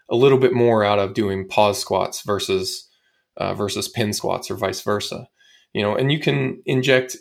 [0.09, 2.87] a little bit more out of doing pause squats versus
[3.35, 5.27] uh, versus pin squats or vice versa.
[5.73, 7.17] You know, and you can inject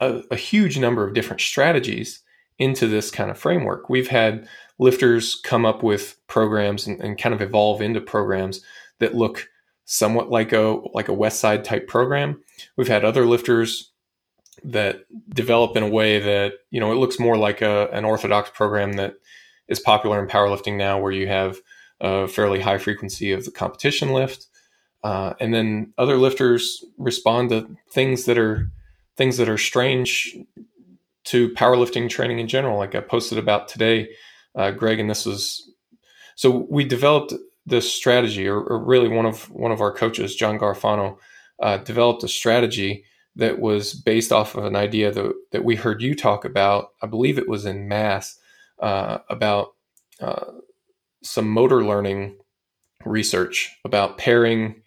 [0.00, 2.22] a, a huge number of different strategies
[2.58, 3.88] into this kind of framework.
[3.88, 4.48] We've had
[4.78, 8.64] lifters come up with programs and, and, kind of evolve into programs
[8.98, 9.48] that look
[9.84, 12.42] somewhat like a like a Westside type program.
[12.76, 13.92] We've had other lifters
[14.64, 18.50] that develop in a way that you know it looks more like a, an orthodox
[18.50, 19.14] program that
[19.68, 21.58] is popular in powerlifting now, where you have
[22.00, 24.46] a fairly high frequency of the competition lift,
[25.04, 28.70] uh, and then other lifters respond to things that are
[29.16, 30.36] things that are strange
[31.24, 32.78] to powerlifting training in general.
[32.78, 34.08] Like I posted about today,
[34.54, 35.70] uh, Greg, and this was
[36.36, 37.34] so we developed
[37.66, 41.18] this strategy, or, or, really one of one of our coaches, John Garfano,
[41.60, 43.04] uh, developed a strategy
[43.38, 46.90] that was based off of an idea that, that we heard you talk about.
[47.02, 48.36] I believe it was in MASS
[48.80, 49.74] uh, about
[50.20, 50.44] uh,
[51.22, 52.36] some motor learning
[53.04, 54.82] research about pairing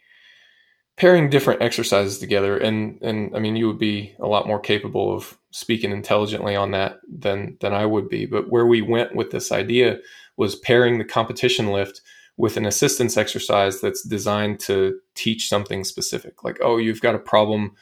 [0.98, 2.58] pairing different exercises together.
[2.58, 6.72] And and I mean you would be a lot more capable of speaking intelligently on
[6.72, 8.26] that than than I would be.
[8.26, 10.00] But where we went with this idea
[10.36, 12.02] was pairing the competition lift
[12.38, 16.44] with an assistance exercise that's designed to teach something specific.
[16.44, 17.76] Like oh you've got a problem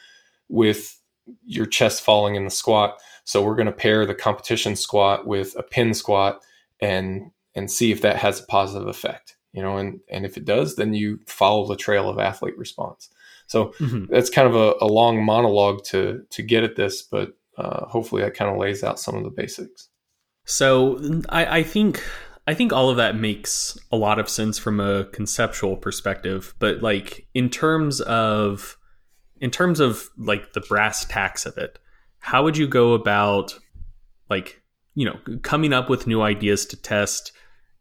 [0.50, 1.00] with
[1.44, 2.98] your chest falling in the squat.
[3.24, 6.42] So we're going to pair the competition squat with a pin squat
[6.80, 10.44] and and see if that has a positive effect you know and and if it
[10.44, 13.08] does then you follow the trail of athlete response.
[13.46, 14.04] So mm-hmm.
[14.08, 18.22] that's kind of a, a, long monologue to to get at this but uh, hopefully
[18.22, 19.88] that kind of lays out some of the basics.
[20.44, 22.02] So I, I think
[22.46, 26.82] I think all of that makes a lot of sense from a conceptual perspective, but
[26.82, 28.78] like in terms of
[29.40, 31.78] in terms of like the brass tacks of it,
[32.18, 33.58] how would you go about
[34.28, 34.62] like,
[34.94, 37.32] you know, coming up with new ideas to test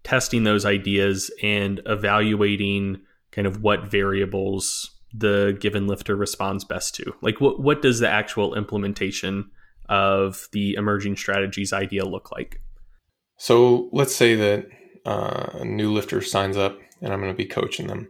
[0.03, 7.13] testing those ideas and evaluating kind of what variables the given lifter responds best to.
[7.21, 9.49] Like what what does the actual implementation
[9.87, 12.61] of the emerging strategies idea look like?
[13.37, 14.67] So let's say that
[15.05, 18.09] uh, a new lifter signs up and I'm going to be coaching them.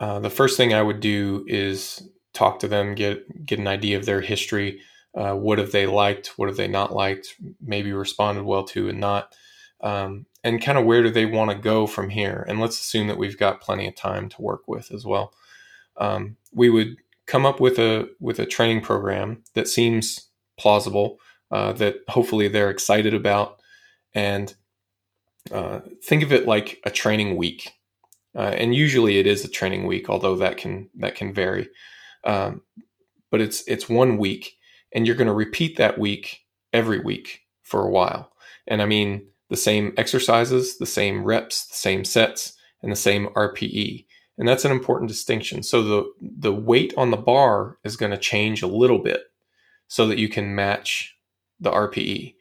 [0.00, 2.02] Uh, the first thing I would do is
[2.38, 4.80] talk to them, get get an idea of their history.
[5.14, 6.38] Uh, what have they liked?
[6.38, 7.34] What have they not liked?
[7.60, 9.34] Maybe responded well to and not.
[9.80, 12.44] Um, and kind of where do they want to go from here?
[12.48, 15.32] And let's assume that we've got plenty of time to work with as well.
[15.96, 16.96] Um, we would
[17.26, 20.28] come up with a with a training program that seems
[20.58, 21.18] plausible,
[21.50, 23.60] uh, that hopefully they're excited about,
[24.14, 24.54] and
[25.52, 27.72] uh, think of it like a training week.
[28.36, 31.68] Uh, and usually it is a training week, although that can that can vary.
[32.24, 32.62] Um,
[33.30, 34.56] but it's it's one week,
[34.92, 36.40] and you're going to repeat that week
[36.72, 38.32] every week for a while.
[38.66, 43.28] And I mean, the same exercises, the same reps, the same sets, and the same
[43.28, 44.06] RPE.
[44.36, 45.62] And that's an important distinction.
[45.62, 49.22] So the the weight on the bar is going to change a little bit
[49.88, 51.16] so that you can match
[51.60, 52.34] the RPE.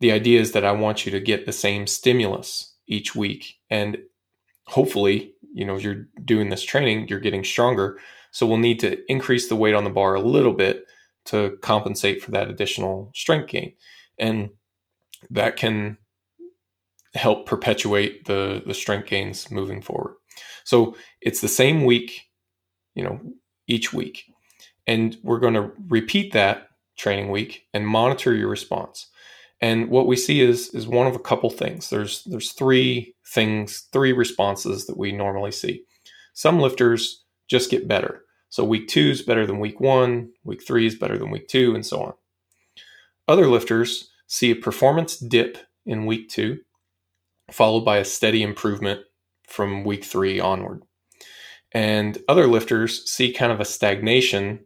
[0.00, 3.98] The idea is that I want you to get the same stimulus each week and
[4.66, 7.98] hopefully, you know, you're doing this training, you're getting stronger.
[8.32, 10.84] So we'll need to increase the weight on the bar a little bit
[11.26, 13.74] to compensate for that additional strength gain.
[14.18, 14.50] And
[15.30, 15.98] that can
[17.14, 20.14] help perpetuate the the strength gains moving forward.
[20.64, 22.28] So it's the same week,
[22.94, 23.20] you know,
[23.66, 24.24] each week.
[24.86, 29.08] And we're going to repeat that training week and monitor your response.
[29.60, 31.90] And what we see is is one of a couple things.
[31.90, 35.84] There's there's three things, three responses that we normally see.
[36.34, 38.21] Some lifters just get better.
[38.52, 41.74] So week 2 is better than week 1, week 3 is better than week 2
[41.74, 42.12] and so on.
[43.26, 45.56] Other lifters see a performance dip
[45.86, 46.58] in week 2
[47.50, 49.00] followed by a steady improvement
[49.48, 50.82] from week three onward.
[51.72, 54.60] And other lifters see kind of a stagnation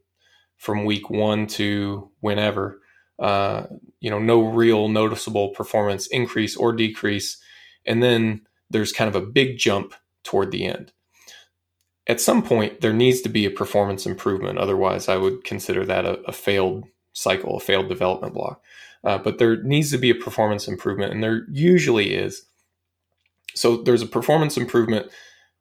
[0.56, 2.80] from week one to whenever.
[3.20, 3.66] Uh,
[4.00, 7.38] you know, no real noticeable performance increase or decrease.
[7.86, 9.94] And then there's kind of a big jump
[10.24, 10.92] toward the end.
[12.06, 14.58] At some point, there needs to be a performance improvement.
[14.58, 18.62] Otherwise, I would consider that a, a failed cycle, a failed development block.
[19.02, 22.42] Uh, but there needs to be a performance improvement, and there usually is.
[23.54, 25.10] So there's a performance improvement,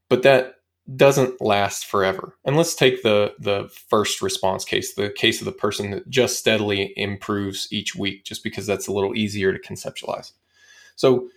[0.10, 0.56] but that
[0.96, 2.38] doesn't last forever.
[2.46, 6.38] And let's take the the first response case, the case of the person that just
[6.38, 10.34] steadily improves each week, just because that's a little easier to conceptualize.
[10.96, 11.30] So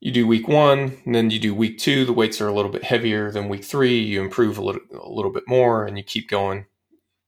[0.00, 2.04] you do week one, and then you do week two.
[2.04, 3.98] The weights are a little bit heavier than week three.
[3.98, 6.66] You improve a little a little bit more, and you keep going.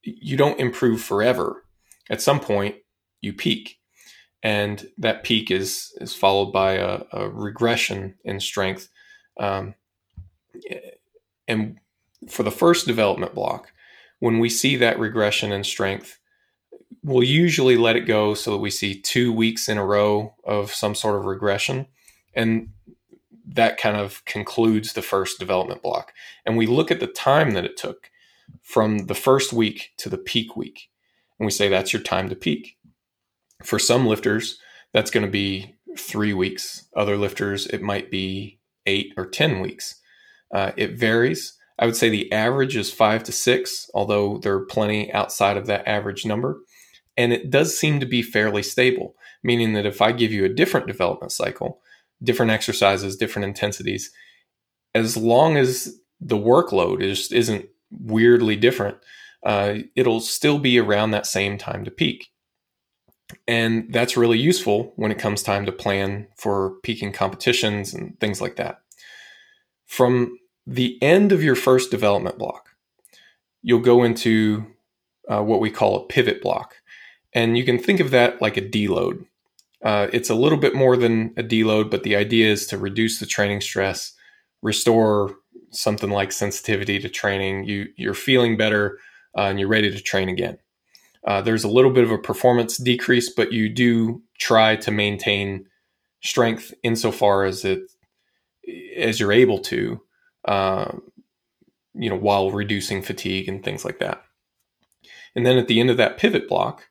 [0.03, 1.65] You don't improve forever.
[2.11, 2.77] At some point,
[3.21, 3.79] you peak
[4.47, 8.89] and that peak is is followed by a, a regression in strength.
[9.41, 9.75] Um,
[11.49, 11.79] and
[12.29, 13.73] for the first development block,
[14.21, 16.21] when we see that regression in strength,
[17.03, 20.73] we'll usually let it go so that we see two weeks in a row of
[20.73, 21.87] some sort of regression,
[22.37, 22.69] and
[23.49, 26.13] that kind of concludes the first development block.
[26.45, 28.11] And we look at the time that it took
[28.63, 30.89] from the first week to the peak week,
[31.39, 32.77] and we say that's your time to peak
[33.65, 34.59] for some lifters,
[34.93, 36.89] that's going to be three weeks.
[36.97, 40.01] Other lifters, it might be eight or 10 weeks.
[40.53, 41.57] Uh, it varies.
[41.79, 45.67] I would say the average is five to six, although there are plenty outside of
[45.67, 46.61] that average number.
[47.17, 50.51] And it does seem to be fairly stable, meaning that if I give you a
[50.51, 51.81] different development cycle,
[52.23, 54.11] different exercises, different intensities,
[54.95, 58.97] as long as the workload is, isn't weirdly different,
[59.45, 62.31] uh, it'll still be around that same time to peak.
[63.47, 68.41] And that's really useful when it comes time to plan for peaking competitions and things
[68.41, 68.81] like that.
[69.85, 72.71] From the end of your first development block,
[73.63, 74.67] you'll go into
[75.29, 76.77] uh, what we call a pivot block.
[77.33, 79.27] And you can think of that like a deload.
[79.87, 83.21] Uh, it's a little bit more than a deload, but the idea is to reduce
[83.21, 84.15] the training stress,
[84.61, 85.37] restore
[85.71, 87.63] something like sensitivity to training.
[87.63, 88.99] You you're feeling better
[89.39, 90.59] uh, and you're ready to train again.
[91.25, 95.67] Uh, there's a little bit of a performance decrease, but you do try to maintain
[96.21, 97.79] strength insofar as it
[98.97, 100.01] as you're able to,
[100.47, 100.91] uh,
[101.95, 104.25] you know, while reducing fatigue and things like that.
[105.37, 106.89] And then at the end of that pivot block,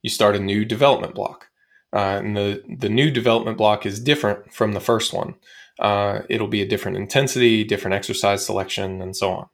[0.00, 1.47] you start a new development block.
[1.92, 5.34] Uh, and the, the new development block is different from the first one.
[5.78, 9.48] Uh, it'll be a different intensity, different exercise selection, and so on.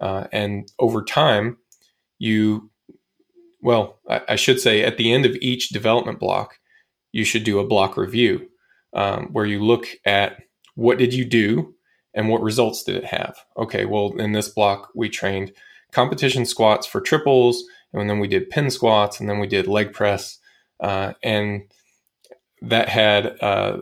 [0.00, 1.56] Uh, and over time,
[2.18, 2.70] you,
[3.60, 6.58] well, I, I, should say at the end of each development block,
[7.12, 8.48] you should do a block review
[8.94, 10.42] um, where you look at
[10.74, 11.74] what did you do
[12.14, 13.36] and what results did it have.
[13.56, 15.52] Okay, well, in this block, we trained
[15.92, 19.92] competition squats for triples, and then we did pin squats, and then we did leg
[19.92, 20.38] press,
[20.82, 21.62] uh, and
[22.60, 23.78] that had uh,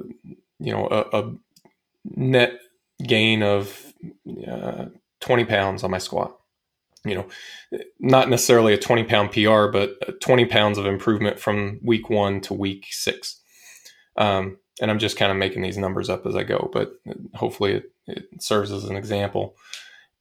[0.58, 1.34] you know a, a,
[2.04, 2.58] net
[3.06, 3.92] gain of
[4.48, 4.86] uh,
[5.20, 6.36] 20 pounds on my squat.
[7.04, 7.26] You know,
[7.98, 12.54] not necessarily a 20 pound PR, but 20 pounds of improvement from week one to
[12.54, 13.40] week six.
[14.16, 16.92] Um, and I'm just kind of making these numbers up as I go, but
[17.34, 19.56] hopefully it, it serves as an example.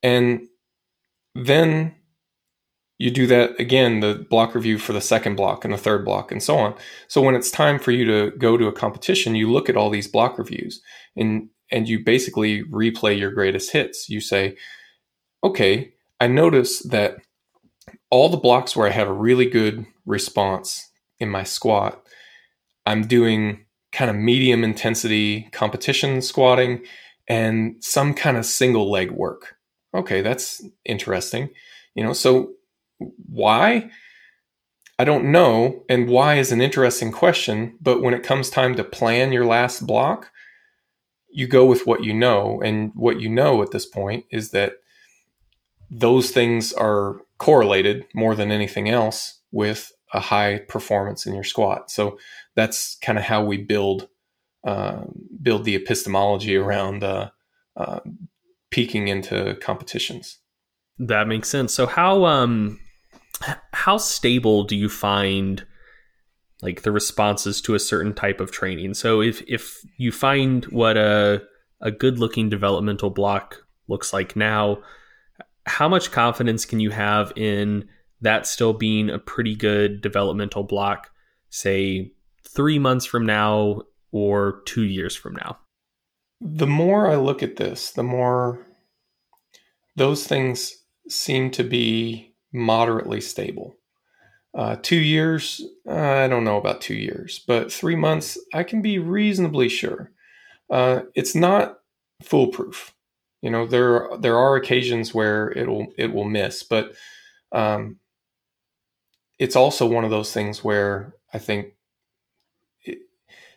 [0.04, 0.48] And
[1.36, 1.96] then
[3.00, 6.32] you do that again, the block review for the second block and the third block
[6.32, 6.76] and so on.
[7.08, 9.90] So when it's time for you to go to a competition, you look at all
[9.90, 10.82] these block reviews
[11.16, 14.10] and and you basically replay your greatest hits.
[14.10, 14.58] You say,
[15.44, 17.18] okay, I notice that
[18.10, 22.06] all the blocks where I have a really good response in my squat,
[22.86, 26.84] I'm doing kind of medium intensity competition squatting
[27.28, 29.56] and some kind of single leg work.
[29.94, 31.50] Okay, that's interesting.
[31.96, 32.54] You know, so
[33.00, 33.90] why?
[34.98, 35.86] I don't know.
[35.88, 37.78] And why is an interesting question.
[37.82, 40.32] But when it comes time to plan your last block,
[41.32, 42.62] you go with what you know.
[42.62, 44.74] And what you know at this point is that
[45.90, 51.90] those things are correlated more than anything else with a high performance in your squat.
[51.90, 52.20] So
[52.56, 54.10] that's kind of how we build
[54.66, 55.04] uh,
[55.42, 57.30] build the epistemology around uh,
[57.78, 58.02] uh,
[58.72, 60.40] peaking into competitions.
[60.98, 61.74] That makes sense.
[61.74, 62.80] So how um
[63.74, 65.66] how stable do you find
[66.62, 68.94] like the responses to a certain type of training?
[68.94, 71.44] So if if you find what a
[71.82, 74.80] a good looking developmental block looks like now,
[75.66, 77.88] how much confidence can you have in
[78.22, 81.10] that still being a pretty good developmental block,
[81.50, 82.12] say
[82.44, 85.58] three months from now or two years from now?
[86.42, 88.66] The more I look at this, the more
[89.96, 90.74] those things
[91.08, 93.76] seem to be moderately stable.
[94.56, 98.98] Uh, two years, I don't know about two years, but three months, I can be
[98.98, 100.12] reasonably sure.
[100.70, 101.80] Uh, it's not
[102.24, 102.94] foolproof.
[103.42, 106.94] You know, there there are occasions where it'll it will miss, but
[107.52, 107.98] um,
[109.38, 111.74] it's also one of those things where I think
[112.84, 113.00] it,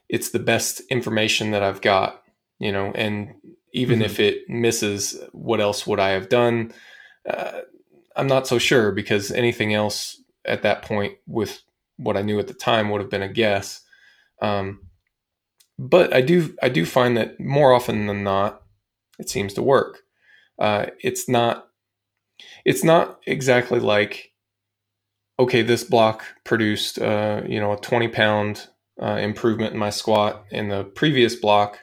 [0.08, 2.22] it's the best information that I've got.
[2.58, 3.34] You know, and
[3.72, 4.04] even mm-hmm.
[4.04, 6.72] if it misses, what else would I have done?
[7.28, 7.62] Uh,
[8.16, 11.62] I'm not so sure because anything else at that point with
[11.96, 13.80] what I knew at the time would have been a guess.
[14.40, 14.88] Um,
[15.78, 18.62] but I do I do find that more often than not,
[19.18, 20.02] it seems to work.
[20.58, 21.68] Uh, it's not
[22.64, 24.32] it's not exactly like
[25.38, 28.68] okay, this block produced uh, you know a 20 pound
[29.00, 31.78] uh, improvement in my squat in the previous block,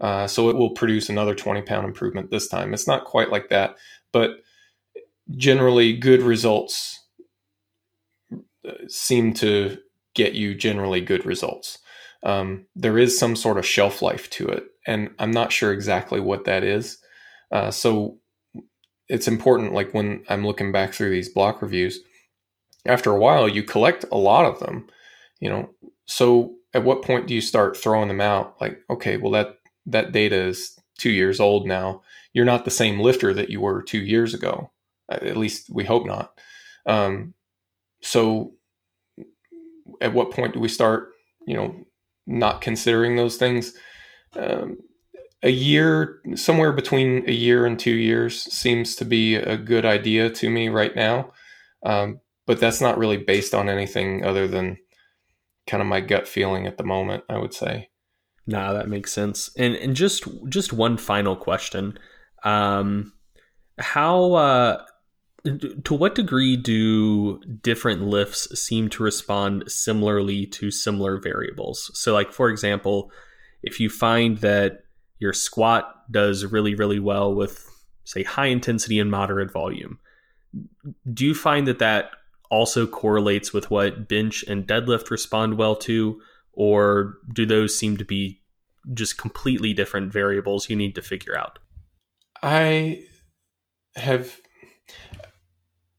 [0.00, 2.74] uh, so it will produce another 20 pound improvement this time.
[2.74, 3.76] It's not quite like that,
[4.12, 4.43] but
[5.30, 7.00] generally good results
[8.32, 9.78] uh, seem to
[10.14, 11.78] get you generally good results.
[12.22, 16.20] Um, there is some sort of shelf life to it, and I'm not sure exactly
[16.20, 16.98] what that is.
[17.50, 18.18] Uh, so
[19.08, 22.00] it's important, like when I'm looking back through these block reviews,
[22.86, 24.86] after a while, you collect a lot of them,
[25.40, 25.70] you know.
[26.06, 28.60] So at what point do you start throwing them out?
[28.60, 32.02] Like, okay, well that that data is two years old now.
[32.32, 34.70] You're not the same lifter that you were two years ago.
[35.10, 36.38] At least we hope not.
[36.86, 37.34] Um,
[38.02, 38.54] so,
[40.00, 41.12] at what point do we start,
[41.46, 41.74] you know,
[42.26, 43.74] not considering those things?
[44.36, 44.78] Um,
[45.42, 50.30] a year, somewhere between a year and two years, seems to be a good idea
[50.30, 51.32] to me right now.
[51.84, 54.78] Um, but that's not really based on anything other than
[55.66, 57.24] kind of my gut feeling at the moment.
[57.28, 57.90] I would say.
[58.46, 59.50] Nah, that makes sense.
[59.56, 61.98] And and just just one final question.
[62.42, 63.12] Um,
[63.78, 64.84] how uh,
[65.44, 71.90] to what degree do different lifts seem to respond similarly to similar variables?
[71.94, 73.10] So, like for example,
[73.62, 74.84] if you find that
[75.18, 77.70] your squat does really really well with
[78.04, 79.98] say high intensity and moderate volume,
[81.12, 82.10] do you find that that
[82.50, 86.20] also correlates with what bench and deadlift respond well to,
[86.52, 88.40] or do those seem to be
[88.92, 91.58] just completely different variables you need to figure out?
[92.42, 93.04] I
[93.96, 94.38] have,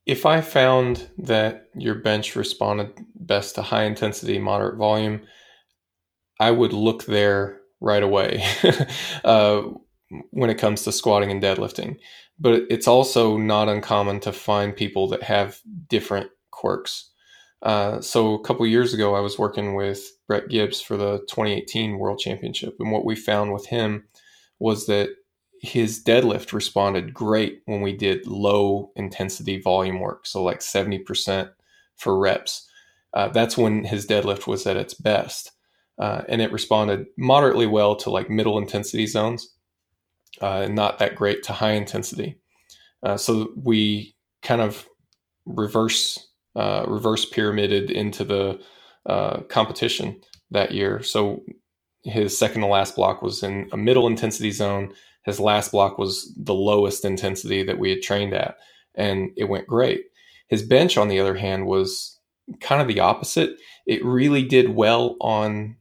[0.05, 5.21] if I found that your bench responded best to high intensity, moderate volume,
[6.39, 8.43] I would look there right away
[9.23, 9.63] uh,
[10.31, 11.97] when it comes to squatting and deadlifting.
[12.39, 15.59] But it's also not uncommon to find people that have
[15.89, 17.09] different quirks.
[17.61, 21.97] Uh, so a couple years ago, I was working with Brett Gibbs for the 2018
[21.97, 24.03] World Championship, and what we found with him
[24.59, 25.09] was that
[25.65, 31.49] his deadlift responded great when we did low intensity volume work, so like 70%
[31.97, 32.69] for reps.
[33.13, 35.51] Uh, that's when his deadlift was at its best,
[35.99, 39.55] uh, and it responded moderately well to like middle intensity zones,
[40.41, 42.37] uh, and not that great to high intensity.
[43.03, 44.87] Uh, so we kind of
[45.45, 48.59] reverse uh, reverse pyramided into the
[49.05, 50.21] uh, competition
[50.51, 51.03] that year.
[51.03, 51.43] So
[52.03, 54.93] his second to last block was in a middle intensity zone.
[55.25, 58.57] His last block was the lowest intensity that we had trained at,
[58.93, 60.05] and it went great.
[60.47, 62.19] His bench, on the other hand, was
[62.61, 63.57] kind of the opposite.
[63.87, 65.77] It really did well on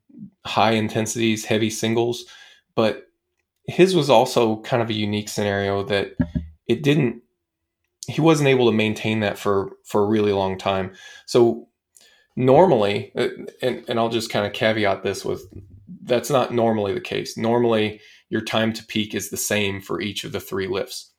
[0.46, 2.24] high intensities, heavy singles,
[2.74, 3.08] but
[3.66, 6.14] his was also kind of a unique scenario that
[6.66, 7.22] it didn't
[8.06, 10.92] he wasn't able to maintain that for for a really long time.
[11.26, 11.68] So
[12.36, 13.28] normally, uh,
[13.62, 15.46] and and I'll just kind of caveat this with
[16.02, 17.36] that's not normally the case.
[17.36, 18.00] Normally,
[18.34, 21.12] your time to peak is the same for each of the three lifts.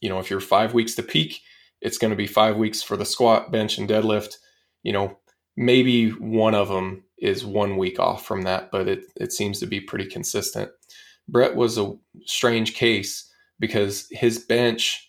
[0.00, 1.40] You know, if you're five weeks to peak,
[1.80, 4.38] it's going to be five weeks for the squat, bench, and deadlift.
[4.82, 5.18] You know,
[5.56, 9.66] maybe one of them is one week off from that, but it it seems to
[9.66, 10.68] be pretty consistent.
[11.28, 11.94] Brett was a
[12.24, 15.08] strange case because his bench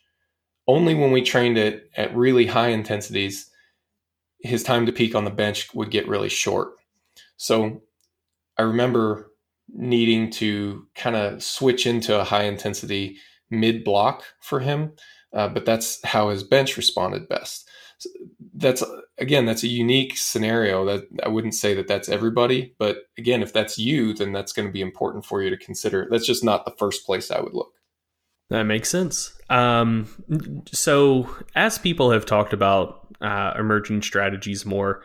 [0.68, 3.50] only when we trained it at really high intensities,
[4.44, 6.74] his time to peak on the bench would get really short.
[7.38, 7.82] So
[8.56, 9.33] I remember
[9.70, 13.18] needing to kind of switch into a high intensity
[13.50, 14.94] mid block for him,
[15.34, 17.70] uh, but that's how his bench responded best.
[17.98, 18.10] So
[18.56, 18.84] that's
[19.18, 23.54] again, that's a unique scenario that I wouldn't say that that's everybody, but again, if
[23.54, 26.08] that's you, then that's going to be important for you to consider.
[26.10, 27.74] That's just not the first place I would look.
[28.50, 29.36] That makes sense.
[29.50, 30.08] Um,
[30.72, 35.02] so, as people have talked about uh, emerging strategies more,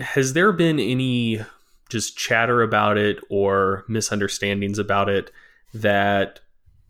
[0.00, 1.44] has there been any
[1.90, 5.30] just chatter about it or misunderstandings about it
[5.74, 6.40] that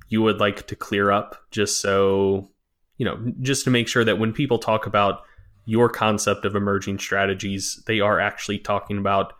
[0.09, 2.51] you would like to clear up just so,
[2.99, 5.23] you know, just to make sure that when people talk about
[5.65, 9.33] your concept of emerging strategies, they are actually talking about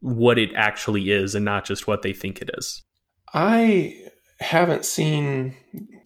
[0.00, 2.82] what it actually is and not just what they think it is?
[3.34, 3.96] I
[4.40, 5.56] haven't seen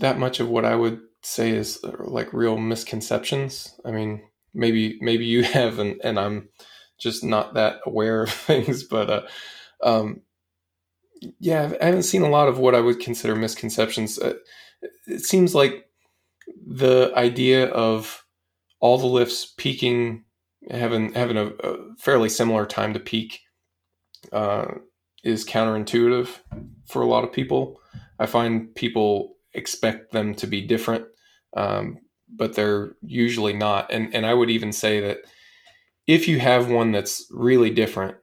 [0.01, 3.79] that much of what I would say is like real misconceptions.
[3.85, 4.23] I mean,
[4.55, 6.49] maybe maybe you have, and, and I'm
[7.03, 8.85] just not that aware of things.
[8.85, 9.23] But uh,
[9.83, 10.23] um,
[11.39, 14.19] yeah, I haven't seen a lot of what I would consider misconceptions.
[14.19, 14.35] Uh,
[15.07, 15.87] it seems like
[16.67, 18.25] the idea of
[18.81, 20.25] all the lifts peaking,
[20.71, 23.41] having having a, a fairly similar time to peak,
[24.33, 24.67] uh,
[25.25, 26.29] is counterintuitive
[26.87, 27.81] for a lot of people.
[28.19, 31.05] I find people expect them to be different,
[31.57, 31.99] um,
[32.29, 33.93] but they're usually not.
[33.93, 35.19] And and I would even say that
[36.07, 38.17] if you have one that's really different,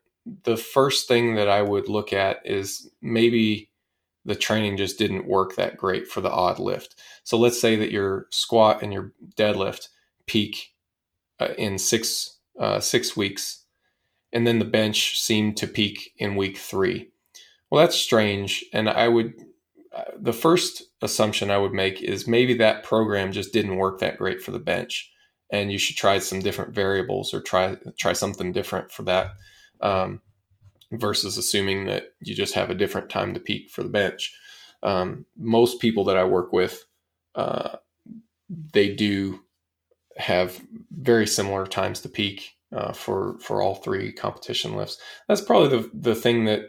[0.43, 3.69] the first thing that I would look at is maybe
[4.25, 6.95] the training just didn't work that great for the odd lift.
[7.23, 9.87] So let's say that your squat and your deadlift
[10.27, 10.73] peak
[11.39, 13.65] uh, in six uh, six weeks,
[14.33, 17.09] and then the bench seemed to peak in week three.
[17.71, 19.33] Well, that's strange, and I would
[20.19, 24.41] the first assumption I would make is maybe that program just didn't work that great
[24.41, 25.11] for the bench,
[25.51, 29.31] and you should try some different variables or try try something different for that,
[29.81, 30.21] um,
[30.91, 34.35] versus assuming that you just have a different time to peak for the bench.
[34.83, 36.85] Um, most people that I work with,
[37.35, 37.77] uh,
[38.73, 39.41] they do
[40.17, 40.59] have
[40.91, 44.97] very similar times to peak uh, for for all three competition lifts.
[45.27, 46.61] That's probably the the thing that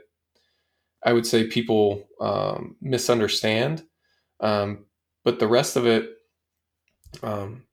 [1.04, 3.84] I would say people um, misunderstand.
[4.40, 4.86] Um,
[5.24, 6.08] but the rest of it,
[7.22, 7.64] um,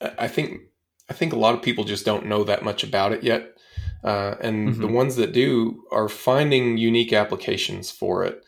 [0.00, 0.60] I think
[1.08, 3.52] I think a lot of people just don't know that much about it yet.
[4.04, 4.80] uh, and Mhm.
[4.80, 8.40] the ones that do are finding unique applications for it.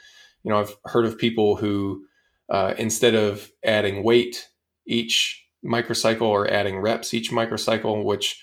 [0.45, 2.05] You know, I've heard of people who
[2.49, 4.49] uh, instead of adding weight
[4.87, 8.41] each microcycle or adding reps each microcycle, which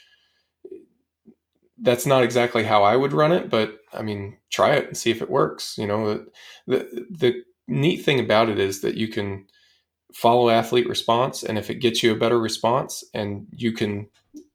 [1.77, 5.11] that's not exactly how I would run it, but I mean, try it and see
[5.11, 5.77] if it works.
[5.77, 6.25] You know,
[6.67, 9.47] the the neat thing about it is that you can
[10.15, 14.07] follow athlete response, and if it gets you a better response, and you can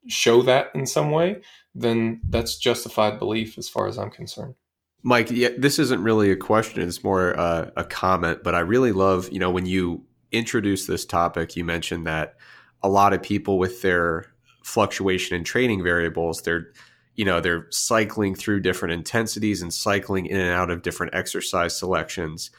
[0.09, 1.43] show that in some way,
[1.75, 4.55] then that's justified belief as far as I'm concerned.
[5.03, 8.43] Mike, yeah, this isn't really a question; it's more uh, a comment.
[8.43, 12.37] But I really love, you know, when you introduce this topic, you mentioned that
[12.83, 14.33] a lot of people with their
[14.65, 16.73] fluctuation in training variables, they're,
[17.17, 21.79] you know, they're cycling through different intensities and cycling in and out of different exercise
[21.79, 22.51] selections.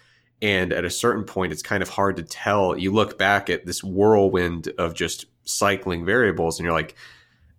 [0.41, 2.77] And at a certain point, it's kind of hard to tell.
[2.77, 6.95] You look back at this whirlwind of just cycling variables, and you're like,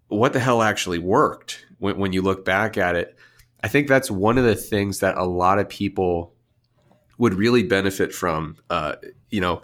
[0.09, 3.16] what the hell actually worked when, when you look back at it?
[3.62, 6.34] I think that's one of the things that a lot of people
[7.18, 8.96] would really benefit from, uh,
[9.30, 9.62] you know,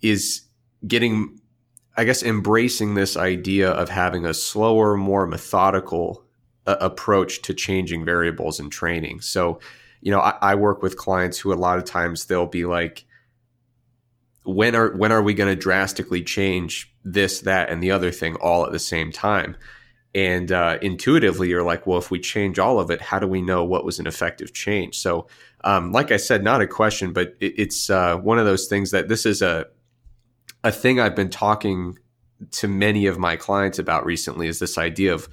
[0.00, 0.42] is
[0.86, 1.40] getting,
[1.96, 6.24] I guess, embracing this idea of having a slower, more methodical
[6.66, 9.20] uh, approach to changing variables in training.
[9.20, 9.58] So,
[10.02, 13.06] you know, I, I work with clients who a lot of times they'll be like,
[14.42, 18.34] when are when are we going to drastically change this, that, and the other thing
[18.36, 19.56] all at the same time?
[20.14, 23.40] And uh, intuitively, you're like, well, if we change all of it, how do we
[23.40, 24.98] know what was an effective change?
[24.98, 25.28] So,
[25.64, 28.90] um, like I said, not a question, but it, it's uh, one of those things
[28.90, 29.66] that this is a
[30.64, 31.98] a thing I've been talking
[32.50, 34.48] to many of my clients about recently.
[34.48, 35.28] Is this idea of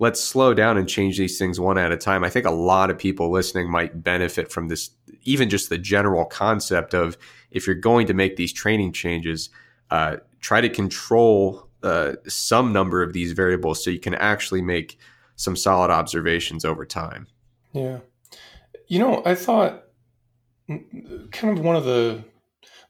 [0.00, 2.24] let's slow down and change these things one at a time.
[2.24, 4.90] I think a lot of people listening might benefit from this,
[5.24, 7.18] even just the general concept of
[7.50, 9.50] if you're going to make these training changes,
[9.90, 14.98] uh, try to control uh, some number of these variables so you can actually make
[15.36, 17.26] some solid observations over time.
[17.72, 17.98] Yeah.
[18.88, 19.84] You know, I thought
[20.66, 22.24] kind of one of the,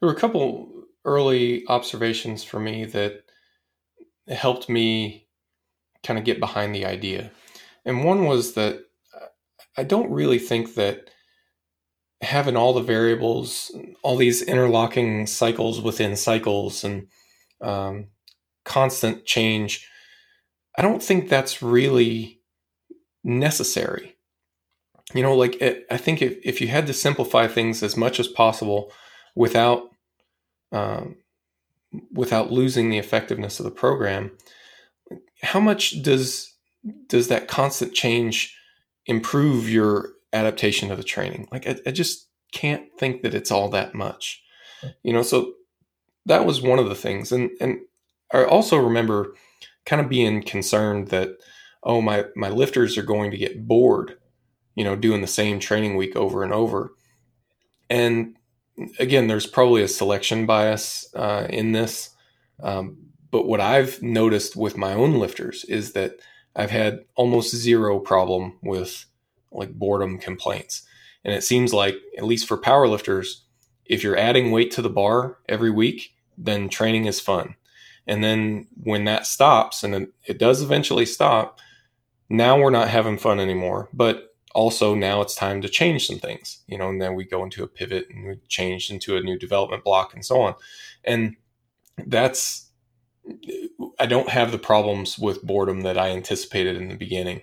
[0.00, 3.24] there were a couple early observations for me that
[4.28, 5.26] helped me
[6.02, 7.30] kind of get behind the idea.
[7.84, 8.80] And one was that
[9.76, 11.10] I don't really think that
[12.20, 13.70] having all the variables,
[14.02, 17.06] all these interlocking cycles within cycles and
[17.62, 18.08] um,
[18.64, 19.88] constant change,
[20.76, 22.40] I don't think that's really
[23.24, 24.16] necessary.
[25.14, 28.20] You know, like it, I think if, if you had to simplify things as much
[28.20, 28.92] as possible
[29.34, 29.84] without
[30.72, 31.16] um,
[32.12, 34.30] without losing the effectiveness of the program,
[35.42, 36.54] how much does
[37.08, 38.56] does that constant change
[39.06, 41.48] improve your adaptation to the training?
[41.50, 44.42] Like I, I just can't think that it's all that much.
[45.02, 45.52] You know, so
[46.26, 47.32] that was one of the things.
[47.32, 47.80] And and
[48.32, 49.34] I also remember
[49.84, 51.30] kind of being concerned that
[51.82, 54.18] oh my my lifters are going to get bored,
[54.74, 56.94] you know, doing the same training week over and over.
[57.88, 58.36] And
[58.98, 62.10] again, there's probably a selection bias uh, in this.
[62.62, 66.16] Um, but what I've noticed with my own lifters is that
[66.56, 69.06] I've had almost zero problem with
[69.52, 70.82] like boredom complaints.
[71.24, 73.40] And it seems like, at least for powerlifters,
[73.84, 77.56] if you're adding weight to the bar every week, then training is fun.
[78.06, 81.60] And then when that stops, and it does eventually stop,
[82.28, 83.88] now we're not having fun anymore.
[83.92, 87.44] But also now it's time to change some things, you know, and then we go
[87.44, 90.54] into a pivot and we change into a new development block and so on.
[91.04, 91.36] And
[92.06, 92.69] that's
[93.98, 97.42] I don't have the problems with boredom that I anticipated in the beginning.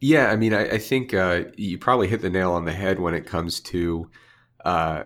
[0.00, 3.00] Yeah, I mean, I, I think uh, you probably hit the nail on the head
[3.00, 4.10] when it comes to.
[4.64, 5.04] Uh,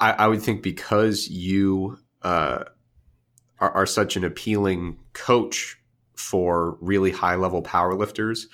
[0.00, 2.64] I, I, would think because you uh,
[3.58, 5.78] are, are, such an appealing coach
[6.16, 8.46] for really high level powerlifters,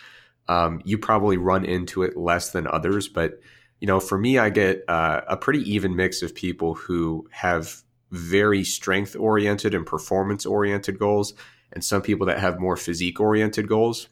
[0.48, 3.08] um, you probably run into it less than others.
[3.08, 3.40] But
[3.80, 7.82] you know, for me, I get uh, a pretty even mix of people who have
[8.10, 11.34] very strength oriented and performance oriented goals,
[11.72, 14.08] and some people that have more physique oriented goals.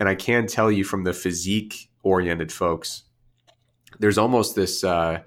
[0.00, 3.04] And I can tell you from the physique oriented folks,
[3.98, 5.20] there's almost this, uh,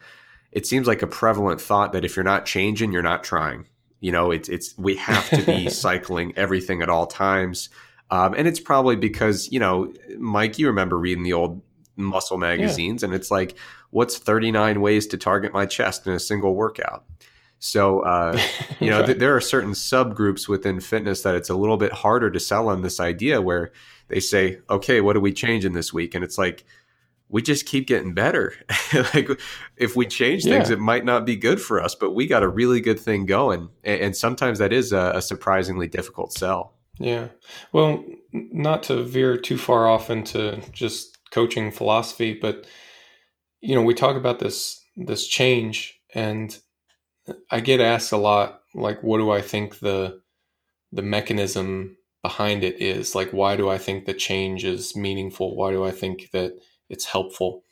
[0.52, 3.66] it seems like a prevalent thought that if you're not changing, you're not trying.
[4.00, 7.70] You know, it's, it's, we have to be cycling everything at all times.
[8.10, 11.62] Um, and it's probably because, you know, Mike, you remember reading the old
[11.96, 13.08] muscle magazines, yeah.
[13.08, 13.58] and it's like,
[13.92, 17.06] what's 39 ways to target my chest in a single workout?
[17.62, 18.38] So, uh,
[18.80, 22.30] you know, th- there are certain subgroups within fitness that it's a little bit harder
[22.30, 23.72] to sell on this idea where
[24.10, 26.14] they say, okay, what are we changing this week?
[26.14, 26.66] And it's like,
[27.30, 28.54] we just keep getting better.
[29.14, 29.30] like,
[29.78, 30.74] if we change things, yeah.
[30.74, 33.70] it might not be good for us, but we got a really good thing going.
[33.84, 36.74] And, and sometimes that is a, a surprisingly difficult sell.
[37.00, 37.30] Yeah.
[37.72, 42.66] Well, not to veer too far off into just coaching philosophy, but
[43.62, 46.60] you know, we talk about this this change and
[47.50, 50.22] I get asked a lot like what do I think the
[50.92, 55.56] the mechanism behind it is like why do I think the change is meaningful?
[55.56, 56.54] Why do I think that
[56.90, 57.64] it's helpful?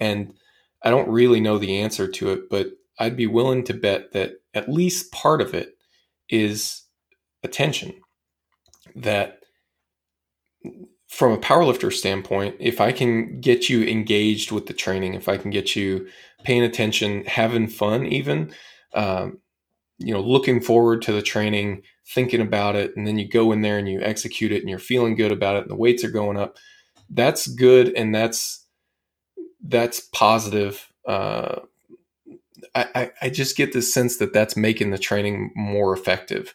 [0.00, 0.34] And
[0.82, 2.68] I don't really know the answer to it, but
[2.98, 5.76] I'd be willing to bet that at least part of it
[6.28, 6.82] is
[7.42, 7.94] attention.
[8.94, 9.40] That
[11.08, 15.36] from a powerlifter standpoint, if I can get you engaged with the training, if I
[15.36, 16.08] can get you
[16.44, 18.52] paying attention, having fun, even,
[18.94, 19.38] um,
[19.98, 21.82] you know, looking forward to the training,
[22.14, 24.78] thinking about it, and then you go in there and you execute it and you're
[24.78, 26.56] feeling good about it and the weights are going up,
[27.10, 28.64] that's good and that's
[29.62, 30.88] that's positive.
[31.06, 31.60] Uh,
[32.74, 36.54] I, I just get this sense that that's making the training more effective.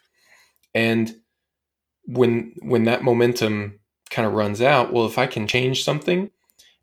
[0.74, 1.16] And
[2.06, 3.80] when when that momentum
[4.10, 6.30] kind of runs out, well, if I can change something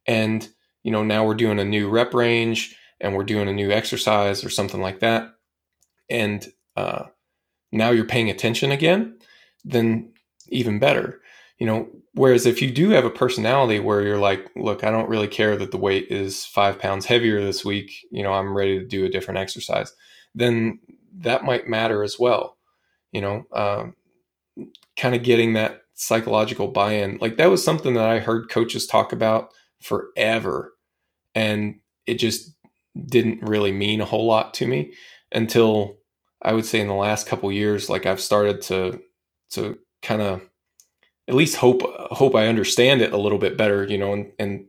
[0.06, 0.48] and
[0.84, 4.44] you know now we're doing a new rep range and we're doing a new exercise
[4.44, 5.34] or something like that,
[6.10, 7.06] and uh,
[7.72, 9.18] now you're paying attention again,
[9.64, 10.14] then
[10.50, 11.22] even better.
[11.58, 15.10] You know, whereas if you do have a personality where you're like, look, I don't
[15.10, 18.80] really care that the weight is five pounds heavier this week, you know, I'm ready
[18.80, 19.94] to do a different exercise,
[20.34, 20.80] then
[21.18, 22.58] that might matter as well.
[23.12, 23.96] You know, um,
[24.98, 27.18] kind of getting that psychological buy in.
[27.20, 30.74] Like that was something that I heard coaches talk about forever.
[31.36, 32.56] And it just
[33.06, 34.94] didn't really mean a whole lot to me
[35.32, 35.99] until
[36.42, 39.02] I would say in the last couple years, like I've started to
[39.52, 40.42] to kind of
[41.28, 44.66] at least hope hope I understand it a little bit better, you know, and, and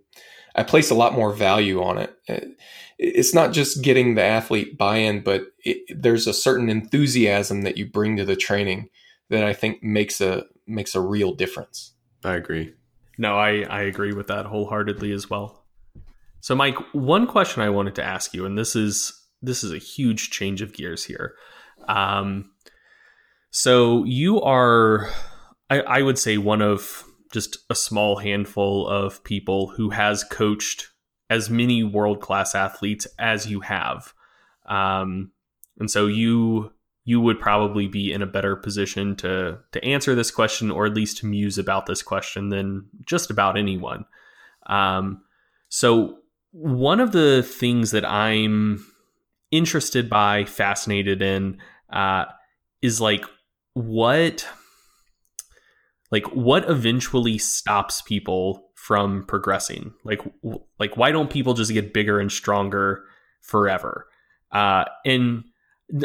[0.54, 2.56] I place a lot more value on uh, it.
[2.98, 7.90] It's not just getting the athlete buy-in, but it, there's a certain enthusiasm that you
[7.90, 8.90] bring to the training
[9.30, 11.94] that I think makes a makes a real difference.
[12.24, 12.74] I agree.
[13.16, 15.64] No, I I agree with that wholeheartedly as well.
[16.40, 19.78] So, Mike, one question I wanted to ask you, and this is this is a
[19.78, 21.34] huge change of gears here.
[21.90, 22.50] Um,
[23.50, 25.10] so you are,
[25.68, 30.88] I, I would say, one of just a small handful of people who has coached
[31.28, 34.12] as many world class athletes as you have.
[34.66, 35.32] Um,
[35.78, 36.72] and so you
[37.04, 40.94] you would probably be in a better position to to answer this question or at
[40.94, 44.04] least to muse about this question than just about anyone.
[44.66, 45.22] Um,
[45.68, 46.18] so
[46.52, 48.84] one of the things that I'm
[49.50, 51.58] interested by, fascinated in,
[51.92, 52.26] uh,
[52.82, 53.24] is like
[53.74, 54.46] what
[56.10, 59.92] like what eventually stops people from progressing?
[60.04, 60.20] Like
[60.78, 63.04] like why don't people just get bigger and stronger
[63.40, 64.06] forever?
[64.50, 65.44] Uh and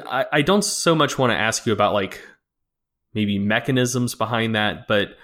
[0.06, 2.22] I, I don't so much want to ask you about like
[3.14, 5.18] maybe mechanisms behind that, but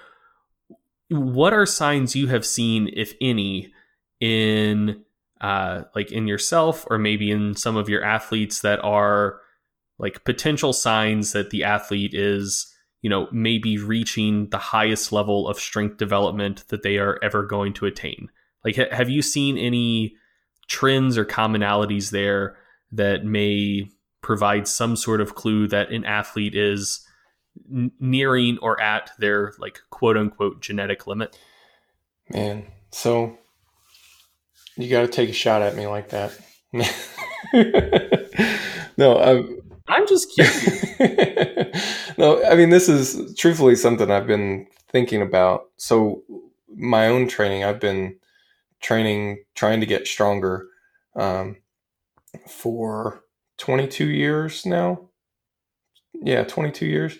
[1.08, 3.72] what are signs you have seen, if any,
[4.20, 5.04] in
[5.40, 9.40] uh, like in yourself or maybe in some of your athletes that are
[9.98, 15.58] like potential signs that the athlete is, you know, maybe reaching the highest level of
[15.58, 18.28] strength development that they are ever going to attain?
[18.64, 20.14] Like, ha- have you seen any
[20.68, 22.56] trends or commonalities there
[22.92, 23.90] that may
[24.22, 27.06] provide some sort of clue that an athlete is
[27.70, 31.38] n- nearing or at their like quote unquote genetic limit?
[32.30, 33.36] Man, so
[34.76, 36.32] you got to take a shot at me like that.
[38.96, 42.18] no, I'm, I'm just curious.
[42.18, 45.64] no, I mean, this is truthfully something I've been thinking about.
[45.76, 46.22] So,
[46.74, 48.16] my own training, I've been
[48.80, 50.66] training, trying to get stronger
[51.16, 51.56] um,
[52.48, 53.24] for
[53.58, 55.08] 22 years now.
[56.14, 57.18] Yeah, 22 years,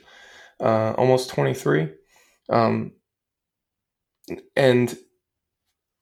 [0.60, 1.88] uh, almost 23.
[2.48, 2.92] Um,
[4.56, 4.96] and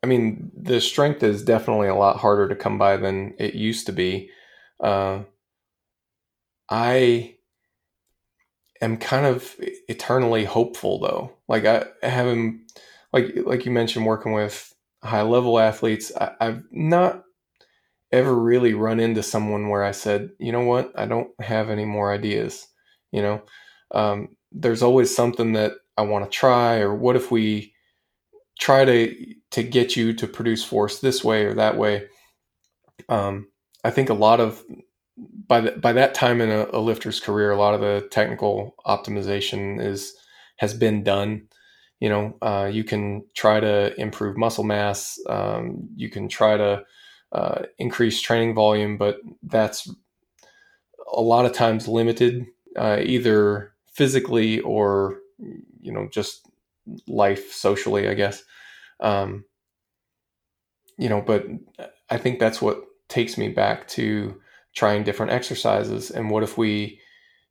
[0.02, 3.86] I mean, the strength is definitely a lot harder to come by than it used
[3.86, 4.30] to be.
[4.82, 5.20] Uh,
[6.70, 7.36] I
[8.80, 9.54] am kind of
[9.88, 11.32] eternally hopeful though.
[11.48, 12.72] Like I, haven't,
[13.12, 16.12] like like you mentioned, working with high level athletes.
[16.18, 17.24] I, I've not
[18.12, 21.84] ever really run into someone where I said, you know what, I don't have any
[21.84, 22.66] more ideas.
[23.12, 23.42] You know,
[23.92, 27.74] um, there's always something that I want to try, or what if we
[28.60, 32.06] try to to get you to produce force this way or that way.
[33.08, 33.48] Um,
[33.82, 34.62] I think a lot of
[35.46, 38.74] by the, by that time in a, a, lifter's career, a lot of the technical
[38.86, 40.14] optimization is
[40.56, 41.48] has been done.
[42.00, 45.18] You know, uh, you can try to improve muscle mass.
[45.28, 46.82] Um, you can try to
[47.32, 49.92] uh, increase training volume, but that's
[51.12, 55.18] a lot of times limited, uh, either physically or
[55.80, 56.48] you know just
[57.06, 58.42] life socially, I guess.
[59.00, 59.44] Um,
[60.96, 61.46] you know, but
[62.08, 64.40] I think that's what takes me back to
[64.74, 66.10] trying different exercises.
[66.10, 67.00] And what if we,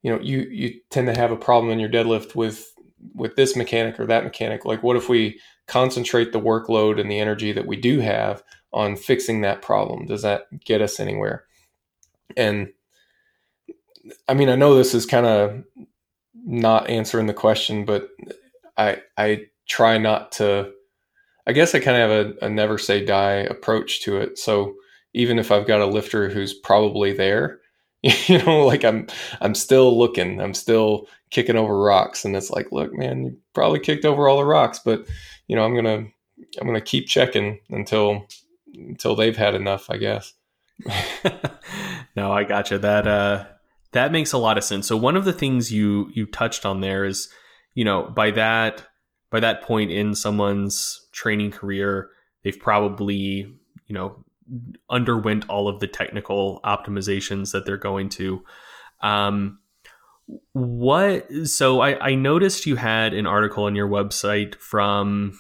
[0.01, 2.73] you know, you you tend to have a problem in your deadlift with
[3.13, 4.65] with this mechanic or that mechanic.
[4.65, 8.95] Like, what if we concentrate the workload and the energy that we do have on
[8.95, 10.05] fixing that problem?
[10.05, 11.45] Does that get us anywhere?
[12.35, 12.69] And
[14.27, 15.63] I mean, I know this is kind of
[16.33, 18.09] not answering the question, but
[18.77, 20.71] I I try not to.
[21.47, 24.37] I guess I kind of have a, a never say die approach to it.
[24.37, 24.75] So
[25.13, 27.59] even if I've got a lifter who's probably there,
[28.01, 29.07] you know, like I'm
[29.41, 33.79] I'm still looking, I'm still kicking over rocks, and it's like, look, man, you probably
[33.79, 35.07] kicked over all the rocks, but
[35.47, 36.05] you know, I'm gonna
[36.59, 38.25] I'm gonna keep checking until
[38.73, 40.33] until they've had enough, I guess.
[42.15, 42.77] no, I gotcha.
[42.79, 43.45] That uh
[43.91, 44.87] that makes a lot of sense.
[44.87, 47.29] So one of the things you you touched on there is,
[47.73, 48.87] you know, by that
[49.29, 52.09] by that point in someone's training career,
[52.43, 53.53] they've probably,
[53.87, 54.23] you know,
[54.89, 58.43] underwent all of the technical optimizations that they're going to.
[59.01, 59.59] Um,
[60.53, 65.39] what so I, I noticed you had an article on your website from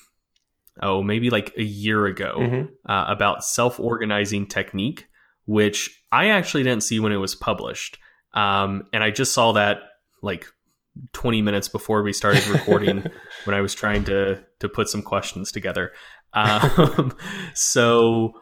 [0.81, 2.69] oh maybe like a year ago Mhm.
[2.87, 5.07] uh, about self-organizing technique
[5.45, 7.99] which i actually didn't see when it was published
[8.33, 9.81] um, and i just saw that
[10.23, 10.47] like
[11.13, 13.03] 20 minutes before we started recording
[13.43, 15.91] when i was trying to to put some questions together
[16.33, 17.15] um,
[17.53, 18.33] so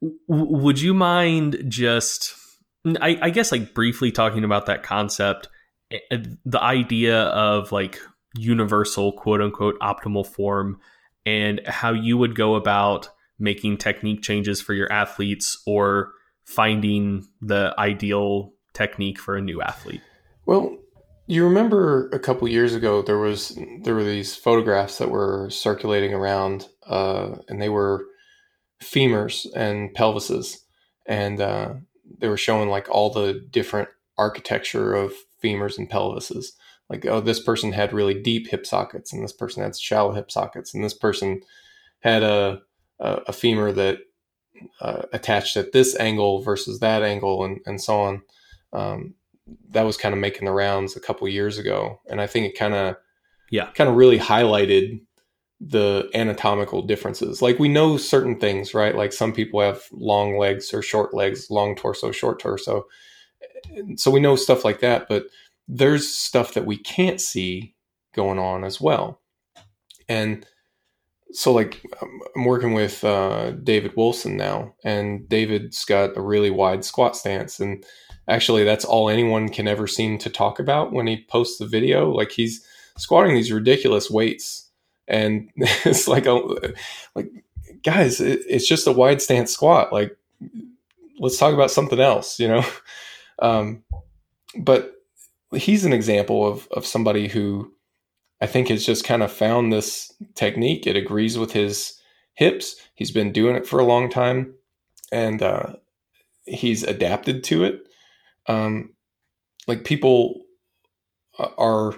[0.00, 2.34] would you mind just
[3.00, 5.48] I, I guess like briefly talking about that concept
[5.90, 8.00] eh, the idea of like
[8.36, 10.78] universal quote unquote optimal form
[11.24, 16.12] and how you would go about making technique changes for your athletes or
[16.44, 20.00] finding the ideal technique for a new athlete?
[20.46, 20.76] Well,
[21.26, 26.14] you remember a couple years ago there was there were these photographs that were circulating
[26.14, 28.06] around, uh, and they were
[28.82, 30.58] femurs and pelvises,
[31.06, 31.74] and uh,
[32.18, 33.88] they were showing like all the different
[34.18, 36.46] architecture of femurs and pelvises.
[36.88, 40.30] Like, oh, this person had really deep hip sockets, and this person had shallow hip
[40.30, 41.42] sockets, and this person
[42.00, 42.62] had a
[43.00, 43.98] a, a femur that
[44.80, 48.22] uh, attached at this angle versus that angle, and and so on.
[48.72, 49.14] Um,
[49.70, 52.58] that was kind of making the rounds a couple years ago, and I think it
[52.58, 52.96] kind of
[53.50, 53.70] Yeah.
[53.72, 55.00] kind of really highlighted
[55.60, 57.40] the anatomical differences.
[57.40, 58.94] Like we know certain things, right?
[58.94, 62.86] Like some people have long legs or short legs, long torso, short torso.
[63.96, 65.26] So we know stuff like that, but
[65.66, 67.74] there's stuff that we can't see
[68.14, 69.20] going on as well.
[70.08, 70.46] And
[71.32, 76.84] so like I'm- working with uh, David Wilson now, and David's got a really wide
[76.84, 77.84] squat stance, and
[78.28, 82.10] actually that's all anyone can ever seem to talk about when he posts the video.
[82.10, 82.64] Like he's
[82.96, 84.65] squatting these ridiculous weights,
[85.08, 86.34] and it's like a
[87.14, 87.30] like
[87.82, 89.92] guys, it, it's just a wide stance squat.
[89.92, 90.16] Like
[91.18, 92.64] let's talk about something else, you know.
[93.38, 93.84] Um,
[94.58, 94.94] but
[95.54, 97.70] he's an example of of somebody who
[98.40, 100.86] I think has just kind of found this technique.
[100.86, 102.00] It agrees with his
[102.32, 102.76] hips.
[102.94, 104.54] He's been doing it for a long time,
[105.12, 105.74] and uh,
[106.46, 107.86] he's adapted to it.
[108.46, 108.94] Um,
[109.66, 110.42] like people
[111.38, 111.94] are,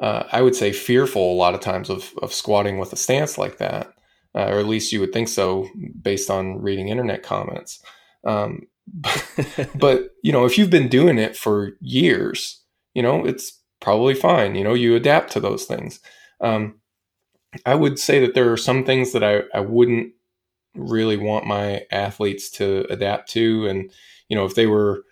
[0.00, 3.38] uh, I would say, fearful a lot of times of of squatting with a stance
[3.38, 3.92] like that,
[4.34, 5.68] uh, or at least you would think so
[6.00, 7.82] based on reading internet comments.
[8.24, 8.62] Um,
[9.74, 12.62] but you know, if you've been doing it for years,
[12.94, 14.54] you know, it's probably fine.
[14.54, 16.00] You know, you adapt to those things.
[16.40, 16.80] Um,
[17.66, 20.12] I would say that there are some things that I, I wouldn't
[20.74, 23.66] really want my athletes to adapt to.
[23.66, 23.90] And,
[24.28, 25.04] you know, if they were,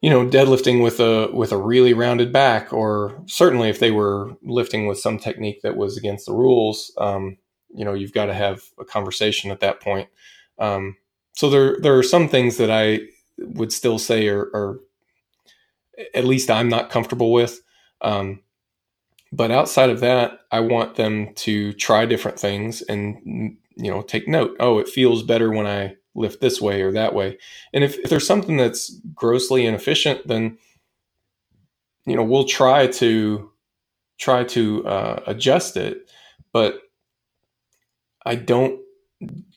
[0.00, 4.32] you know, deadlifting with a with a really rounded back, or certainly if they were
[4.42, 7.36] lifting with some technique that was against the rules, um,
[7.74, 10.08] you know, you've got to have a conversation at that point.
[10.58, 10.96] Um,
[11.34, 13.00] so there there are some things that I
[13.38, 14.80] would still say are, are
[16.14, 17.60] at least I'm not comfortable with.
[18.00, 18.42] Um,
[19.32, 24.26] but outside of that, I want them to try different things and you know take
[24.26, 24.56] note.
[24.60, 27.38] Oh, it feels better when I lift this way or that way.
[27.72, 30.58] And if, if there's something that's grossly inefficient, then
[32.06, 33.50] you know we'll try to
[34.18, 36.10] try to uh, adjust it.
[36.52, 36.80] But
[38.26, 38.80] I don't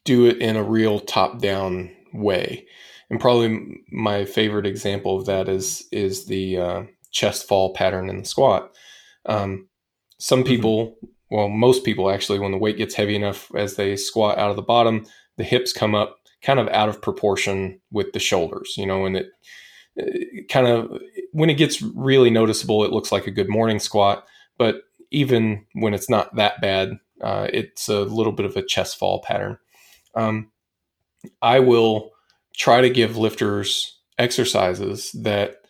[0.06, 2.66] do it in a real top down way.
[3.10, 8.20] And probably my favorite example of that is is the uh, chest fall pattern in
[8.20, 8.76] the squat.
[9.26, 9.68] Um,
[10.18, 10.98] some people,
[11.30, 14.56] well, most people actually, when the weight gets heavy enough as they squat out of
[14.56, 15.06] the bottom,
[15.38, 19.18] the hips come up kind of out of proportion with the shoulders, you know, and
[19.18, 19.28] it,
[19.96, 21.00] it kind of
[21.32, 24.26] when it gets really noticeable, it looks like a good morning squat.
[24.58, 28.98] But even when it's not that bad, uh, it's a little bit of a chest
[28.98, 29.58] fall pattern.
[30.16, 30.52] Um,
[31.42, 32.12] I will
[32.56, 35.62] try to give lifters exercises that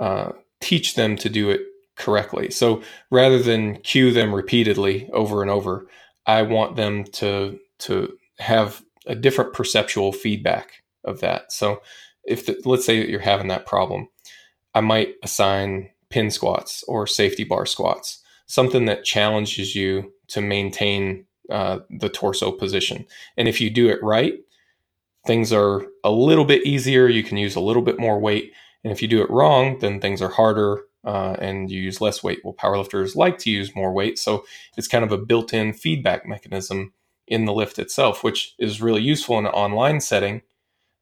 [0.00, 1.62] uh, teach them to do it
[1.96, 2.50] correctly.
[2.50, 5.88] So rather than cue them repeatedly over and over,
[6.26, 11.52] I want them to to have a different perceptual feedback of that.
[11.52, 11.82] So
[12.24, 14.08] if the, let's say that you're having that problem,
[14.74, 21.26] I might assign pin squats or safety bar squats, something that challenges you to maintain
[21.50, 23.06] uh, the torso position.
[23.36, 24.34] And if you do it right,
[25.26, 27.08] things are a little bit easier.
[27.08, 28.52] You can use a little bit more weight.
[28.84, 32.22] And if you do it wrong, then things are harder uh, and you use less
[32.22, 32.40] weight.
[32.44, 34.18] Well, powerlifters like to use more weight.
[34.18, 34.44] So
[34.76, 36.92] it's kind of a built in feedback mechanism
[37.28, 40.42] in the lift itself, which is really useful in an online setting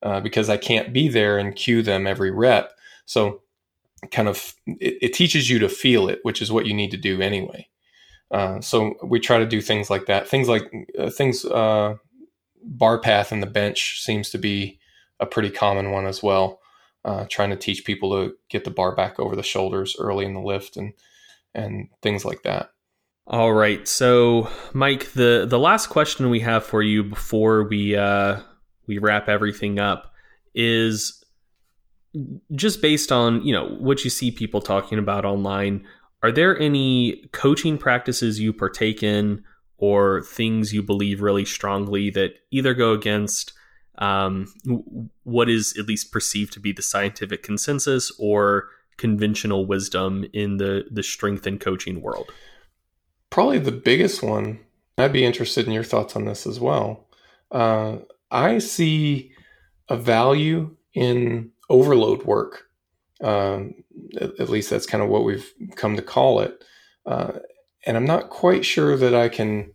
[0.03, 2.73] uh, because I can't be there and cue them every rep.
[3.07, 3.43] So
[4.11, 6.97] kind of it, it, teaches you to feel it, which is what you need to
[6.97, 7.69] do anyway.
[8.31, 10.29] Uh, so we try to do things like that.
[10.29, 11.97] Things like uh, things uh,
[12.63, 14.79] bar path and the bench seems to be
[15.21, 16.61] a pretty common one as well.
[17.05, 20.35] Uh, trying to teach people to get the bar back over the shoulders early in
[20.35, 20.93] the lift and
[21.55, 22.71] and things like that.
[23.29, 28.41] All right, so Mike, the the last question we have for you before we uh,
[28.87, 30.13] we wrap everything up
[30.55, 31.25] is
[32.55, 35.85] just based on you know what you see people talking about online.
[36.23, 39.43] Are there any coaching practices you partake in
[39.79, 43.53] or things you believe really strongly that either go against
[43.99, 44.53] um,
[45.25, 50.85] what is at least perceived to be the scientific consensus or conventional wisdom in the
[50.93, 52.31] the strength and coaching world?
[53.37, 54.61] Probably the biggest one.
[54.97, 57.07] I'd be interested in your thoughts on this as well.
[57.51, 57.99] Uh,
[58.31, 59.33] I see
[59.91, 62.63] a value in overload work.
[63.21, 63.75] Um,
[64.19, 66.65] at, at, least that's kind of what we've come to call it.
[67.05, 67.33] Uh,
[67.85, 69.75] and I'm not quite sure that I can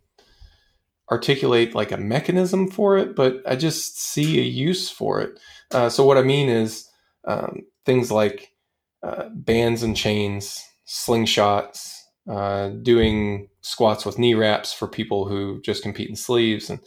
[1.08, 5.38] articulate like a mechanism for it, but I just see a use for it.
[5.70, 6.88] Uh, so what I mean is
[7.28, 8.54] um, things like
[9.04, 11.92] uh, bands and chains, slingshots,
[12.28, 16.80] uh, doing squats with knee wraps for people who just compete in sleeves, and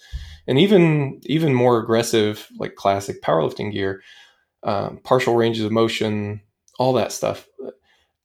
[0.48, 4.02] and even even more aggressive like classic powerlifting gear,
[4.64, 6.42] um, partial ranges of motion,
[6.78, 7.48] all that stuff.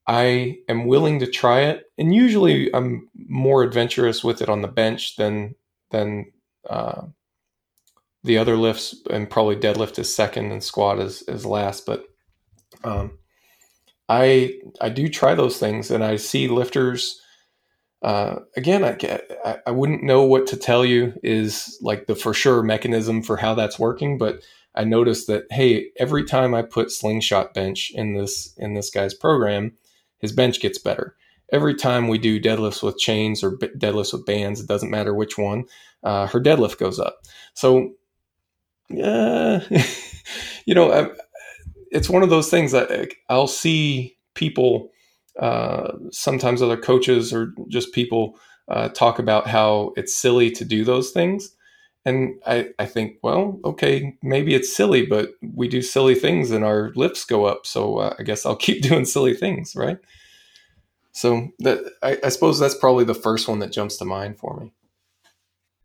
[0.07, 4.69] I am willing to try it, and usually I'm more adventurous with it on the
[4.69, 5.55] bench than
[5.91, 6.33] than
[6.69, 7.03] uh,
[8.25, 11.87] the other lifts, and probably deadlift is second and squat is, is last.
[11.87, 12.05] But
[12.85, 13.19] um,
[14.09, 17.20] I I do try those things, and I see lifters.
[18.03, 22.63] Uh, again, I, I wouldn't know what to tell you is like the for sure
[22.63, 24.43] mechanism for how that's working, but
[24.75, 29.15] I noticed that hey, every time I put slingshot bench in this in this guy's
[29.15, 29.73] program,
[30.19, 31.17] his bench gets better
[31.53, 35.37] every time we do deadlifts with chains or deadlifts with bands, it doesn't matter which
[35.37, 35.65] one,
[36.03, 37.21] uh, her deadlift goes up.
[37.55, 37.93] So,
[39.03, 39.61] uh,
[40.65, 41.11] you know, I,
[41.91, 44.91] it's one of those things that I'll see people,
[45.39, 50.85] uh, sometimes other coaches or just people uh, talk about how it's silly to do
[50.85, 51.51] those things.
[52.05, 56.65] And I, I think, well, okay, maybe it's silly, but we do silly things and
[56.65, 57.67] our lifts go up.
[57.67, 59.99] So uh, I guess I'll keep doing silly things, right?
[61.13, 64.59] So that I, I, suppose that's probably the first one that jumps to mind for
[64.61, 64.73] me.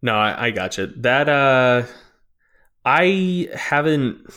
[0.01, 0.87] No, I, I got you.
[0.97, 1.83] That uh,
[2.85, 4.31] I haven't.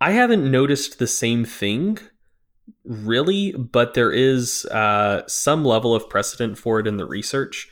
[0.00, 1.98] I haven't noticed the same thing
[2.90, 7.68] really, but there is uh, some level of precedent for it in the research.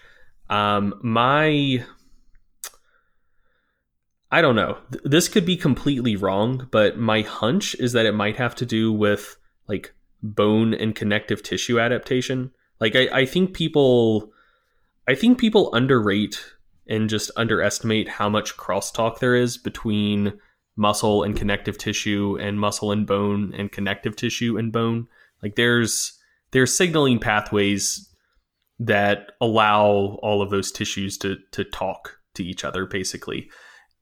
[0.48, 1.84] Um, my
[4.30, 4.78] I don't know.
[5.04, 8.92] This could be completely wrong, but my hunch is that it might have to do
[8.92, 12.52] with like bone and connective tissue adaptation.
[12.78, 14.32] Like I, I think people
[15.08, 16.44] I think people underrate
[16.86, 20.38] and just underestimate how much crosstalk there is between
[20.78, 25.08] muscle and connective tissue and muscle and bone and connective tissue and bone.
[25.42, 26.16] Like there's
[26.52, 28.08] there's signaling pathways
[28.78, 33.50] that allow all of those tissues to to talk to each other basically.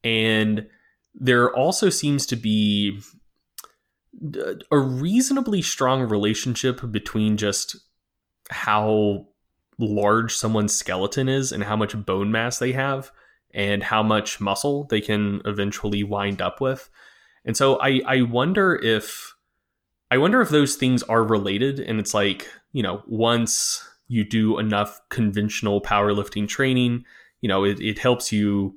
[0.04, 0.68] And
[1.14, 3.00] there also seems to be
[4.70, 7.76] a reasonably strong relationship between just
[8.50, 9.26] how
[9.78, 13.10] large someone's skeleton is and how much bone mass they have
[13.54, 16.90] and how much muscle they can eventually wind up with.
[17.44, 19.34] And so I, I wonder if
[20.10, 24.58] I wonder if those things are related and it's like, you know, once you do
[24.58, 27.04] enough conventional powerlifting training,
[27.40, 28.76] you know, it, it helps you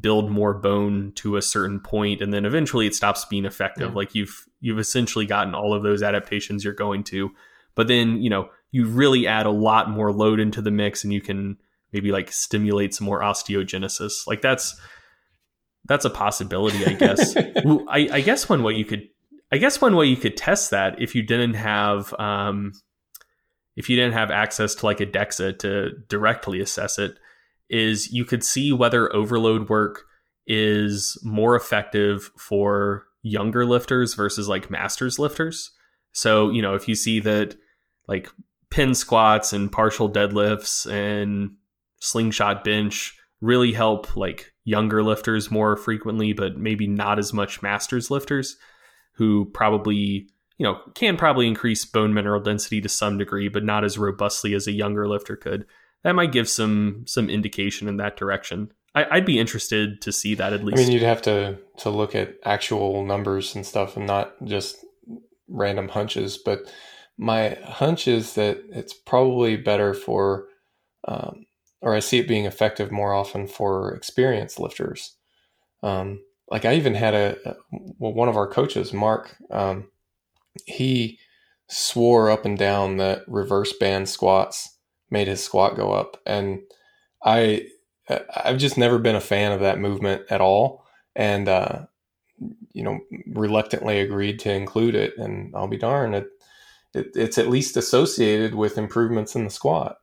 [0.00, 3.94] build more bone to a certain point and then eventually it stops being effective yeah.
[3.94, 7.30] like you've you've essentially gotten all of those adaptations you're going to
[7.74, 11.12] but then you know you really add a lot more load into the mix and
[11.12, 11.56] you can
[11.94, 14.78] maybe like stimulate some more osteogenesis like that's
[15.86, 17.36] that's a possibility, I guess.
[17.36, 19.08] I, I guess one way you could,
[19.52, 22.72] I guess one way you could test that if you didn't have, um,
[23.76, 27.18] if you didn't have access to like a DEXA to directly assess it,
[27.68, 30.04] is you could see whether overload work
[30.46, 35.70] is more effective for younger lifters versus like masters lifters.
[36.12, 37.56] So, you know, if you see that
[38.06, 38.28] like
[38.70, 41.56] pin squats and partial deadlifts and
[42.04, 48.10] slingshot bench really help like younger lifters more frequently, but maybe not as much masters
[48.10, 48.56] lifters
[49.14, 53.84] who probably, you know, can probably increase bone mineral density to some degree, but not
[53.84, 55.66] as robustly as a younger lifter could.
[56.02, 58.72] That might give some some indication in that direction.
[58.94, 60.78] I, would be interested to see that at least.
[60.78, 64.84] I mean, you'd have to to look at actual numbers and stuff, and not just
[65.48, 66.38] random hunches.
[66.38, 66.72] But
[67.16, 70.46] my hunch is that it's probably better for
[71.08, 71.46] um,
[71.84, 75.16] or I see it being effective more often for experienced lifters.
[75.82, 77.56] Um, like I even had a, a,
[77.98, 79.88] well, one of our coaches, Mark, um,
[80.64, 81.18] he
[81.68, 84.78] swore up and down that reverse band squats
[85.10, 86.62] made his squat go up, and
[87.22, 87.68] I
[88.08, 91.86] I've just never been a fan of that movement at all, and uh,
[92.72, 95.18] you know reluctantly agreed to include it.
[95.18, 96.28] And I'll be darned, it,
[96.94, 99.98] it it's at least associated with improvements in the squat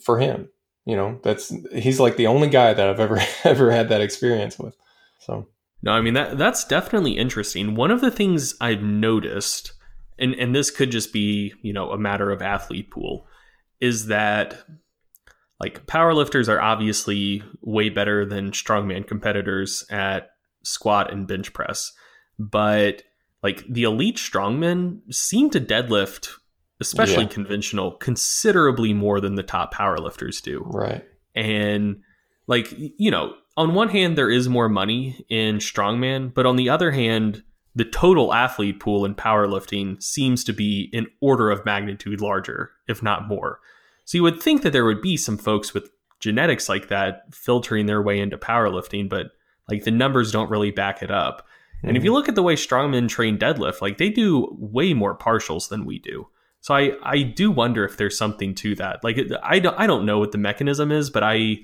[0.00, 0.48] for him
[0.86, 4.58] you know that's he's like the only guy that I've ever ever had that experience
[4.58, 4.74] with.
[5.18, 5.46] So
[5.82, 7.74] no, I mean that that's definitely interesting.
[7.74, 9.72] One of the things I've noticed,
[10.18, 13.26] and and this could just be you know a matter of athlete pool,
[13.80, 14.64] is that
[15.60, 20.30] like powerlifters are obviously way better than strongman competitors at
[20.62, 21.92] squat and bench press,
[22.38, 23.02] but
[23.42, 26.30] like the elite strongmen seem to deadlift
[26.80, 27.30] especially yeah.
[27.30, 30.62] conventional, considerably more than the top powerlifters do.
[30.66, 31.04] Right.
[31.34, 32.00] And
[32.46, 36.68] like, you know, on one hand, there is more money in strongman, but on the
[36.68, 37.42] other hand,
[37.74, 43.02] the total athlete pool in powerlifting seems to be an order of magnitude larger, if
[43.02, 43.60] not more.
[44.04, 45.90] So you would think that there would be some folks with
[46.20, 49.26] genetics like that filtering their way into powerlifting, but
[49.68, 51.46] like the numbers don't really back it up.
[51.78, 51.88] Mm-hmm.
[51.88, 52.16] And if you mm-hmm.
[52.16, 55.98] look at the way strongmen train deadlift, like they do way more partials than we
[55.98, 56.28] do.
[56.66, 59.04] So I I do wonder if there's something to that.
[59.04, 61.58] Like I don't I don't know what the mechanism is, but I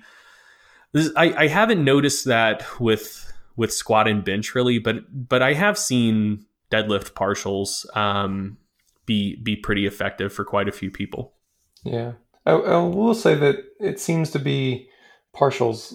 [1.16, 5.76] I, I haven't noticed that with with squat and bench really, but but I have
[5.76, 8.58] seen deadlift partials um,
[9.05, 11.34] be be pretty effective for quite a few people.
[11.82, 12.12] Yeah,
[12.47, 14.89] I, I will say that it seems to be
[15.34, 15.94] partials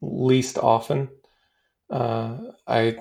[0.00, 1.08] least often.
[1.88, 2.96] Uh, I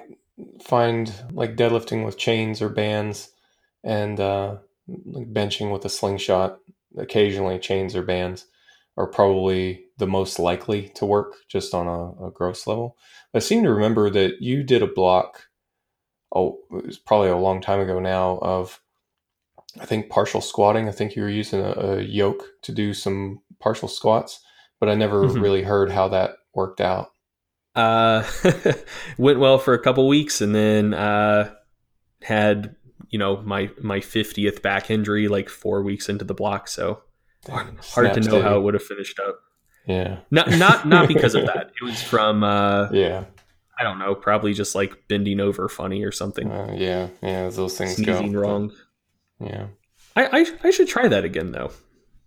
[0.61, 3.31] find like deadlifting with chains or bands
[3.83, 4.57] and uh,
[5.06, 6.59] like benching with a slingshot,
[6.98, 8.45] occasionally chains or bands
[8.98, 12.98] are probably the most likely to work just on a, a gross level.
[13.34, 15.48] I seem to remember that you did a block,
[16.35, 18.82] oh, it was probably a long time ago now, of
[19.80, 20.88] I think partial squatting.
[20.88, 24.42] I think you were using a, a yoke to do some partial squats,
[24.80, 25.40] but I never mm-hmm.
[25.40, 27.11] really heard how that worked out.
[27.76, 28.24] Uh,
[29.18, 31.53] went well for a couple weeks and then uh,
[32.22, 32.76] had
[33.09, 37.01] you know my my 50th back injury like four weeks into the block so
[37.45, 38.41] Dang, hard to know steady.
[38.41, 39.39] how it would have finished up.
[39.85, 40.19] Yeah.
[40.29, 41.71] Not not not because of that.
[41.81, 43.25] It was from uh yeah.
[43.79, 46.51] I don't know probably just like bending over funny or something.
[46.51, 48.71] Uh, yeah yeah those things sneezing go, wrong.
[49.39, 49.67] Yeah.
[50.15, 51.71] I, I, I should try that again though.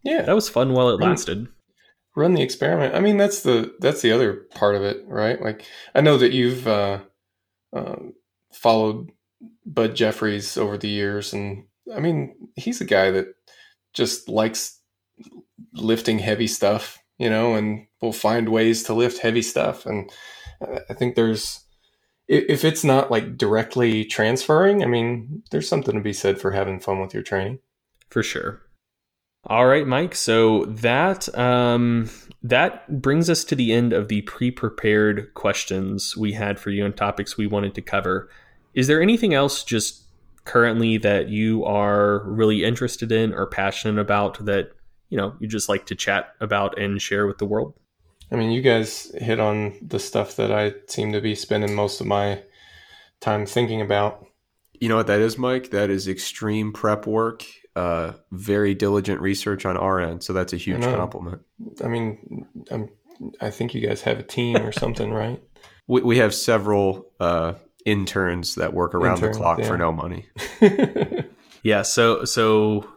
[0.03, 0.23] Yeah.
[0.23, 1.49] That was fun while it lasted.
[2.17, 2.95] run the experiment.
[2.95, 5.41] I mean that's the that's the other part of it right?
[5.41, 7.01] Like i know that you've uh,
[7.75, 7.97] uh
[8.53, 9.11] followed
[9.67, 11.65] Bud Jeffries over the years, and
[11.95, 13.27] I mean, he's a guy that
[13.95, 14.81] just likes
[15.75, 19.87] lifting heavy stuff, you know, and will find ways to lift heavy stuff.
[19.87, 20.11] And
[20.89, 21.61] I think there's,
[22.29, 26.81] if it's not like directly transferring, I mean, there's something to be said for having
[26.81, 27.59] fun with your training.
[28.11, 28.63] For sure.
[29.45, 30.15] All right, Mike.
[30.15, 32.09] So that um,
[32.43, 36.97] that brings us to the end of the pre-prepared questions we had for you and
[36.97, 38.31] topics we wanted to cover.
[38.75, 40.05] Is there anything else just
[40.45, 44.73] currently that you are really interested in or passionate about that
[45.09, 47.75] you know you just like to chat about and share with the world?
[48.33, 52.01] I mean, you guys hit on the stuff that I seem to be spending most
[52.01, 52.43] of my
[53.21, 54.27] time thinking about.
[54.81, 55.71] You know what that is, Mike?
[55.71, 57.45] That is extreme prep work,
[57.77, 60.25] uh, very diligent research on our end.
[60.25, 61.43] So that's a huge I compliment.
[61.85, 62.89] I mean, I'm,
[63.41, 65.41] i think you guys have a team or something, right?
[65.89, 67.55] We, we have several uh,
[67.85, 69.67] interns that work around interns, the clock yeah.
[69.69, 70.27] for no money.
[71.63, 71.83] yeah.
[71.83, 72.89] So so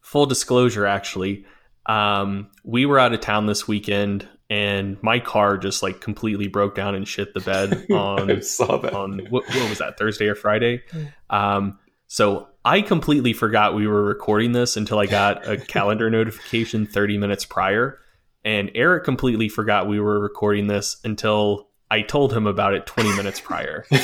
[0.00, 1.44] full disclosure, actually,
[1.86, 4.28] um, we were out of town this weekend.
[4.50, 8.94] and my car just like completely broke down and shit the bed on saw that.
[8.94, 10.82] on what, what was that Thursday or Friday.
[11.28, 16.86] Um, so I completely forgot we were recording this until I got a calendar notification
[16.86, 17.98] 30 minutes prior,
[18.44, 23.16] and Eric completely forgot we were recording this until I told him about it 20
[23.16, 23.84] minutes prior.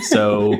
[0.00, 0.58] So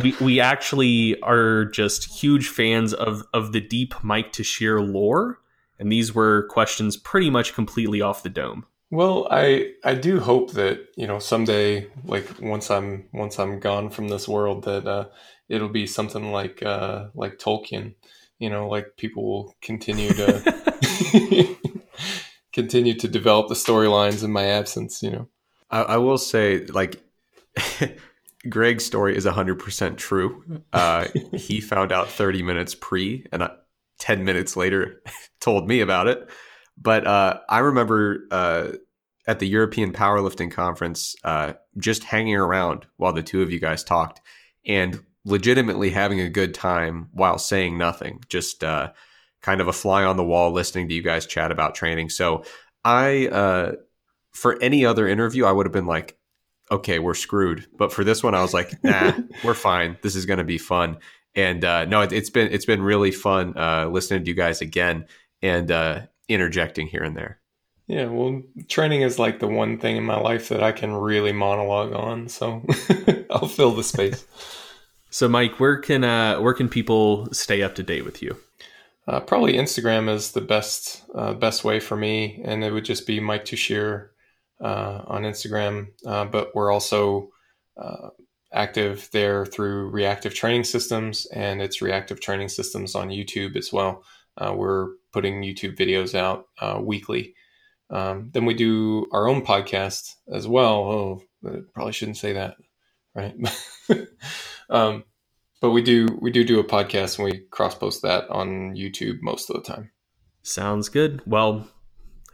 [0.00, 5.40] we we actually are just huge fans of of the deep Mike Tuchscherer lore,
[5.78, 8.64] and these were questions pretty much completely off the dome.
[8.90, 13.90] Well, I I do hope that you know someday, like once I'm once I'm gone
[13.90, 15.06] from this world, that uh,
[15.48, 17.94] it'll be something like uh, like Tolkien.
[18.38, 21.56] You know, like people will continue to
[22.52, 25.02] continue to develop the storylines in my absence.
[25.02, 25.28] You know,
[25.70, 27.02] I, I will say, like,
[28.48, 30.62] Greg's story is 100% true.
[30.72, 33.50] Uh, he found out 30 minutes pre, and uh,
[33.98, 35.02] 10 minutes later
[35.40, 36.28] told me about it.
[36.80, 38.68] But uh, I remember uh,
[39.26, 43.82] at the European Powerlifting Conference uh, just hanging around while the two of you guys
[43.82, 44.20] talked
[44.64, 48.90] and legitimately having a good time while saying nothing, just uh,
[49.42, 52.08] kind of a fly on the wall listening to you guys chat about training.
[52.08, 52.44] So
[52.84, 53.72] I, uh,
[54.38, 56.16] for any other interview, I would have been like,
[56.70, 57.66] okay, we're screwed.
[57.76, 59.12] But for this one, I was like, nah,
[59.44, 59.98] we're fine.
[60.02, 60.98] This is going to be fun.
[61.34, 64.60] And uh, no, it, has been it's been really fun uh, listening to you guys
[64.60, 65.06] again
[65.42, 67.40] and uh, interjecting here and there.
[67.86, 71.32] Yeah, well, training is like the one thing in my life that I can really
[71.32, 72.62] monologue on, so
[73.30, 74.24] I'll fill the space.
[75.10, 78.36] So, Mike, where can uh, where can people stay up to date with you?
[79.06, 83.06] Uh, probably Instagram is the best uh, best way for me, and it would just
[83.06, 84.08] be Mike Tuchscherer
[84.60, 85.88] uh, on Instagram.
[86.06, 87.30] Uh, but we're also
[87.76, 88.08] uh,
[88.52, 94.04] active there through Reactive Training Systems, and it's Reactive Training Systems on YouTube as well.
[94.36, 97.34] Uh, we're putting YouTube videos out uh, weekly.
[97.90, 100.74] Um, then we do our own podcast as well.
[100.74, 101.22] Oh,
[101.74, 102.56] probably shouldn't say that,
[103.14, 103.34] right?
[104.70, 105.04] um,
[105.60, 109.18] but we do we do do a podcast and we cross post that on YouTube
[109.22, 109.90] most of the time.
[110.42, 111.22] Sounds good.
[111.26, 111.68] Well,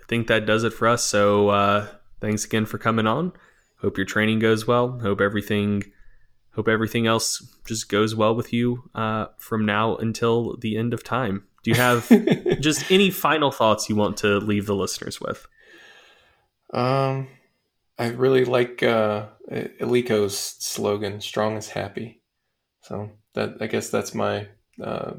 [0.02, 1.04] I think that does it for us.
[1.04, 1.86] So uh,
[2.24, 3.32] thanks again for coming on.
[3.80, 4.98] Hope your training goes well.
[5.00, 5.84] Hope everything
[6.54, 11.02] hope everything else just goes well with you uh, from now until the end of
[11.02, 11.44] time.
[11.64, 12.08] Do you have
[12.60, 15.46] just any final thoughts you want to leave the listeners with?
[16.72, 17.28] Um,
[17.98, 22.22] I really like uh, Eleiko's slogan, "Strong is happy."
[22.82, 24.48] So that I guess that's my
[24.82, 25.14] uh,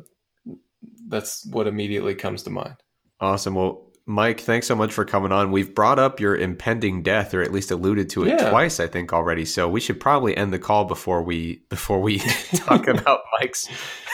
[1.08, 2.77] that's what immediately comes to mind.
[3.19, 3.56] Awesome.
[3.56, 5.51] Well, Mike, thanks so much for coming on.
[5.51, 8.50] We've brought up your impending death, or at least alluded to it yeah.
[8.51, 9.45] twice, I think, already.
[9.45, 12.19] So we should probably end the call before we before we
[12.56, 13.67] talk about Mike's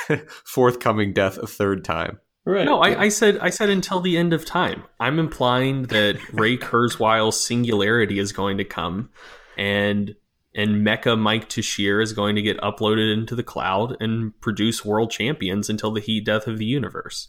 [0.45, 2.19] forthcoming death a third time.
[2.45, 2.65] Right.
[2.65, 4.83] No, I, I, said I said until the end of time.
[4.99, 9.09] I'm implying that Ray Kurzweil's singularity is going to come,
[9.57, 10.15] and
[10.55, 15.11] and Mecha Mike Tuchscherer is going to get uploaded into the cloud and produce world
[15.11, 17.27] champions until the heat death of the universe.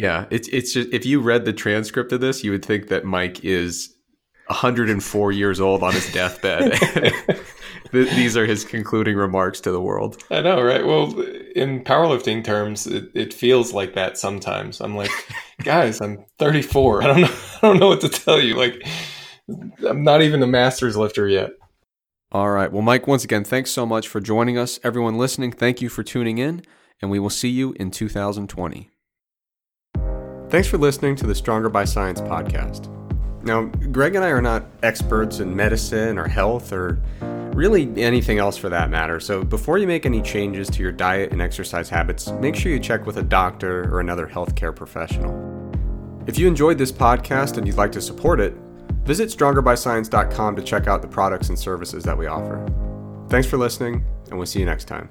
[0.00, 3.04] Yeah, it's it's just if you read the transcript of this, you would think that
[3.04, 3.94] Mike is
[4.46, 6.72] 104 years old on his deathbed.
[7.92, 10.22] These are his concluding remarks to the world.
[10.30, 10.86] I know, right?
[10.86, 11.20] Well,
[11.54, 14.80] in powerlifting terms, it, it feels like that sometimes.
[14.80, 15.10] I'm like,
[15.64, 17.02] guys, I'm 34.
[17.02, 17.26] I don't know.
[17.56, 18.54] I don't know what to tell you.
[18.54, 18.82] Like,
[19.86, 21.50] I'm not even a master's lifter yet.
[22.32, 22.72] All right.
[22.72, 24.80] Well, Mike, once again, thanks so much for joining us.
[24.82, 26.62] Everyone listening, thank you for tuning in,
[27.02, 28.89] and we will see you in 2020.
[30.50, 32.88] Thanks for listening to the Stronger by Science podcast.
[33.44, 37.00] Now, Greg and I are not experts in medicine or health or
[37.54, 39.20] really anything else for that matter.
[39.20, 42.80] So, before you make any changes to your diet and exercise habits, make sure you
[42.80, 45.32] check with a doctor or another healthcare professional.
[46.26, 48.54] If you enjoyed this podcast and you'd like to support it,
[49.04, 52.66] visit strongerbyscience.com to check out the products and services that we offer.
[53.28, 55.08] Thanks for listening, and we'll see you next time.